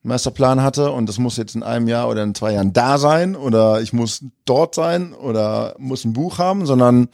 Masterplan 0.03 0.63
hatte 0.63 0.91
und 0.91 1.09
das 1.09 1.19
muss 1.19 1.37
jetzt 1.37 1.55
in 1.55 1.63
einem 1.63 1.87
Jahr 1.87 2.09
oder 2.09 2.23
in 2.25 2.35
zwei 2.35 2.55
Jahren 2.55 2.73
da 2.73 2.99
sein 2.99 3.37
oder 3.37 3.81
ich 3.81 3.93
muss 3.93 4.25
dort 4.45 4.75
sein 4.75 5.15
oder 5.15 5.77
muss 5.79 6.05
ein 6.05 6.13
Buch 6.13 6.39
haben, 6.39 6.67
sondern 6.67 7.09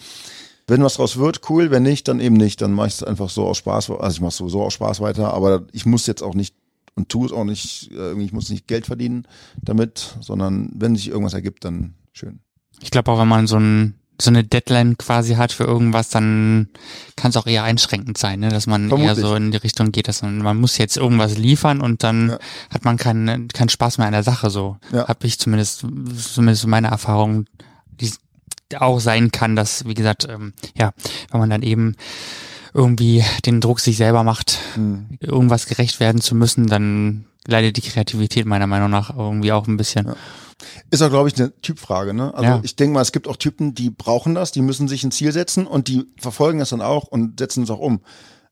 wenn 0.66 0.82
was 0.82 0.94
draus 0.94 1.18
wird, 1.18 1.48
cool, 1.50 1.70
wenn 1.70 1.82
nicht, 1.82 2.08
dann 2.08 2.20
eben 2.20 2.36
nicht. 2.36 2.60
Dann 2.60 2.72
mache 2.72 2.88
ich 2.88 2.94
es 2.94 3.02
einfach 3.02 3.28
so 3.28 3.46
aus 3.46 3.58
Spaß, 3.58 3.90
also 3.90 4.14
ich 4.14 4.20
mache 4.20 4.32
sowieso 4.32 4.62
aus 4.62 4.74
Spaß 4.74 5.00
weiter, 5.00 5.34
aber 5.34 5.66
ich 5.72 5.86
muss 5.86 6.06
jetzt 6.06 6.22
auch 6.22 6.34
nicht 6.34 6.54
und 6.94 7.08
tue 7.08 7.26
es 7.26 7.32
auch 7.32 7.44
nicht, 7.44 7.90
äh, 7.92 7.94
irgendwie, 7.94 8.26
ich 8.26 8.32
muss 8.32 8.50
nicht 8.50 8.66
Geld 8.66 8.86
verdienen 8.86 9.26
damit, 9.62 10.16
sondern 10.20 10.70
wenn 10.74 10.96
sich 10.96 11.08
irgendwas 11.08 11.34
ergibt, 11.34 11.64
dann 11.64 11.94
schön. 12.12 12.40
Ich 12.80 12.90
glaube 12.90 13.10
auch, 13.12 13.18
wenn 13.20 13.28
man 13.28 13.46
so 13.46 13.56
ein 13.58 13.94
so 14.20 14.30
eine 14.30 14.42
Deadline 14.42 14.98
quasi 14.98 15.34
hat 15.36 15.52
für 15.52 15.62
irgendwas, 15.62 16.08
dann 16.08 16.66
kann 17.14 17.30
es 17.30 17.36
auch 17.36 17.46
eher 17.46 17.62
einschränkend 17.62 18.18
sein, 18.18 18.40
ne? 18.40 18.48
dass 18.48 18.66
man 18.66 18.88
Vermutlich. 18.88 19.16
eher 19.16 19.28
so 19.28 19.32
in 19.36 19.52
die 19.52 19.58
Richtung 19.58 19.92
geht, 19.92 20.08
dass 20.08 20.22
man, 20.22 20.38
man 20.38 20.56
muss 20.60 20.76
jetzt 20.76 20.96
irgendwas 20.96 21.38
liefern 21.38 21.80
und 21.80 22.02
dann 22.02 22.30
Ja. 22.30 22.38
hat 22.74 22.84
man 22.84 22.96
keinen 22.96 23.46
keinen 23.46 23.68
Spaß 23.68 23.98
mehr 23.98 24.08
an 24.08 24.12
der 24.12 24.24
Sache. 24.24 24.50
So 24.50 24.76
Ja. 24.92 25.06
habe 25.06 25.24
ich 25.28 25.38
zumindest 25.38 25.84
zumindest 26.16 26.66
meine 26.66 26.88
Erfahrung, 26.88 27.44
die 28.00 28.10
auch 28.76 28.98
sein 28.98 29.30
kann, 29.30 29.54
dass 29.54 29.84
wie 29.86 29.94
gesagt, 29.94 30.26
ähm, 30.28 30.52
ja, 30.76 30.90
wenn 31.30 31.38
man 31.38 31.50
dann 31.50 31.62
eben 31.62 31.94
irgendwie 32.74 33.24
den 33.46 33.60
Druck 33.60 33.78
sich 33.78 33.96
selber 33.96 34.24
macht, 34.24 34.58
Hm. 34.74 35.06
irgendwas 35.20 35.66
gerecht 35.66 36.00
werden 36.00 36.20
zu 36.20 36.34
müssen, 36.34 36.66
dann 36.66 37.24
leidet 37.46 37.76
die 37.76 37.82
Kreativität 37.82 38.46
meiner 38.46 38.66
Meinung 38.66 38.90
nach 38.90 39.16
irgendwie 39.16 39.52
auch 39.52 39.68
ein 39.68 39.76
bisschen. 39.76 40.06
Ja. 40.08 40.16
Ist 40.90 41.02
auch, 41.02 41.10
glaube 41.10 41.28
ich, 41.28 41.36
eine 41.36 41.52
Typfrage. 41.60 42.14
Ne? 42.14 42.34
Also 42.34 42.44
Ja. 42.44 42.60
ich 42.62 42.76
denke 42.76 42.94
mal, 42.94 43.02
es 43.02 43.12
gibt 43.12 43.28
auch 43.28 43.36
Typen, 43.36 43.74
die 43.74 43.90
brauchen 43.90 44.34
das, 44.34 44.52
die 44.52 44.62
müssen 44.62 44.88
sich 44.88 45.04
ein 45.04 45.10
Ziel 45.10 45.32
setzen 45.32 45.66
und 45.66 45.88
die 45.88 46.04
verfolgen 46.18 46.58
das 46.58 46.70
dann 46.70 46.80
auch 46.82 47.04
und 47.04 47.38
setzen 47.38 47.62
es 47.62 47.70
auch 47.70 47.78
um. 47.78 48.00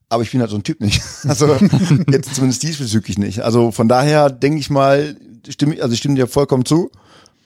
Aber 0.09 0.23
ich 0.23 0.31
bin 0.31 0.39
halt 0.39 0.49
so 0.49 0.55
ein 0.55 0.63
Typ 0.63 0.79
nicht. 0.79 1.01
Also 1.27 1.47
jetzt 2.09 2.33
zumindest 2.35 2.63
diesbezüglich 2.63 3.17
nicht. 3.17 3.41
Also 3.41 3.71
von 3.71 3.87
daher 3.89 4.29
denke 4.29 4.59
ich 4.59 4.69
mal, 4.69 5.17
stimme 5.49 5.75
ich, 5.75 5.83
also 5.83 5.93
ich 5.93 5.99
stimme 5.99 6.15
dir 6.15 6.27
vollkommen 6.27 6.65
zu. 6.65 6.91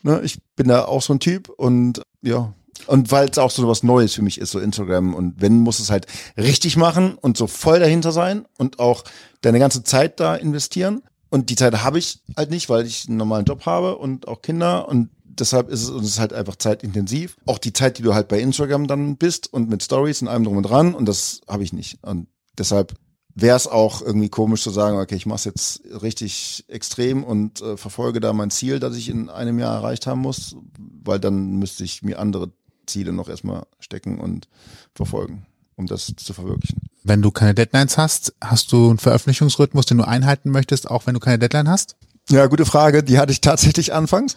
Ne? 0.03 0.21
Ich 0.23 0.39
bin 0.55 0.67
da 0.67 0.85
auch 0.85 1.01
so 1.01 1.13
ein 1.13 1.19
Typ 1.19 1.49
und 1.49 2.01
ja. 2.21 2.53
Und 2.87 3.11
weil 3.11 3.29
es 3.29 3.37
auch 3.37 3.51
so 3.51 3.67
was 3.67 3.83
Neues 3.83 4.13
für 4.15 4.23
mich 4.23 4.39
ist, 4.39 4.51
so 4.51 4.59
Instagram. 4.59 5.13
Und 5.13 5.39
wenn, 5.39 5.59
muss 5.59 5.79
es 5.79 5.91
halt 5.91 6.07
richtig 6.37 6.77
machen 6.77 7.13
und 7.15 7.37
so 7.37 7.45
voll 7.47 7.79
dahinter 7.79 8.11
sein 8.11 8.45
und 8.57 8.79
auch 8.79 9.03
deine 9.41 9.59
ganze 9.59 9.83
Zeit 9.83 10.19
da 10.19 10.35
investieren. 10.35 11.01
Und 11.31 11.49
die 11.49 11.55
Zeit 11.55 11.81
habe 11.81 11.97
ich 11.97 12.19
halt 12.37 12.51
nicht, 12.51 12.69
weil 12.69 12.85
ich 12.85 13.07
einen 13.07 13.17
normalen 13.17 13.45
Job 13.45 13.65
habe 13.65 13.97
und 13.97 14.27
auch 14.27 14.41
Kinder 14.41 14.87
und 14.87 15.09
deshalb 15.23 15.69
ist 15.69 15.87
es, 15.87 15.89
ist 15.89 16.19
halt 16.19 16.33
einfach 16.33 16.57
zeitintensiv. 16.57 17.37
Auch 17.45 17.57
die 17.57 17.73
Zeit, 17.73 17.97
die 17.97 18.03
du 18.03 18.13
halt 18.13 18.27
bei 18.27 18.39
Instagram 18.39 18.85
dann 18.85 19.15
bist 19.15 19.51
und 19.51 19.69
mit 19.69 19.81
Stories 19.81 20.21
und 20.21 20.27
allem 20.27 20.43
drum 20.43 20.57
und 20.57 20.63
dran 20.63 20.93
und 20.93 21.05
das 21.05 21.41
habe 21.47 21.63
ich 21.63 21.71
nicht. 21.71 22.03
Und 22.03 22.27
deshalb 22.57 22.93
wäre 23.33 23.55
es 23.55 23.65
auch 23.65 24.01
irgendwie 24.01 24.27
komisch 24.27 24.61
zu 24.61 24.71
sagen, 24.71 24.97
okay, 24.97 25.15
ich 25.15 25.25
mache 25.25 25.37
es 25.37 25.45
jetzt 25.45 25.81
richtig 26.01 26.65
extrem 26.67 27.23
und 27.23 27.61
äh, 27.61 27.77
verfolge 27.77 28.19
da 28.19 28.33
mein 28.33 28.51
Ziel, 28.51 28.79
das 28.79 28.97
ich 28.97 29.07
in 29.07 29.29
einem 29.29 29.57
Jahr 29.57 29.75
erreicht 29.75 30.07
haben 30.07 30.19
muss, 30.19 30.57
weil 30.77 31.19
dann 31.19 31.57
müsste 31.57 31.85
ich 31.85 32.03
mir 32.03 32.19
andere 32.19 32.51
Ziele 32.87 33.13
noch 33.13 33.29
erstmal 33.29 33.65
stecken 33.79 34.19
und 34.19 34.49
verfolgen, 34.93 35.45
um 35.81 35.87
das 35.87 36.13
zu 36.15 36.33
verwirklichen. 36.33 36.81
Wenn 37.03 37.21
du 37.21 37.31
keine 37.31 37.53
Deadlines 37.53 37.97
hast, 37.97 38.33
hast 38.41 38.71
du 38.71 38.89
einen 38.89 38.99
Veröffentlichungsrhythmus, 38.99 39.85
den 39.85 39.97
du 39.97 40.07
einhalten 40.07 40.51
möchtest, 40.51 40.89
auch 40.89 41.07
wenn 41.07 41.13
du 41.13 41.19
keine 41.19 41.39
Deadline 41.39 41.69
hast? 41.69 41.95
Ja, 42.29 42.45
gute 42.45 42.65
Frage. 42.65 43.03
Die 43.03 43.17
hatte 43.17 43.31
ich 43.31 43.41
tatsächlich 43.41 43.93
anfangs, 43.93 44.35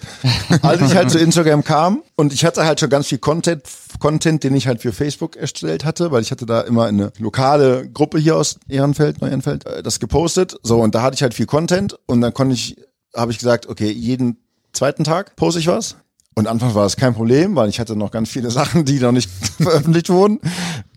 als 0.63 0.81
ich 0.81 0.97
halt 0.97 1.11
zu 1.11 1.19
Instagram 1.19 1.63
kam. 1.63 2.03
Und 2.17 2.33
ich 2.33 2.45
hatte 2.45 2.65
halt 2.65 2.81
schon 2.81 2.89
ganz 2.89 3.07
viel 3.07 3.19
Content, 3.19 3.63
Content, 4.01 4.43
den 4.43 4.55
ich 4.57 4.67
halt 4.67 4.81
für 4.81 4.93
Facebook 4.93 5.37
erstellt 5.37 5.85
hatte, 5.85 6.11
weil 6.11 6.23
ich 6.23 6.31
hatte 6.31 6.47
da 6.47 6.63
immer 6.63 6.87
eine 6.87 7.13
lokale 7.19 7.89
Gruppe 7.89 8.19
hier 8.19 8.37
aus 8.37 8.59
Ehrenfeld, 8.69 9.21
Neu-Ehrenfeld, 9.21 9.67
äh, 9.67 9.83
das 9.83 10.01
gepostet. 10.01 10.57
So, 10.63 10.81
und 10.81 10.95
da 10.95 11.03
hatte 11.03 11.15
ich 11.15 11.23
halt 11.23 11.35
viel 11.35 11.47
Content. 11.47 11.97
Und 12.07 12.23
dann 12.23 12.33
konnte 12.33 12.55
ich, 12.55 12.77
habe 13.15 13.33
ich 13.33 13.39
gesagt, 13.39 13.69
okay, 13.69 13.91
jeden 13.91 14.39
zweiten 14.73 15.05
Tag 15.05 15.37
poste 15.37 15.61
ich 15.61 15.67
was. 15.67 15.97
Und 16.37 16.49
anfangs 16.49 16.75
war 16.75 16.83
das 16.83 16.97
kein 16.97 17.15
Problem, 17.15 17.55
weil 17.55 17.69
ich 17.69 17.79
hatte 17.79 17.97
noch 17.97 18.11
ganz 18.11 18.29
viele 18.29 18.51
Sachen, 18.53 18.85
die 18.85 18.99
noch 18.99 19.13
nicht 19.13 19.31
veröffentlicht 19.61 20.11
wurden. 20.11 20.41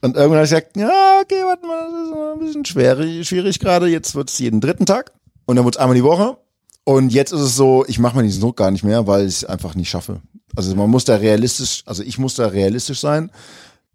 Und 0.02 0.16
irgendwann 0.16 0.38
habe 0.38 0.46
ich 0.46 0.50
gesagt, 0.50 0.78
ja, 0.78 1.20
okay, 1.22 1.44
warte 1.46 1.66
mal, 1.66 1.88
das 1.92 2.08
ist 2.08 2.34
ein 2.34 2.40
bisschen 2.40 2.66
schwierig, 2.66 3.28
schwierig 3.28 3.60
gerade. 3.60 3.88
Jetzt 3.88 4.16
wird 4.16 4.30
es 4.30 4.40
jeden 4.40 4.62
dritten 4.62 4.86
Tag. 4.86 5.14
Und 5.46 5.56
dann 5.56 5.66
wird 5.66 5.76
es 5.76 5.82
einmal 5.82 5.96
die 5.96 6.04
Woche. 6.04 6.38
Und 6.84 7.12
jetzt 7.12 7.34
ist 7.34 7.42
es 7.42 7.56
so, 7.56 7.86
ich 7.88 8.00
mache 8.00 8.16
mir 8.16 8.24
diesen 8.24 8.42
Druck 8.42 8.58
gar 8.58 8.72
nicht 8.72 8.84
mehr, 8.84 9.08
weil 9.08 9.28
ich 9.28 9.36
es 9.36 9.46
einfach 9.46 9.76
nicht 9.76 9.90
schaffe. 9.90 10.22
Also 10.56 10.74
man 10.76 10.90
muss 10.90 11.04
da 11.04 11.18
realistisch, 11.18 11.84
also 11.86 12.02
ich 12.02 12.18
muss 12.18 12.36
da 12.36 12.48
realistisch 12.48 13.00
sein. 13.00 13.30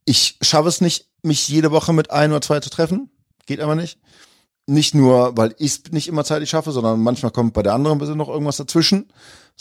Ich 0.04 0.36
schaffe 0.42 0.68
es 0.68 0.80
nicht, 0.80 1.08
mich 1.22 1.48
jede 1.48 1.70
Woche 1.70 1.92
mit 1.92 2.10
ein 2.10 2.30
oder 2.30 2.40
zwei 2.40 2.60
zu 2.60 2.70
treffen. 2.70 3.10
Geht 3.46 3.60
aber 3.60 3.74
nicht. 3.74 3.98
Nicht 4.66 4.94
nur, 4.94 5.36
weil 5.36 5.54
ich 5.58 5.72
es 5.72 5.92
nicht 5.92 6.06
immer 6.06 6.24
zeitlich 6.24 6.50
schaffe, 6.50 6.70
sondern 6.70 7.00
manchmal 7.00 7.32
kommt 7.32 7.54
bei 7.54 7.62
der 7.62 7.74
anderen 7.74 7.98
bisschen 7.98 8.18
noch 8.18 8.28
irgendwas 8.28 8.58
dazwischen. 8.58 9.10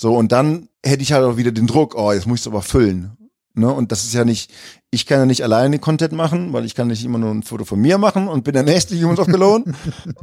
So, 0.01 0.15
und 0.15 0.31
dann 0.31 0.67
hätte 0.83 1.03
ich 1.03 1.13
halt 1.13 1.23
auch 1.23 1.37
wieder 1.37 1.51
den 1.51 1.67
Druck, 1.67 1.93
oh, 1.93 2.11
jetzt 2.11 2.25
muss 2.25 2.39
ich 2.39 2.41
es 2.41 2.47
aber 2.47 2.63
füllen. 2.63 3.15
Ne? 3.53 3.71
Und 3.71 3.91
das 3.91 4.03
ist 4.03 4.15
ja 4.15 4.25
nicht, 4.25 4.51
ich 4.89 5.05
kann 5.05 5.19
ja 5.19 5.25
nicht 5.27 5.43
alleine 5.43 5.77
Content 5.77 6.11
machen, 6.11 6.53
weil 6.53 6.65
ich 6.65 6.73
kann 6.73 6.87
nicht 6.87 7.05
immer 7.05 7.19
nur 7.19 7.29
ein 7.29 7.43
Foto 7.43 7.65
von 7.65 7.79
mir 7.79 7.99
machen 7.99 8.27
und 8.27 8.43
bin 8.43 8.55
der 8.55 8.63
nächste 8.63 8.99
Humans 8.99 9.19
of 9.19 9.27
Cologne. 9.27 9.75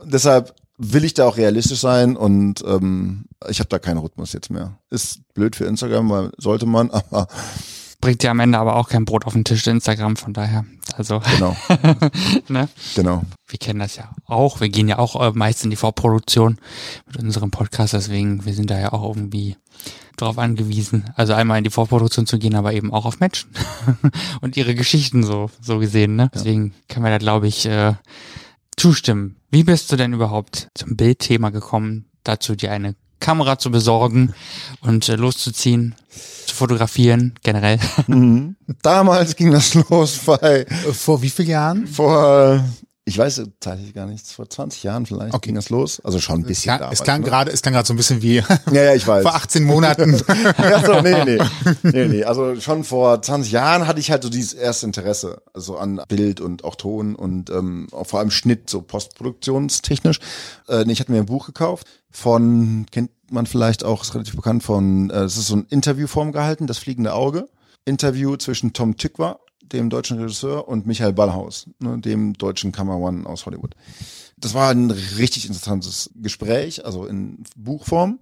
Deshalb 0.05 0.53
will 0.79 1.05
ich 1.05 1.14
da 1.14 1.29
auch 1.29 1.37
realistisch 1.37 1.79
sein 1.79 2.17
und 2.17 2.64
ähm, 2.67 3.27
ich 3.49 3.61
habe 3.61 3.69
da 3.69 3.79
keinen 3.79 3.99
Rhythmus 3.99 4.33
jetzt 4.33 4.51
mehr. 4.51 4.77
Ist 4.91 5.21
blöd 5.33 5.55
für 5.55 5.67
Instagram, 5.67 6.11
weil 6.11 6.33
sollte 6.38 6.67
man, 6.67 6.91
aber 6.91 7.29
Bringt 8.00 8.22
ja 8.22 8.30
am 8.30 8.40
Ende 8.40 8.58
aber 8.58 8.76
auch 8.76 8.88
kein 8.88 9.04
Brot 9.04 9.26
auf 9.26 9.32
den 9.32 9.44
Tisch, 9.44 9.66
Instagram, 9.66 10.16
von 10.16 10.32
daher. 10.32 10.64
Also, 10.96 11.20
genau, 11.20 11.56
ne? 12.48 12.68
genau. 12.94 13.22
Wir 13.48 13.58
kennen 13.58 13.80
das 13.80 13.96
ja 13.96 14.11
auch. 14.26 14.61
Wir 14.61 14.68
gehen 14.68 14.88
ja 14.88 14.98
auch 14.98 15.20
äh, 15.20 15.32
meist 15.34 15.64
in 15.64 15.70
die 15.70 15.76
Vorproduktion 15.76 16.58
mit 17.06 17.16
unserem 17.16 17.50
Podcast, 17.50 17.94
deswegen, 17.94 18.44
wir 18.44 18.54
sind 18.54 18.70
da 18.70 18.78
ja 18.78 18.92
auch 18.92 19.16
irgendwie 19.16 19.56
drauf 20.16 20.38
angewiesen. 20.38 21.11
Also 21.16 21.32
einmal 21.32 21.58
in 21.58 21.64
die 21.64 21.70
Vorproduktion 21.70 22.26
zu 22.26 22.38
gehen, 22.38 22.54
aber 22.54 22.72
eben 22.72 22.92
auch 22.92 23.04
auf 23.04 23.20
Menschen 23.20 23.50
und 24.40 24.56
ihre 24.56 24.74
Geschichten 24.74 25.22
so, 25.22 25.50
so 25.61 25.78
gesehen, 25.78 26.16
ne? 26.16 26.30
Deswegen 26.34 26.74
kann 26.88 27.02
man 27.02 27.12
da, 27.12 27.18
glaube 27.18 27.48
ich, 27.48 27.66
äh, 27.66 27.94
zustimmen. 28.76 29.37
Wie 29.50 29.64
bist 29.64 29.90
du 29.90 29.96
denn 29.96 30.12
überhaupt 30.12 30.68
zum 30.74 30.96
Bildthema 30.96 31.50
gekommen, 31.50 32.06
dazu 32.22 32.54
dir 32.54 32.72
eine 32.72 32.94
Kamera 33.20 33.59
zu 33.59 33.70
besorgen 33.70 34.35
und 34.81 35.09
äh, 35.09 35.16
loszuziehen, 35.16 35.94
zu 36.46 36.54
fotografieren, 36.54 37.35
generell? 37.42 37.78
Mhm. 38.07 38.57
Damals 38.83 39.37
ging 39.37 39.50
das 39.52 39.74
los 39.90 40.18
bei 40.24 40.61
Äh, 40.62 40.66
Vor 40.92 41.20
wie 41.22 41.31
vielen 41.31 41.48
Jahren? 41.48 41.87
vor, 41.87 42.64
ich 43.09 43.18
weiß 43.18 43.42
tatsächlich 43.61 43.94
gar 43.94 44.07
nichts, 44.07 44.33
vor 44.33 44.49
20 44.49 44.83
Jahren 44.85 45.07
vielleicht 45.07 45.35
Okay. 45.35 45.49
ging 45.49 45.55
das 45.57 45.71
los. 45.71 46.01
Also 46.05 46.21
schon 46.21 46.37
ein 46.37 46.42
Es 46.42 46.49
bisschen. 46.49 46.77
klang, 46.77 46.92
es 46.92 46.99
damals, 46.99 47.03
klang 47.03 47.21
ne? 47.23 47.27
gerade, 47.27 47.51
es 47.51 47.62
klang 47.62 47.75
gerade 47.75 47.87
so 47.88 47.94
ein 47.94 47.97
bisschen 47.97 48.23
wie 48.23 48.37
Ja, 48.73 48.83
ja, 48.83 48.94
ich 48.94 49.07
weiß. 49.07 49.23
vor 49.23 49.35
18 49.35 49.64
Monaten. 49.64 50.12
ja, 50.59 50.85
so, 50.85 51.01
nee, 51.01 51.25
nee, 51.25 51.38
nee, 51.83 52.05
nee. 52.09 52.25
Also 52.25 52.61
schon 52.61 52.85
vor 52.85 53.21
20 53.21 53.51
Jahren 53.51 53.87
hatte 53.87 53.99
ich 54.01 54.11
halt 54.11 54.23
so 54.23 54.29
dieses 54.29 54.53
erste 54.53 54.87
Interesse, 54.87 55.42
also 55.53 55.77
an 55.79 56.01
Bild 56.09 56.40
und 56.40 56.62
auch 56.64 56.77
Ton 56.77 57.14
und 57.16 57.51
ähm, 57.51 57.88
auch 57.92 58.07
vor 58.07 58.21
allem 58.21 58.31
Schnitt, 58.31 58.71
so 58.71 58.83
postproduktionstechnisch. 58.83 60.21
Äh, 60.68 60.90
ich 60.90 61.01
hatte 61.01 61.12
mir 61.12 61.18
ein 61.18 61.27
Buch 61.27 61.47
gekauft 61.47 61.87
von, 62.11 62.87
kennt 62.90 63.11
man 63.31 63.47
vielleicht 63.47 63.85
auch, 63.85 64.03
ist 64.03 64.14
relativ 64.14 64.37
bekannt 64.37 64.62
von, 64.62 65.11
äh, 65.11 65.21
es 65.25 65.37
ist 65.37 65.49
so 65.49 65.57
ein 65.57 65.66
Interviewform 65.71 66.33
gehalten, 66.33 66.66
das 66.66 66.79
fliegende 66.79 67.12
Auge. 67.14 67.49
Interview 67.85 68.37
zwischen 68.37 68.73
Tom 68.75 68.97
Tykwer, 68.97 69.40
dem 69.72 69.90
deutschen 69.90 70.18
Regisseur, 70.18 70.68
und 70.68 70.87
Michael 70.87 71.12
Ballhaus, 71.12 71.68
ne, 71.78 71.98
dem 71.98 72.35
deutschen 72.35 72.72
Cameraman 72.72 73.26
aus 73.26 73.46
Hollywood. 73.46 73.74
Das 74.37 74.54
war 74.54 74.70
ein 74.70 74.90
richtig 74.90 75.46
interessantes 75.46 76.11
Gespräch, 76.14 76.85
also 76.85 77.07
in 77.07 77.44
Buchform. 77.57 78.20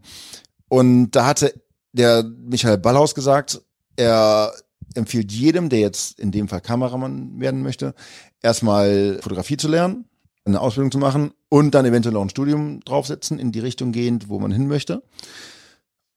Und 0.69 1.13
da 1.13 1.27
hatte 1.27 1.55
der 1.93 2.25
Michael 2.25 2.79
Ballhaus 2.79 3.15
gesagt, 3.15 3.61
er 3.97 4.53
empfiehlt 4.95 5.33
jedem, 5.33 5.69
der 5.69 5.81
jetzt 5.81 6.19
in 6.19 6.33
dem 6.33 6.49
Fall 6.49 6.61
Kameramann 6.61 7.39
werden 7.41 7.63
möchte, 7.63 7.95
erstmal 8.43 9.19
Fotografie 9.23 9.57
zu 9.57 9.69
lernen, 9.69 10.07
eine 10.45 10.61
Ausbildung 10.61 10.93
zu 10.93 10.99
machen 10.99 11.33
und 11.49 11.75
dann 11.75 11.87
eventuell 11.87 12.17
auch 12.17 12.23
ein 12.23 12.31
Studium 12.31 12.81
draufsetzen, 12.81 13.39
in 13.39 13.53
die 13.53 13.61
Richtung 13.61 13.93
gehend, 13.93 14.29
wo 14.29 14.39
man 14.39 14.53
hin 14.53 14.69
möchte. 14.69 15.03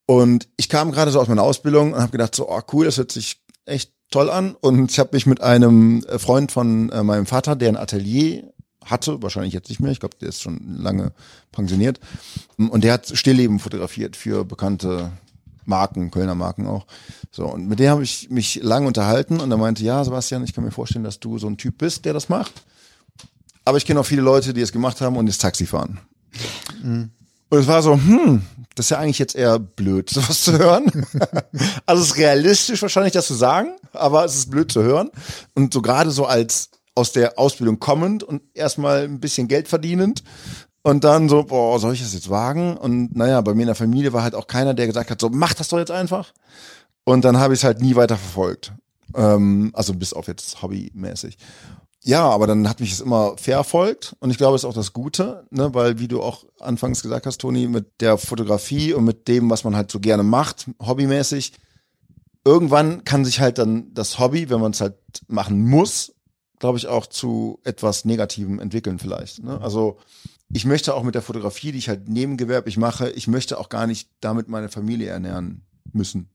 Und 0.05 0.49
ich 0.57 0.69
kam 0.69 0.91
gerade 0.91 1.11
so 1.11 1.19
aus 1.19 1.27
meiner 1.27 1.43
Ausbildung 1.43 1.93
und 1.93 1.99
habe 1.99 2.11
gedacht, 2.11 2.35
so, 2.35 2.49
oh 2.49 2.61
cool, 2.73 2.85
das 2.85 2.97
hört 2.97 3.11
sich 3.11 3.41
echt 3.65 3.93
toll 4.09 4.29
an. 4.29 4.55
Und 4.59 4.91
ich 4.91 4.99
habe 4.99 5.11
mich 5.13 5.25
mit 5.25 5.41
einem 5.41 6.03
äh, 6.05 6.19
Freund 6.19 6.51
von 6.51 6.89
äh, 6.89 7.03
meinem 7.03 7.25
Vater, 7.25 7.55
der 7.55 7.69
ein 7.69 7.77
Atelier 7.77 8.51
hatte, 8.85 9.21
wahrscheinlich 9.21 9.53
jetzt 9.53 9.69
nicht 9.69 9.79
mehr, 9.79 9.91
ich 9.91 9.99
glaube, 9.99 10.17
der 10.19 10.29
ist 10.29 10.41
schon 10.41 10.77
lange 10.77 11.11
pensioniert. 11.51 11.99
Und 12.57 12.83
der 12.83 12.93
hat 12.93 13.11
Stillleben 13.13 13.59
fotografiert 13.59 14.15
für 14.15 14.45
bekannte 14.45 15.11
Marken, 15.65 16.11
Kölner 16.11 16.35
Marken 16.35 16.65
auch. 16.65 16.87
So, 17.31 17.45
und 17.45 17.67
mit 17.67 17.79
dem 17.79 17.89
habe 17.89 18.03
ich 18.03 18.29
mich 18.29 18.61
lang 18.63 18.87
unterhalten 18.87 19.39
und 19.39 19.51
er 19.51 19.57
meinte, 19.57 19.83
ja, 19.83 20.03
Sebastian, 20.03 20.43
ich 20.43 20.53
kann 20.53 20.63
mir 20.63 20.71
vorstellen, 20.71 21.03
dass 21.03 21.19
du 21.19 21.37
so 21.37 21.47
ein 21.47 21.57
Typ 21.57 21.77
bist, 21.77 22.05
der 22.05 22.13
das 22.13 22.29
macht. 22.29 22.63
Aber 23.65 23.77
ich 23.77 23.85
kenne 23.85 23.99
auch 23.99 24.05
viele 24.05 24.23
Leute, 24.23 24.53
die 24.53 24.61
es 24.61 24.71
gemacht 24.71 24.99
haben 25.01 25.15
und 25.15 25.27
jetzt 25.27 25.41
Taxi 25.41 25.67
fahren. 25.67 25.99
Mhm. 26.81 27.11
Und 27.49 27.59
es 27.59 27.67
war 27.67 27.81
so, 27.81 27.93
hm, 27.93 28.43
das 28.75 28.85
ist 28.85 28.89
ja 28.91 28.99
eigentlich 28.99 29.19
jetzt 29.19 29.35
eher 29.35 29.59
blöd, 29.59 30.09
sowas 30.13 30.41
zu 30.41 30.57
hören. 30.57 30.85
also 31.85 32.01
es 32.01 32.09
ist 32.09 32.17
realistisch 32.17 32.81
wahrscheinlich, 32.81 33.13
das 33.13 33.27
zu 33.27 33.33
sagen, 33.33 33.75
aber 33.93 34.25
es 34.25 34.35
ist 34.35 34.51
blöd 34.51 34.71
zu 34.71 34.83
hören. 34.83 35.09
Und 35.55 35.73
so 35.73 35.81
gerade 35.81 36.11
so 36.11 36.25
als 36.25 36.69
aus 36.95 37.11
der 37.11 37.39
Ausbildung 37.39 37.79
kommend 37.79 38.23
und 38.23 38.41
erstmal 38.53 39.03
ein 39.03 39.19
bisschen 39.19 39.47
Geld 39.47 39.67
verdienend 39.67 40.23
und 40.81 41.03
dann 41.03 41.29
so, 41.29 41.43
boah, 41.43 41.79
soll 41.79 41.93
ich 41.93 42.01
das 42.01 42.13
jetzt 42.13 42.29
wagen? 42.29 42.77
Und 42.77 43.15
naja, 43.15 43.41
bei 43.41 43.53
mir 43.53 43.63
in 43.63 43.67
der 43.67 43.75
Familie 43.75 44.13
war 44.13 44.23
halt 44.23 44.35
auch 44.35 44.47
keiner, 44.47 44.73
der 44.73 44.87
gesagt 44.87 45.09
hat, 45.09 45.21
so, 45.21 45.29
mach 45.29 45.53
das 45.53 45.69
doch 45.69 45.77
jetzt 45.77 45.91
einfach. 45.91 46.33
Und 47.05 47.25
dann 47.25 47.37
habe 47.37 47.53
ich 47.53 47.61
es 47.61 47.63
halt 47.63 47.81
nie 47.81 47.95
weiter 47.95 48.17
verfolgt. 48.17 48.73
Ähm, 49.15 49.71
also 49.73 49.93
bis 49.93 50.13
auf 50.13 50.27
jetzt 50.27 50.61
hobbymäßig. 50.61 51.37
Ja, 52.03 52.29
aber 52.29 52.47
dann 52.47 52.67
hat 52.69 52.79
mich 52.79 52.93
es 52.93 53.01
immer 53.01 53.35
verfolgt 53.37 54.15
und 54.19 54.31
ich 54.31 54.37
glaube, 54.37 54.55
es 54.55 54.63
ist 54.63 54.69
auch 54.69 54.73
das 54.73 54.93
Gute, 54.93 55.45
ne, 55.49 55.73
weil 55.73 55.99
wie 55.99 56.07
du 56.07 56.21
auch 56.21 56.45
anfangs 56.59 57.01
gesagt 57.01 57.25
hast, 57.25 57.39
Toni, 57.39 57.67
mit 57.67 57.99
der 57.99 58.17
Fotografie 58.17 58.93
und 58.93 59.03
mit 59.03 59.27
dem, 59.27 59.49
was 59.49 59.65
man 59.65 59.75
halt 59.75 59.91
so 59.91 59.99
gerne 59.99 60.23
macht, 60.23 60.69
hobbymäßig, 60.81 61.53
irgendwann 62.45 63.03
kann 63.03 63.25
sich 63.25 63.41
halt 63.41 63.57
dann 63.57 63.93
das 63.93 64.17
Hobby, 64.17 64.49
wenn 64.49 64.61
man 64.61 64.71
es 64.71 64.79
halt 64.79 64.95
machen 65.27 65.67
muss, 65.67 66.13
glaube 66.57 66.77
ich, 66.77 66.87
auch 66.87 67.05
zu 67.05 67.59
etwas 67.63 68.05
Negativem 68.05 68.59
entwickeln 68.59 68.99
vielleicht. 68.99 69.43
Ne? 69.43 69.59
Also 69.61 69.97
ich 70.51 70.65
möchte 70.65 70.95
auch 70.95 71.03
mit 71.03 71.15
der 71.15 71.21
Fotografie, 71.21 71.71
die 71.71 71.77
ich 71.79 71.89
halt 71.89 72.07
nebengewerblich 72.07 72.77
mache, 72.77 73.09
ich 73.09 73.27
möchte 73.27 73.59
auch 73.59 73.69
gar 73.69 73.87
nicht 73.87 74.09
damit 74.21 74.47
meine 74.47 74.69
Familie 74.69 75.09
ernähren 75.09 75.65
müssen. 75.91 76.29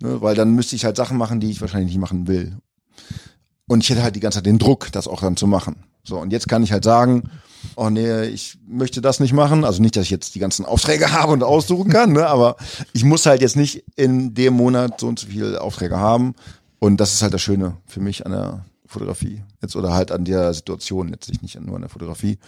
Ne? 0.00 0.20
Weil 0.20 0.34
dann 0.34 0.54
müsste 0.54 0.76
ich 0.76 0.84
halt 0.84 0.96
Sachen 0.96 1.16
machen, 1.16 1.40
die 1.40 1.50
ich 1.50 1.60
wahrscheinlich 1.60 1.92
nicht 1.92 2.00
machen 2.00 2.26
will. 2.26 2.56
Und 3.68 3.84
ich 3.84 3.90
hätte 3.90 4.02
halt 4.02 4.16
die 4.16 4.20
ganze 4.20 4.38
Zeit 4.38 4.46
den 4.46 4.58
Druck, 4.58 4.90
das 4.92 5.06
auch 5.06 5.20
dann 5.20 5.36
zu 5.36 5.46
machen. 5.46 5.76
So, 6.02 6.18
und 6.18 6.32
jetzt 6.32 6.48
kann 6.48 6.62
ich 6.62 6.72
halt 6.72 6.84
sagen, 6.84 7.30
oh 7.76 7.90
nee, 7.90 8.24
ich 8.24 8.58
möchte 8.66 9.00
das 9.00 9.20
nicht 9.20 9.32
machen. 9.32 9.64
Also 9.64 9.82
nicht, 9.82 9.94
dass 9.94 10.04
ich 10.04 10.10
jetzt 10.10 10.34
die 10.34 10.38
ganzen 10.38 10.64
Aufträge 10.64 11.12
habe 11.12 11.32
und 11.32 11.42
aussuchen 11.42 11.90
kann, 11.90 12.12
ne? 12.12 12.26
aber 12.26 12.56
ich 12.92 13.04
muss 13.04 13.26
halt 13.26 13.42
jetzt 13.42 13.56
nicht 13.56 13.84
in 13.94 14.34
dem 14.34 14.54
Monat 14.54 15.00
so 15.00 15.06
und 15.06 15.18
so 15.18 15.26
viele 15.26 15.60
Aufträge 15.60 15.98
haben. 15.98 16.34
Und 16.80 16.98
das 16.98 17.12
ist 17.12 17.22
halt 17.22 17.34
das 17.34 17.42
Schöne 17.42 17.76
für 17.86 18.00
mich 18.00 18.24
an 18.24 18.32
der 18.32 18.64
Fotografie. 18.86 19.42
Jetzt 19.60 19.76
oder 19.76 19.92
halt 19.92 20.12
an 20.12 20.24
der 20.24 20.54
Situation, 20.54 21.08
letztlich 21.08 21.42
nicht 21.42 21.60
nur 21.60 21.74
an 21.74 21.82
der 21.82 21.90
Fotografie. 21.90 22.38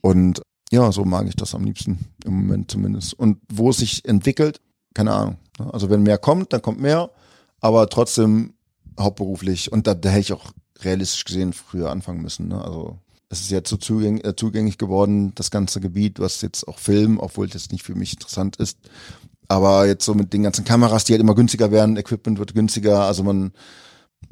Und 0.00 0.42
ja, 0.70 0.90
so 0.92 1.04
mag 1.04 1.26
ich 1.26 1.36
das 1.36 1.54
am 1.54 1.64
liebsten 1.64 1.98
im 2.24 2.34
Moment 2.34 2.70
zumindest. 2.70 3.14
Und 3.14 3.38
wo 3.50 3.70
es 3.70 3.78
sich 3.78 4.04
entwickelt, 4.04 4.60
keine 4.92 5.12
Ahnung. 5.12 5.36
Also 5.72 5.88
wenn 5.88 6.02
mehr 6.02 6.18
kommt, 6.18 6.52
dann 6.52 6.62
kommt 6.62 6.80
mehr. 6.80 7.10
Aber 7.60 7.88
trotzdem 7.88 8.54
hauptberuflich 8.98 9.72
und 9.72 9.86
da, 9.86 9.94
da 9.94 10.08
hätte 10.08 10.20
ich 10.20 10.32
auch 10.32 10.52
realistisch 10.80 11.24
gesehen 11.24 11.52
früher 11.52 11.90
anfangen 11.90 12.22
müssen. 12.22 12.48
Ne? 12.48 12.62
Also 12.62 12.98
es 13.28 13.40
ist 13.40 13.50
jetzt 13.50 13.70
so 13.70 13.76
zugänglich, 13.76 14.24
äh, 14.24 14.36
zugänglich 14.36 14.78
geworden, 14.78 15.32
das 15.34 15.50
ganze 15.50 15.80
Gebiet, 15.80 16.20
was 16.20 16.40
jetzt 16.42 16.68
auch 16.68 16.78
Film, 16.78 17.18
obwohl 17.18 17.48
das 17.48 17.70
nicht 17.70 17.82
für 17.82 17.94
mich 17.94 18.12
interessant 18.12 18.56
ist. 18.56 18.78
Aber 19.48 19.86
jetzt 19.86 20.04
so 20.04 20.14
mit 20.14 20.32
den 20.32 20.42
ganzen 20.42 20.64
Kameras, 20.64 21.04
die 21.04 21.12
halt 21.12 21.20
immer 21.20 21.34
günstiger 21.34 21.70
werden, 21.70 21.96
Equipment 21.96 22.38
wird 22.38 22.54
günstiger, 22.54 23.04
also 23.04 23.22
man, 23.22 23.52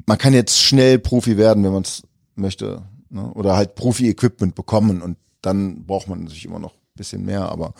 man 0.05 0.17
kann 0.17 0.33
jetzt 0.33 0.59
schnell 0.59 0.99
Profi 0.99 1.37
werden, 1.37 1.63
wenn 1.63 1.73
man 1.73 1.83
es 1.83 2.03
möchte. 2.35 2.83
Ne? 3.09 3.31
Oder 3.33 3.55
halt 3.55 3.75
Profi-Equipment 3.75 4.55
bekommen 4.55 5.01
und 5.01 5.17
dann 5.41 5.85
braucht 5.85 6.07
man 6.07 6.21
natürlich 6.21 6.45
immer 6.45 6.59
noch 6.59 6.73
ein 6.73 6.95
bisschen 6.95 7.25
mehr, 7.25 7.49
aber 7.49 7.73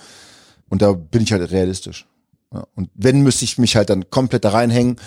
und 0.69 0.81
da 0.81 0.93
bin 0.93 1.23
ich 1.23 1.31
halt 1.31 1.49
realistisch. 1.51 2.07
Ja? 2.53 2.67
Und 2.75 2.89
wenn 2.95 3.21
müsste 3.21 3.45
ich 3.45 3.57
mich 3.57 3.75
halt 3.75 3.89
dann 3.89 4.09
komplett 4.09 4.45
da 4.45 4.49
reinhängen 4.49 4.97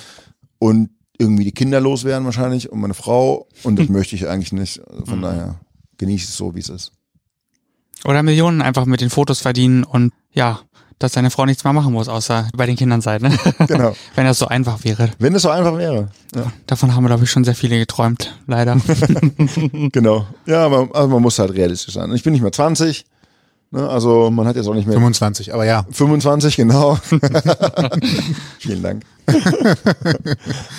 und 0.59 0.91
irgendwie 1.19 1.45
die 1.45 1.53
Kinder 1.53 1.81
loswerden 1.81 2.25
wahrscheinlich 2.25 2.71
und 2.71 2.81
meine 2.81 2.95
Frau 2.95 3.47
und 3.63 3.79
das 3.79 3.89
möchte 3.91 4.17
ich 4.17 4.29
eigentlich 4.29 4.53
nicht. 4.53 4.81
Von 5.05 5.19
mhm. 5.19 5.23
daher 5.23 5.61
genieße 5.99 6.25
ich 6.25 6.31
es 6.31 6.37
so, 6.37 6.55
wie 6.55 6.61
es 6.61 6.69
ist. 6.69 6.93
Oder 8.05 8.23
Millionen 8.23 8.63
einfach 8.63 8.85
mit 8.85 9.01
den 9.01 9.11
Fotos 9.11 9.41
verdienen 9.41 9.85
und 9.85 10.13
ja, 10.33 10.61
dass 10.99 11.13
deine 11.13 11.31
Frau 11.31 11.45
nichts 11.45 11.65
mehr 11.65 11.73
machen 11.73 11.93
muss, 11.93 12.09
außer 12.09 12.49
bei 12.55 12.67
den 12.67 12.77
Kindern 12.77 13.01
sein. 13.01 13.21
Ne? 13.23 13.37
Genau. 13.67 13.95
Wenn 14.15 14.25
das 14.25 14.39
so 14.39 14.47
einfach 14.47 14.85
wäre. 14.85 15.11
Wenn 15.19 15.35
es 15.35 15.43
so 15.43 15.51
einfach 15.51 15.77
wäre. 15.77 16.09
Ja. 16.35 16.53
Davon 16.67 16.95
haben 16.95 17.05
wir, 17.05 17.09
glaube 17.09 17.25
ich, 17.25 17.31
schon 17.31 17.45
sehr 17.45 17.55
viele 17.55 17.79
geträumt, 17.79 18.39
leider. 18.47 18.77
genau. 19.93 20.27
Ja, 20.47 20.65
aber 20.65 20.89
also 20.95 21.09
man 21.09 21.23
muss 21.23 21.39
halt 21.39 21.53
realistisch 21.53 21.95
sein. 21.95 22.13
Ich 22.15 22.23
bin 22.23 22.33
nicht 22.33 22.43
mehr 22.43 22.53
20. 22.53 23.05
Ne? 23.71 23.89
Also 23.89 24.31
man 24.31 24.47
hat 24.47 24.57
jetzt 24.57 24.67
auch 24.67 24.75
nicht 24.75 24.87
mehr. 24.87 24.95
25, 24.95 25.55
aber 25.55 25.65
ja. 25.65 25.85
25, 25.91 26.57
genau. 26.57 26.99
Vielen 28.59 28.83
Dank. 28.83 29.05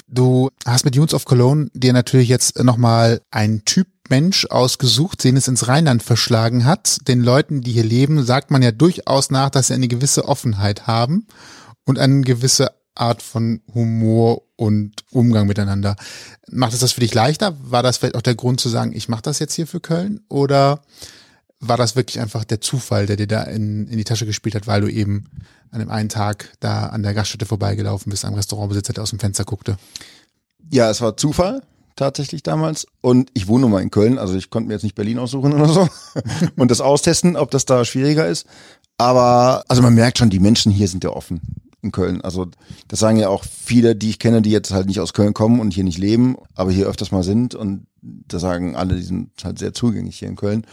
du 0.08 0.50
hast 0.66 0.86
mit 0.86 0.96
Dunes 0.96 1.14
of 1.14 1.26
Cologne 1.26 1.70
dir 1.74 1.94
natürlich 1.94 2.30
jetzt 2.30 2.62
nochmal 2.64 3.22
einen 3.32 3.66
Typ 3.66 3.88
Mensch 4.10 4.46
ausgesucht, 4.46 5.24
den 5.24 5.38
es 5.38 5.48
ins 5.48 5.68
Rheinland 5.68 6.02
verschlagen 6.02 6.66
hat. 6.66 7.00
Den 7.08 7.22
Leuten, 7.22 7.62
die 7.62 7.72
hier 7.72 7.84
leben, 7.84 8.24
sagt 8.24 8.52
man 8.52 8.62
ja 8.62 8.72
durchaus 8.72 9.32
nach, 9.32 9.50
dass 9.50 9.68
sie 9.68 9.74
eine 9.74 9.88
gewisse 9.88 10.26
Offenheit 10.26 10.88
haben 10.88 11.28
und 11.86 12.00
eine 12.00 12.22
gewisse 12.22 12.72
Art 12.96 13.22
von 13.22 13.62
Humor 13.74 14.44
und 14.56 15.04
Umgang 15.12 15.48
miteinander. 15.48 15.96
Macht 16.50 16.74
es 16.74 16.80
das 16.80 16.94
für 16.94 17.02
dich 17.02 17.14
leichter? 17.14 17.56
War 17.62 17.84
das 17.84 17.98
vielleicht 17.98 18.16
auch 18.16 18.22
der 18.22 18.36
Grund 18.36 18.60
zu 18.60 18.70
sagen, 18.70 18.94
ich 18.94 19.08
mache 19.08 19.22
das 19.22 19.40
jetzt 19.40 19.54
hier 19.54 19.68
für 19.68 19.80
Köln? 19.80 20.22
Oder 20.30 20.82
war 21.60 21.78
das 21.78 21.96
wirklich 21.96 22.20
einfach 22.20 22.44
der 22.44 22.62
Zufall, 22.62 23.06
der 23.06 23.16
dir 23.16 23.28
da 23.28 23.44
in, 23.44 23.88
in 23.88 23.98
die 23.98 24.04
Tasche 24.04 24.26
gespielt 24.26 24.56
hat, 24.56 24.68
weil 24.68 24.82
du 24.82 24.88
eben 24.88 25.26
an 25.72 25.80
dem 25.80 25.90
einen 25.90 26.10
Tag 26.10 26.54
da 26.60 26.88
an 26.88 27.04
der 27.04 27.14
Gaststätte 27.14 27.46
vorbeigelaufen 27.46 28.10
bist, 28.10 28.26
am 28.26 28.36
Restaurantbesitzer, 28.36 28.94
der 28.94 29.04
aus 29.04 29.10
dem 29.10 29.20
Fenster 29.20 29.44
guckte? 29.44 29.78
Ja, 30.70 30.90
es 30.90 31.02
war 31.02 31.18
Zufall 31.18 31.64
tatsächlich 31.96 32.44
damals. 32.44 32.88
Und 33.02 33.30
ich 33.34 33.48
wohne 33.48 33.62
nun 33.62 33.72
mal 33.72 33.82
in 33.82 33.92
Köln, 33.92 34.18
also 34.18 34.36
ich 34.36 34.50
konnte 34.50 34.68
mir 34.68 34.76
jetzt 34.76 34.84
nicht 34.84 34.96
Berlin 34.96 35.20
aussuchen 35.20 35.54
oder 35.54 35.68
so 35.68 35.90
und 36.56 36.72
das 36.72 36.80
austesten, 36.80 37.36
ob 37.36 37.52
das 37.52 37.66
da 37.66 37.84
schwieriger 37.84 38.28
ist. 38.28 38.46
Aber 38.98 39.64
also 39.68 39.82
man 39.82 39.94
merkt 39.94 40.18
schon, 40.18 40.30
die 40.30 40.40
Menschen 40.40 40.72
hier 40.72 40.88
sind 40.88 41.04
ja 41.04 41.10
offen 41.12 41.42
in 41.82 41.92
Köln. 41.92 42.22
Also 42.22 42.48
das 42.88 43.00
sagen 43.00 43.18
ja 43.18 43.30
auch 43.30 43.44
viele, 43.44 43.96
die 43.96 44.10
ich 44.10 44.20
kenne, 44.20 44.42
die 44.42 44.52
jetzt 44.52 44.72
halt 44.72 44.88
nicht 44.88 45.00
aus 45.00 45.14
Köln 45.14 45.34
kommen 45.34 45.60
und 45.60 45.74
hier 45.74 45.84
nicht 45.84 45.98
leben, 45.98 46.38
aber 46.56 46.72
hier 46.72 46.88
öfters 46.88 47.12
mal 47.12 47.24
sind. 47.24 47.54
Und 47.54 47.88
da 48.02 48.40
sagen 48.40 48.76
alle, 48.76 48.96
die 48.96 49.04
sind 49.04 49.32
halt 49.44 49.60
sehr 49.60 49.74
zugänglich 49.74 50.18
hier 50.20 50.30
in 50.30 50.36
Köln. 50.36 50.66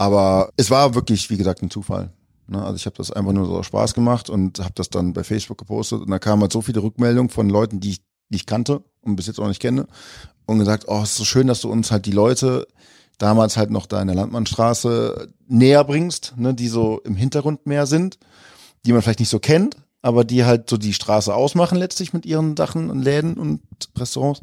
Aber 0.00 0.50
es 0.56 0.70
war 0.70 0.94
wirklich, 0.94 1.28
wie 1.28 1.36
gesagt, 1.36 1.62
ein 1.62 1.68
Zufall. 1.68 2.10
Ne? 2.46 2.64
Also 2.64 2.76
ich 2.76 2.86
habe 2.86 2.96
das 2.96 3.10
einfach 3.10 3.32
nur 3.32 3.44
so 3.44 3.62
Spaß 3.62 3.92
gemacht 3.92 4.30
und 4.30 4.58
habe 4.58 4.72
das 4.74 4.88
dann 4.88 5.12
bei 5.12 5.24
Facebook 5.24 5.58
gepostet 5.58 6.00
und 6.00 6.10
da 6.10 6.18
kamen 6.18 6.40
halt 6.40 6.52
so 6.52 6.62
viele 6.62 6.82
Rückmeldungen 6.82 7.28
von 7.28 7.50
Leuten, 7.50 7.80
die 7.80 7.90
ich 7.90 8.00
nicht 8.30 8.46
kannte 8.46 8.82
und 9.02 9.16
bis 9.16 9.26
jetzt 9.26 9.38
auch 9.38 9.46
nicht 9.46 9.60
kenne 9.60 9.86
und 10.46 10.58
gesagt, 10.58 10.84
oh, 10.86 11.02
es 11.02 11.10
ist 11.10 11.16
so 11.18 11.26
schön, 11.26 11.48
dass 11.48 11.60
du 11.60 11.68
uns 11.68 11.90
halt 11.90 12.06
die 12.06 12.12
Leute 12.12 12.66
damals 13.18 13.58
halt 13.58 13.70
noch 13.70 13.84
da 13.84 14.00
in 14.00 14.06
der 14.06 14.16
Landmannstraße 14.16 15.34
näher 15.48 15.84
bringst, 15.84 16.32
ne, 16.38 16.54
die 16.54 16.68
so 16.68 17.02
im 17.04 17.14
Hintergrund 17.14 17.66
mehr 17.66 17.84
sind, 17.84 18.18
die 18.86 18.94
man 18.94 19.02
vielleicht 19.02 19.20
nicht 19.20 19.28
so 19.28 19.38
kennt, 19.38 19.76
aber 20.00 20.24
die 20.24 20.46
halt 20.46 20.70
so 20.70 20.78
die 20.78 20.94
Straße 20.94 21.34
ausmachen 21.34 21.76
letztlich 21.76 22.14
mit 22.14 22.24
ihren 22.24 22.56
Sachen 22.56 22.88
und 22.88 23.02
Läden 23.02 23.34
und 23.34 23.60
Restaurants. 23.98 24.40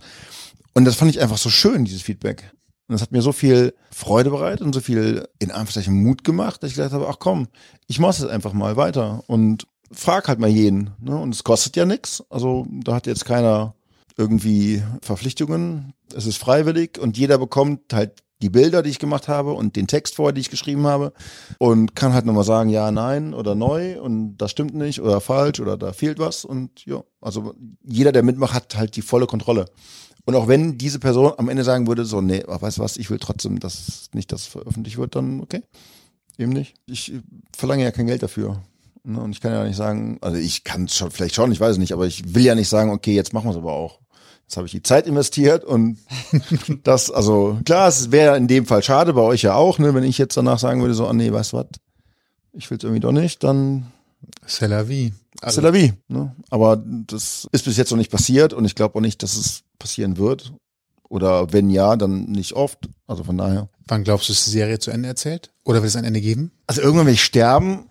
Und 0.76 0.86
das 0.86 0.98
fand 0.98 1.10
ich 1.10 1.20
einfach 1.20 1.40
so 1.40 1.50
schön, 1.50 1.84
dieses 1.84 2.04
Feedback. 2.04 2.52
Und 2.88 2.94
das 2.94 3.02
hat 3.02 3.12
mir 3.12 3.22
so 3.22 3.34
viel 3.34 3.74
Freude 3.92 4.30
bereitet 4.30 4.62
und 4.62 4.74
so 4.74 4.80
viel 4.80 5.28
in 5.40 5.52
Anführungszeichen 5.52 6.04
Mut 6.04 6.24
gemacht, 6.24 6.64
dass 6.64 6.70
ich 6.70 6.78
gedacht 6.78 6.94
habe, 6.94 7.08
ach 7.10 7.20
komm, 7.20 7.48
ich 7.88 8.00
mach 8.00 8.10
es 8.10 8.26
einfach 8.26 8.54
mal 8.54 8.78
weiter 8.78 9.24
und 9.28 9.68
frag 9.92 10.28
halt 10.28 10.40
mal 10.40 10.50
jeden. 10.50 10.92
Ne? 11.00 11.16
Und 11.18 11.34
es 11.34 11.44
kostet 11.44 11.76
ja 11.76 11.86
nichts. 11.86 12.24
Also 12.30 12.66
da 12.70 12.96
hat 12.96 13.08
jetzt 13.08 13.26
keiner 13.26 13.76
irgendwie 14.18 14.82
Verpflichtungen. 15.02 15.94
Es 16.16 16.26
ist 16.26 16.38
freiwillig 16.38 16.98
und 17.00 17.18
jeder 17.18 17.38
bekommt 17.38 17.94
halt 17.94 18.24
die 18.42 18.50
Bilder, 18.50 18.84
die 18.84 18.92
ich 18.92 19.00
gemacht 19.00 19.28
habe 19.28 19.54
und 19.54 19.76
den 19.76 19.88
Text 19.88 20.16
vorher, 20.16 20.34
die 20.34 20.42
ich 20.42 20.50
geschrieben 20.50 20.86
habe 20.86 21.12
und 21.58 21.96
kann 21.96 22.14
halt 22.14 22.26
nochmal 22.26 22.44
sagen, 22.44 22.70
ja, 22.70 22.92
nein 22.92 23.34
oder 23.34 23.56
neu 23.56 24.00
und 24.00 24.38
das 24.38 24.52
stimmt 24.52 24.76
nicht 24.76 25.02
oder 25.02 25.22
falsch 25.22 25.60
oder 25.60 25.76
da 25.76 25.92
fehlt 25.92 26.20
was 26.20 26.46
und 26.46 26.86
ja, 26.86 27.04
also 27.20 27.56
jeder, 27.84 28.12
der 28.12 28.24
mitmacht, 28.24 28.54
hat 28.54 28.78
halt 28.78 28.96
die 28.96 29.02
volle 29.02 29.26
Kontrolle. 29.26 29.66
Und 30.28 30.36
auch 30.36 30.50
wenn 30.50 30.78
diese 30.78 31.00
Person 31.00 31.32
am 31.38 31.48
Ende 31.48 31.64
sagen 31.64 31.88
würde, 31.88 32.04
so, 32.04 32.20
nee, 32.20 32.44
weißt 32.46 32.80
du 32.80 32.82
was, 32.82 32.98
ich 32.98 33.10
will 33.10 33.18
trotzdem, 33.18 33.62
dass 33.62 34.10
nicht 34.14 34.30
das 34.34 34.46
veröffentlicht 34.46 34.98
wird, 34.98 35.16
dann 35.16 35.40
okay. 35.40 35.64
Eben 36.38 36.52
nicht. 36.52 36.76
Ich 36.86 37.14
verlange 37.56 37.84
ja 37.84 37.92
kein 37.92 38.08
Geld 38.08 38.24
dafür. 38.24 38.62
Ne? 39.06 39.22
Und 39.22 39.32
ich 39.32 39.40
kann 39.40 39.54
ja 39.54 39.64
nicht 39.64 39.78
sagen, 39.78 40.18
also 40.20 40.38
ich 40.38 40.66
kann 40.66 40.84
es 40.84 40.98
schon, 40.98 41.12
vielleicht 41.12 41.34
schon, 41.34 41.50
ich 41.54 41.62
weiß 41.62 41.72
es 41.72 41.78
nicht, 41.78 41.94
aber 41.94 42.06
ich 42.08 42.36
will 42.36 42.44
ja 42.44 42.56
nicht 42.56 42.68
sagen, 42.68 42.92
okay, 42.92 43.16
jetzt 43.16 43.32
machen 43.32 43.46
wir 43.46 43.52
es 43.52 43.58
aber 43.58 43.72
auch. 43.72 44.02
Jetzt 44.42 44.58
habe 44.58 44.66
ich 44.66 44.74
die 44.74 44.84
Zeit 44.84 45.08
investiert 45.08 45.64
und 45.64 45.98
das, 46.84 47.10
also 47.10 47.58
klar, 47.64 47.88
es 47.88 48.12
wäre 48.12 48.36
in 48.36 48.50
dem 48.50 48.66
Fall 48.66 48.84
schade, 48.84 49.14
bei 49.14 49.22
euch 49.22 49.44
ja 49.44 49.56
auch, 49.56 49.80
ne, 49.80 49.94
wenn 49.94 50.04
ich 50.04 50.18
jetzt 50.18 50.36
danach 50.36 50.60
sagen 50.60 50.82
würde, 50.82 50.94
so, 50.94 51.08
ah 51.08 51.14
nee, 51.14 51.32
weißt 51.32 51.54
du 51.54 51.58
was, 51.58 51.68
ich 52.52 52.70
will 52.70 52.80
es 52.80 52.84
irgendwie 52.84 53.00
doch 53.00 53.14
nicht, 53.14 53.46
dann 53.46 53.94
C'est 54.46 54.68
la 54.68 54.84
vie. 54.84 55.14
c'est 55.44 55.62
la 55.62 55.72
vie. 55.72 55.94
Ne? 56.08 56.36
Aber 56.50 56.78
das 56.78 57.48
ist 57.52 57.66
bis 57.66 57.78
jetzt 57.78 57.92
noch 57.92 57.98
nicht 57.98 58.12
passiert 58.12 58.54
und 58.54 58.66
ich 58.66 58.76
glaube 58.76 58.96
auch 58.96 59.02
nicht, 59.02 59.22
dass 59.24 59.38
es 59.38 59.64
passieren 59.78 60.18
wird. 60.18 60.54
Oder 61.10 61.54
wenn 61.54 61.70
ja, 61.70 61.96
dann 61.96 62.26
nicht 62.26 62.54
oft. 62.54 62.90
Also 63.08 63.24
von 63.24 63.38
daher. 63.38 63.70
Wann 63.88 64.04
glaubst 64.04 64.28
du, 64.28 64.34
ist 64.34 64.46
die 64.46 64.52
Serie 64.52 64.80
zu 64.80 64.92
Ende 64.92 65.08
erzählt? 65.08 65.52
Oder 65.64 65.82
wird 65.82 65.90
es 65.90 65.96
ein 65.96 66.04
Ende 66.04 66.20
geben? 66.20 66.52
Also 66.66 66.82
irgendwann 66.82 67.06
will 67.06 67.14
ich 67.14 67.24
sterben. 67.24 67.90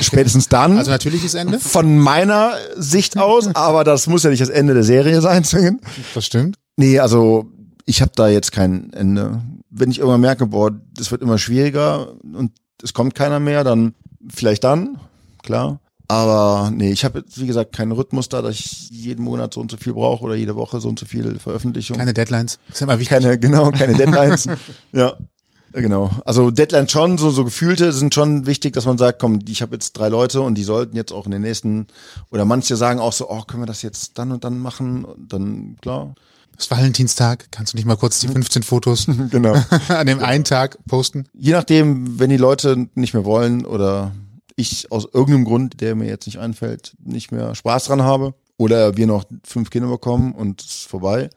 Spätestens 0.00 0.48
dann. 0.48 0.78
Also 0.78 0.90
natürliches 0.90 1.34
Ende? 1.34 1.58
von 1.58 1.98
meiner 1.98 2.54
Sicht 2.76 3.18
aus, 3.18 3.48
aber 3.54 3.82
das 3.82 4.06
muss 4.06 4.22
ja 4.22 4.30
nicht 4.30 4.40
das 4.40 4.48
Ende 4.48 4.72
der 4.72 4.84
Serie 4.84 5.20
sein, 5.20 5.42
zwingend. 5.42 5.82
Das 6.14 6.24
stimmt. 6.24 6.56
Nee, 6.76 7.00
also 7.00 7.50
ich 7.86 8.00
habe 8.00 8.12
da 8.14 8.28
jetzt 8.28 8.52
kein 8.52 8.92
Ende. 8.92 9.42
Wenn 9.68 9.90
ich 9.90 9.98
irgendwann 9.98 10.20
merke, 10.20 10.46
boah, 10.46 10.70
das 10.94 11.10
wird 11.10 11.22
immer 11.22 11.38
schwieriger 11.38 12.14
und 12.22 12.52
es 12.82 12.94
kommt 12.94 13.14
keiner 13.14 13.40
mehr, 13.40 13.64
dann 13.64 13.94
vielleicht 14.32 14.62
dann, 14.62 14.98
klar. 15.42 15.80
Aber 16.08 16.72
nee, 16.74 16.90
ich 16.90 17.04
habe 17.04 17.20
jetzt, 17.20 17.40
wie 17.40 17.46
gesagt, 17.46 17.72
keinen 17.72 17.92
Rhythmus 17.92 18.28
da, 18.28 18.42
dass 18.42 18.56
ich 18.56 18.90
jeden 18.90 19.24
Monat 19.24 19.54
so 19.54 19.60
und 19.60 19.70
so 19.70 19.76
viel 19.76 19.92
brauche 19.92 20.24
oder 20.24 20.34
jede 20.34 20.56
Woche 20.56 20.80
so 20.80 20.88
und 20.88 20.98
so 20.98 21.06
viel 21.06 21.38
Veröffentlichung. 21.38 21.96
Keine 21.96 22.12
Deadlines. 22.12 22.58
Das 22.66 22.76
ist 22.76 22.82
immer 22.82 22.98
wichtig. 22.98 23.10
keine 23.10 23.38
genau, 23.38 23.70
keine 23.70 23.94
Deadlines. 23.96 24.48
ja. 24.92 25.14
Genau. 25.72 26.10
Also 26.24 26.50
Deadlines 26.50 26.90
schon, 26.90 27.16
so, 27.16 27.30
so 27.30 27.44
gefühlte 27.44 27.92
sind 27.92 28.12
schon 28.12 28.46
wichtig, 28.46 28.72
dass 28.72 28.86
man 28.86 28.98
sagt, 28.98 29.20
komm, 29.20 29.38
ich 29.48 29.62
habe 29.62 29.74
jetzt 29.74 29.92
drei 29.92 30.08
Leute 30.08 30.40
und 30.40 30.56
die 30.56 30.64
sollten 30.64 30.96
jetzt 30.96 31.12
auch 31.12 31.26
in 31.26 31.30
den 31.30 31.42
nächsten, 31.42 31.86
oder 32.32 32.44
manche 32.44 32.74
sagen 32.74 32.98
auch 32.98 33.12
so, 33.12 33.30
oh, 33.30 33.42
können 33.42 33.62
wir 33.62 33.66
das 33.66 33.82
jetzt 33.82 34.18
dann 34.18 34.32
und 34.32 34.42
dann 34.42 34.58
machen? 34.58 35.04
Und 35.04 35.32
dann, 35.32 35.76
klar. 35.80 36.16
Es 36.56 36.64
ist 36.64 36.70
Valentinstag. 36.72 37.46
Kannst 37.52 37.72
du 37.72 37.76
nicht 37.76 37.86
mal 37.86 37.96
kurz 37.96 38.18
die 38.18 38.26
15 38.26 38.64
Fotos 38.64 39.06
Genau. 39.30 39.54
an 39.88 40.06
dem 40.08 40.18
einen 40.18 40.42
Tag 40.42 40.76
posten? 40.88 41.26
Je 41.34 41.52
nachdem, 41.52 42.18
wenn 42.18 42.30
die 42.30 42.36
Leute 42.36 42.88
nicht 42.96 43.14
mehr 43.14 43.24
wollen 43.24 43.64
oder 43.64 44.10
ich 44.60 44.90
aus 44.92 45.06
irgendeinem 45.06 45.44
Grund, 45.44 45.80
der 45.80 45.94
mir 45.94 46.06
jetzt 46.06 46.26
nicht 46.26 46.38
einfällt, 46.38 46.94
nicht 47.02 47.32
mehr 47.32 47.54
Spaß 47.54 47.84
dran 47.84 48.02
habe 48.02 48.34
oder 48.60 48.96
wir 48.96 49.06
noch 49.06 49.24
fünf 49.42 49.70
Kinder 49.70 49.88
bekommen 49.88 50.32
und 50.32 50.60
es 50.60 50.66
ist 50.66 50.88
vorbei. 50.88 51.30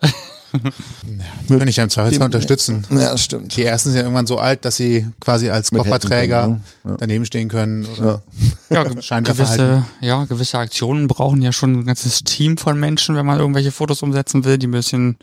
Kann 1.48 1.68
ich 1.68 1.78
ja 1.78 1.86
im 1.86 1.90
Zweifelsfall 1.90 2.26
unterstützen. 2.26 2.86
Ja, 2.90 3.12
das 3.12 3.24
stimmt. 3.24 3.56
Die 3.56 3.64
ersten 3.64 3.90
sind 3.90 3.98
ja 3.98 4.04
irgendwann 4.04 4.28
so 4.28 4.38
alt, 4.40 4.66
dass 4.66 4.76
sie 4.76 5.08
quasi 5.22 5.50
als 5.50 5.72
Kofferträger 5.72 6.48
ne? 6.48 6.62
Ja. 6.84 6.98
daneben 6.98 7.26
stehen 7.26 7.48
können. 7.48 7.86
Oder 7.86 8.22
Ja. 8.70 8.84
Ja, 9.10 9.20
gewisse, 9.22 9.86
ja, 10.02 10.26
gewisse 10.26 10.58
Aktionen 10.58 11.08
brauchen 11.08 11.42
ja 11.42 11.52
schon 11.52 11.74
ein 11.74 11.86
ganzes 11.86 12.24
Team 12.24 12.58
von 12.58 12.80
Menschen, 12.80 13.16
wenn 13.16 13.26
man 13.26 13.40
irgendwelche 13.40 13.72
Fotos 13.72 14.02
umsetzen 14.02 14.44
will, 14.46 14.58
die 14.58 14.68
ein 14.68 14.72
bisschen 14.72 15.18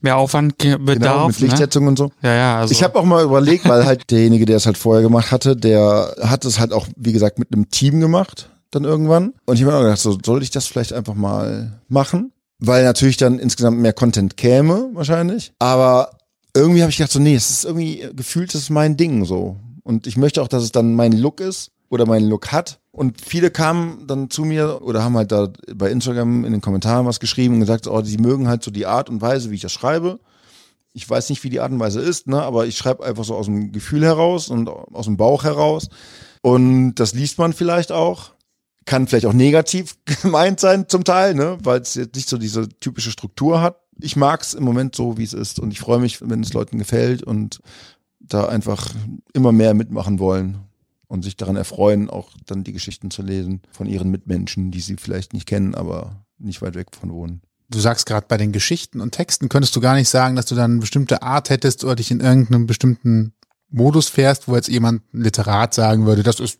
mehr 0.00 0.16
Aufwand 0.16 0.58
ge- 0.58 0.72
Genau, 0.72 0.84
bedarf. 0.84 1.26
mit 1.28 1.40
ne? 1.40 1.46
Lichtsetzung 1.46 1.86
und 1.86 1.98
so. 1.98 2.10
Ja, 2.22 2.34
ja, 2.34 2.58
also 2.58 2.72
Ich 2.72 2.82
habe 2.82 2.98
auch 2.98 3.04
mal 3.04 3.24
überlegt, 3.24 3.68
weil 3.68 3.84
halt 3.84 4.02
derjenige, 4.10 4.46
der 4.46 4.56
es 4.56 4.66
halt 4.66 4.78
vorher 4.78 5.02
gemacht 5.02 5.32
hatte, 5.32 5.56
der 5.56 6.14
hat 6.22 6.44
es 6.44 6.58
halt 6.58 6.72
auch, 6.72 6.86
wie 6.96 7.12
gesagt, 7.12 7.38
mit 7.38 7.52
einem 7.52 7.68
Team 7.70 8.00
gemacht, 8.00 8.50
dann 8.70 8.84
irgendwann. 8.84 9.32
Und 9.46 9.56
ich 9.56 9.62
habe 9.62 9.72
mir 9.72 9.78
auch 9.78 9.82
gedacht, 9.82 10.00
so, 10.00 10.18
soll 10.24 10.42
ich 10.42 10.50
das 10.50 10.66
vielleicht 10.66 10.92
einfach 10.92 11.14
mal 11.14 11.80
machen? 11.88 12.32
Weil 12.60 12.84
natürlich 12.84 13.16
dann 13.16 13.38
insgesamt 13.38 13.78
mehr 13.78 13.92
Content 13.92 14.36
käme, 14.36 14.88
wahrscheinlich. 14.92 15.52
Aber 15.58 16.10
irgendwie 16.54 16.82
habe 16.82 16.90
ich 16.90 16.96
gedacht, 16.96 17.12
so, 17.12 17.20
nee, 17.20 17.34
es 17.36 17.50
ist 17.50 17.64
irgendwie 17.64 18.04
gefühlt, 18.14 18.52
das 18.52 18.62
ist 18.62 18.70
mein 18.70 18.96
Ding 18.96 19.24
so. 19.24 19.56
Und 19.84 20.06
ich 20.06 20.16
möchte 20.16 20.42
auch, 20.42 20.48
dass 20.48 20.62
es 20.64 20.72
dann 20.72 20.94
mein 20.94 21.12
Look 21.12 21.40
ist 21.40 21.70
oder 21.88 22.06
meinen 22.06 22.28
Look 22.28 22.52
hat. 22.52 22.80
Und 22.92 23.20
viele 23.20 23.50
kamen 23.50 24.06
dann 24.06 24.30
zu 24.30 24.44
mir 24.44 24.82
oder 24.82 25.04
haben 25.04 25.16
halt 25.16 25.32
da 25.32 25.48
bei 25.74 25.90
Instagram 25.90 26.44
in 26.44 26.52
den 26.52 26.60
Kommentaren 26.60 27.06
was 27.06 27.20
geschrieben 27.20 27.54
und 27.54 27.60
gesagt, 27.60 27.86
oh, 27.86 28.02
sie 28.02 28.18
mögen 28.18 28.48
halt 28.48 28.62
so 28.62 28.70
die 28.70 28.86
Art 28.86 29.08
und 29.08 29.20
Weise, 29.20 29.50
wie 29.50 29.54
ich 29.54 29.60
das 29.60 29.72
schreibe 29.72 30.18
ich 30.98 31.08
weiß 31.08 31.30
nicht, 31.30 31.44
wie 31.44 31.50
die 31.50 31.60
Art 31.60 31.70
und 31.70 31.78
Weise 31.78 32.00
ist, 32.00 32.26
ne, 32.26 32.42
aber 32.42 32.66
ich 32.66 32.76
schreibe 32.76 33.04
einfach 33.04 33.24
so 33.24 33.36
aus 33.36 33.46
dem 33.46 33.70
Gefühl 33.72 34.04
heraus 34.04 34.48
und 34.48 34.68
aus 34.68 35.04
dem 35.04 35.16
Bauch 35.16 35.44
heraus. 35.44 35.88
Und 36.42 36.96
das 36.96 37.14
liest 37.14 37.38
man 37.38 37.52
vielleicht 37.52 37.92
auch. 37.92 38.32
Kann 38.84 39.06
vielleicht 39.06 39.26
auch 39.26 39.32
negativ 39.32 39.96
gemeint 40.22 40.58
sein 40.58 40.88
zum 40.88 41.04
Teil, 41.04 41.34
ne, 41.34 41.56
weil 41.62 41.80
es 41.80 41.94
jetzt 41.94 42.16
nicht 42.16 42.28
so 42.28 42.36
diese 42.36 42.68
typische 42.68 43.12
Struktur 43.12 43.60
hat. 43.60 43.80
Ich 44.00 44.16
mag 44.16 44.42
es 44.42 44.54
im 44.54 44.64
Moment 44.64 44.96
so, 44.96 45.18
wie 45.18 45.24
es 45.24 45.34
ist. 45.34 45.60
Und 45.60 45.70
ich 45.70 45.80
freue 45.80 46.00
mich, 46.00 46.20
wenn 46.28 46.42
es 46.42 46.52
Leuten 46.52 46.78
gefällt 46.78 47.22
und 47.22 47.60
da 48.18 48.46
einfach 48.46 48.90
immer 49.32 49.52
mehr 49.52 49.74
mitmachen 49.74 50.18
wollen 50.18 50.67
und 51.08 51.22
sich 51.22 51.36
daran 51.36 51.56
erfreuen, 51.56 52.08
auch 52.08 52.30
dann 52.46 52.64
die 52.64 52.72
Geschichten 52.72 53.10
zu 53.10 53.22
lesen 53.22 53.62
von 53.70 53.86
ihren 53.86 54.10
Mitmenschen, 54.10 54.70
die 54.70 54.80
sie 54.80 54.96
vielleicht 54.96 55.32
nicht 55.32 55.46
kennen, 55.46 55.74
aber 55.74 56.24
nicht 56.38 56.62
weit 56.62 56.74
weg 56.74 56.88
von 56.98 57.10
wohnen. 57.10 57.42
Du 57.70 57.80
sagst 57.80 58.06
gerade 58.06 58.26
bei 58.28 58.36
den 58.36 58.52
Geschichten 58.52 59.00
und 59.00 59.12
Texten 59.12 59.48
könntest 59.48 59.76
du 59.76 59.80
gar 59.80 59.94
nicht 59.94 60.08
sagen, 60.08 60.36
dass 60.36 60.46
du 60.46 60.54
dann 60.54 60.72
eine 60.72 60.80
bestimmte 60.80 61.22
Art 61.22 61.50
hättest 61.50 61.84
oder 61.84 61.96
dich 61.96 62.10
in 62.10 62.20
irgendeinem 62.20 62.66
bestimmten 62.66 63.34
Modus 63.70 64.08
fährst, 64.08 64.48
wo 64.48 64.56
jetzt 64.56 64.68
jemand 64.68 65.02
Literat 65.12 65.74
sagen 65.74 66.06
würde, 66.06 66.22
das 66.22 66.40
ist 66.40 66.58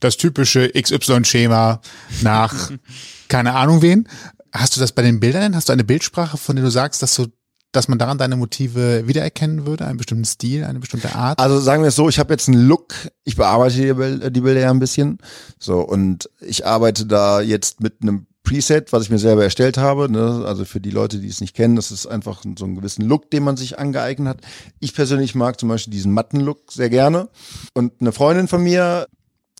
das 0.00 0.16
typische 0.16 0.70
XY-Schema 0.70 1.80
nach 2.22 2.70
keine 3.28 3.54
Ahnung 3.54 3.82
wen. 3.82 4.08
Hast 4.52 4.76
du 4.76 4.80
das 4.80 4.92
bei 4.92 5.02
den 5.02 5.18
Bildern? 5.18 5.56
Hast 5.56 5.68
du 5.68 5.72
eine 5.72 5.82
Bildsprache, 5.82 6.36
von 6.36 6.54
der 6.54 6.64
du 6.64 6.70
sagst, 6.70 7.02
dass 7.02 7.16
du, 7.16 7.26
dass 7.74 7.88
man 7.88 7.98
daran 7.98 8.18
deine 8.18 8.36
Motive 8.36 9.06
wiedererkennen 9.06 9.66
würde, 9.66 9.86
einen 9.86 9.98
bestimmten 9.98 10.24
Stil, 10.24 10.64
eine 10.64 10.78
bestimmte 10.78 11.14
Art? 11.14 11.38
Also 11.38 11.58
sagen 11.58 11.82
wir 11.82 11.88
es 11.88 11.96
so, 11.96 12.08
ich 12.08 12.18
habe 12.18 12.32
jetzt 12.32 12.48
einen 12.48 12.66
Look, 12.66 12.94
ich 13.24 13.36
bearbeite 13.36 13.76
die, 13.76 13.92
Bil- 13.92 14.30
die 14.30 14.40
Bilder 14.40 14.60
ja 14.60 14.70
ein 14.70 14.78
bisschen. 14.78 15.18
So, 15.58 15.80
und 15.80 16.30
ich 16.40 16.66
arbeite 16.66 17.06
da 17.06 17.40
jetzt 17.40 17.80
mit 17.80 17.94
einem 18.02 18.26
Preset, 18.44 18.92
was 18.92 19.04
ich 19.04 19.10
mir 19.10 19.18
selber 19.18 19.42
erstellt 19.42 19.78
habe. 19.78 20.10
Ne? 20.10 20.44
Also 20.46 20.64
für 20.64 20.80
die 20.80 20.90
Leute, 20.90 21.18
die 21.18 21.28
es 21.28 21.40
nicht 21.40 21.56
kennen, 21.56 21.76
das 21.76 21.90
ist 21.90 22.06
einfach 22.06 22.42
so 22.58 22.64
einen 22.64 22.76
gewissen 22.76 23.08
Look, 23.08 23.30
den 23.30 23.42
man 23.42 23.56
sich 23.56 23.78
angeeignet 23.78 24.28
hat. 24.28 24.40
Ich 24.80 24.94
persönlich 24.94 25.34
mag 25.34 25.58
zum 25.58 25.70
Beispiel 25.70 25.92
diesen 25.92 26.12
matten 26.12 26.40
Look 26.40 26.70
sehr 26.70 26.90
gerne. 26.90 27.28
Und 27.72 27.92
eine 28.00 28.12
Freundin 28.12 28.46
von 28.46 28.62
mir, 28.62 29.06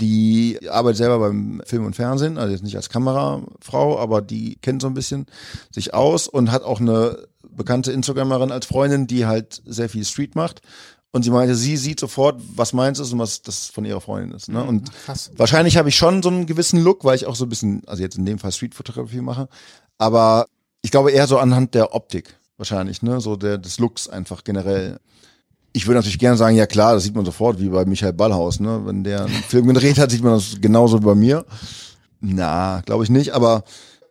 die 0.00 0.58
arbeitet 0.68 0.98
selber 0.98 1.18
beim 1.18 1.62
Film 1.64 1.86
und 1.86 1.96
Fernsehen, 1.96 2.36
also 2.36 2.52
jetzt 2.52 2.62
nicht 2.64 2.76
als 2.76 2.90
Kamerafrau, 2.90 3.98
aber 3.98 4.20
die 4.20 4.56
kennt 4.56 4.82
so 4.82 4.88
ein 4.88 4.94
bisschen 4.94 5.26
sich 5.72 5.94
aus 5.94 6.28
und 6.28 6.52
hat 6.52 6.62
auch 6.62 6.80
eine 6.80 7.16
bekannte 7.56 7.92
Instagramerin 7.92 8.52
als 8.52 8.66
Freundin, 8.66 9.06
die 9.06 9.26
halt 9.26 9.62
sehr 9.64 9.88
viel 9.88 10.04
Street 10.04 10.34
macht. 10.34 10.60
Und 11.12 11.22
sie 11.22 11.30
meinte, 11.30 11.54
sie 11.54 11.76
sieht 11.76 12.00
sofort, 12.00 12.40
was 12.56 12.72
meins 12.72 12.98
ist 12.98 13.12
und 13.12 13.20
was 13.20 13.42
das 13.42 13.68
von 13.68 13.84
ihrer 13.84 14.00
Freundin 14.00 14.36
ist. 14.36 14.48
Ne? 14.48 14.64
Und 14.64 14.90
krass. 15.06 15.30
wahrscheinlich 15.36 15.76
habe 15.76 15.88
ich 15.88 15.96
schon 15.96 16.24
so 16.24 16.28
einen 16.28 16.46
gewissen 16.46 16.82
Look, 16.82 17.04
weil 17.04 17.14
ich 17.14 17.26
auch 17.26 17.36
so 17.36 17.46
ein 17.46 17.48
bisschen, 17.48 17.82
also 17.86 18.02
jetzt 18.02 18.18
in 18.18 18.26
dem 18.26 18.40
Fall 18.40 18.50
Streetfotografie 18.50 19.20
mache. 19.20 19.48
Aber 19.96 20.46
ich 20.82 20.90
glaube 20.90 21.12
eher 21.12 21.28
so 21.28 21.38
anhand 21.38 21.74
der 21.74 21.94
Optik 21.94 22.36
wahrscheinlich, 22.56 23.02
ne? 23.02 23.20
So 23.20 23.36
der 23.36 23.58
des 23.58 23.78
Looks 23.78 24.08
einfach 24.08 24.42
generell. 24.42 24.98
Ich 25.72 25.86
würde 25.86 25.98
natürlich 25.98 26.18
gerne 26.18 26.36
sagen, 26.36 26.56
ja 26.56 26.66
klar, 26.66 26.94
das 26.94 27.04
sieht 27.04 27.14
man 27.14 27.24
sofort, 27.24 27.60
wie 27.60 27.68
bei 27.68 27.84
Michael 27.84 28.12
Ballhaus, 28.12 28.58
ne? 28.58 28.82
Wenn 28.84 29.04
der 29.04 29.26
einen 29.26 29.34
Film 29.34 29.68
gedreht 29.68 29.98
hat, 29.98 30.10
sieht 30.10 30.22
man 30.22 30.34
das 30.34 30.56
genauso 30.60 31.00
wie 31.00 31.06
bei 31.06 31.14
mir. 31.14 31.44
Na, 32.20 32.82
glaube 32.86 33.04
ich 33.04 33.10
nicht, 33.10 33.30
aber 33.34 33.62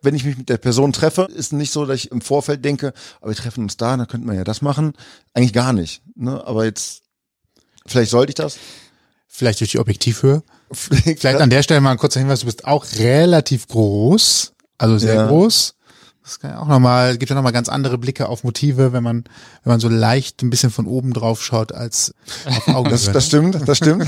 wenn 0.04 0.14
ich 0.14 0.24
mich 0.24 0.36
mit 0.38 0.48
der 0.48 0.56
Person 0.58 0.92
treffe, 0.92 1.22
ist 1.34 1.52
nicht 1.52 1.72
so, 1.72 1.84
dass 1.86 1.96
ich 1.96 2.10
im 2.10 2.20
Vorfeld 2.20 2.64
denke, 2.64 2.92
aber 3.20 3.30
wir 3.30 3.36
treffen 3.36 3.64
uns 3.64 3.76
da, 3.76 3.96
dann 3.96 4.06
könnten 4.06 4.26
wir 4.28 4.34
ja 4.34 4.44
das 4.44 4.62
machen. 4.62 4.92
Eigentlich 5.32 5.52
gar 5.52 5.72
nicht. 5.72 6.02
Ne? 6.14 6.42
Aber 6.46 6.64
jetzt, 6.64 7.02
vielleicht 7.86 8.10
sollte 8.10 8.30
ich 8.30 8.34
das. 8.36 8.58
Vielleicht 9.26 9.60
durch 9.60 9.72
die 9.72 9.78
Objektivhöhe. 9.80 10.42
Vielleicht 10.72 11.40
an 11.40 11.50
der 11.50 11.62
Stelle 11.62 11.80
mal 11.80 11.90
ein 11.92 11.98
kurzer 11.98 12.20
Hinweis, 12.20 12.40
du 12.40 12.46
bist 12.46 12.64
auch 12.66 12.86
relativ 12.98 13.66
groß, 13.68 14.52
also 14.78 14.98
sehr 14.98 15.14
Ja. 15.14 15.26
groß. 15.26 15.74
Das 16.22 16.40
kann 16.40 16.52
ja 16.52 16.58
auch 16.58 16.66
nochmal, 16.68 17.18
gibt 17.18 17.28
ja 17.28 17.36
nochmal 17.36 17.52
ganz 17.52 17.68
andere 17.68 17.98
Blicke 17.98 18.28
auf 18.30 18.44
Motive, 18.44 18.92
wenn 18.94 19.02
man, 19.02 19.24
wenn 19.62 19.72
man 19.72 19.80
so 19.80 19.90
leicht 19.90 20.42
ein 20.42 20.48
bisschen 20.48 20.70
von 20.70 20.86
oben 20.86 21.12
drauf 21.12 21.42
schaut 21.44 21.72
als 21.72 22.14
auf 22.46 22.68
Augenhöhe. 22.68 22.92
Das, 22.92 23.12
das 23.12 23.26
stimmt, 23.26 23.58
das 23.68 23.76
stimmt. 23.76 24.06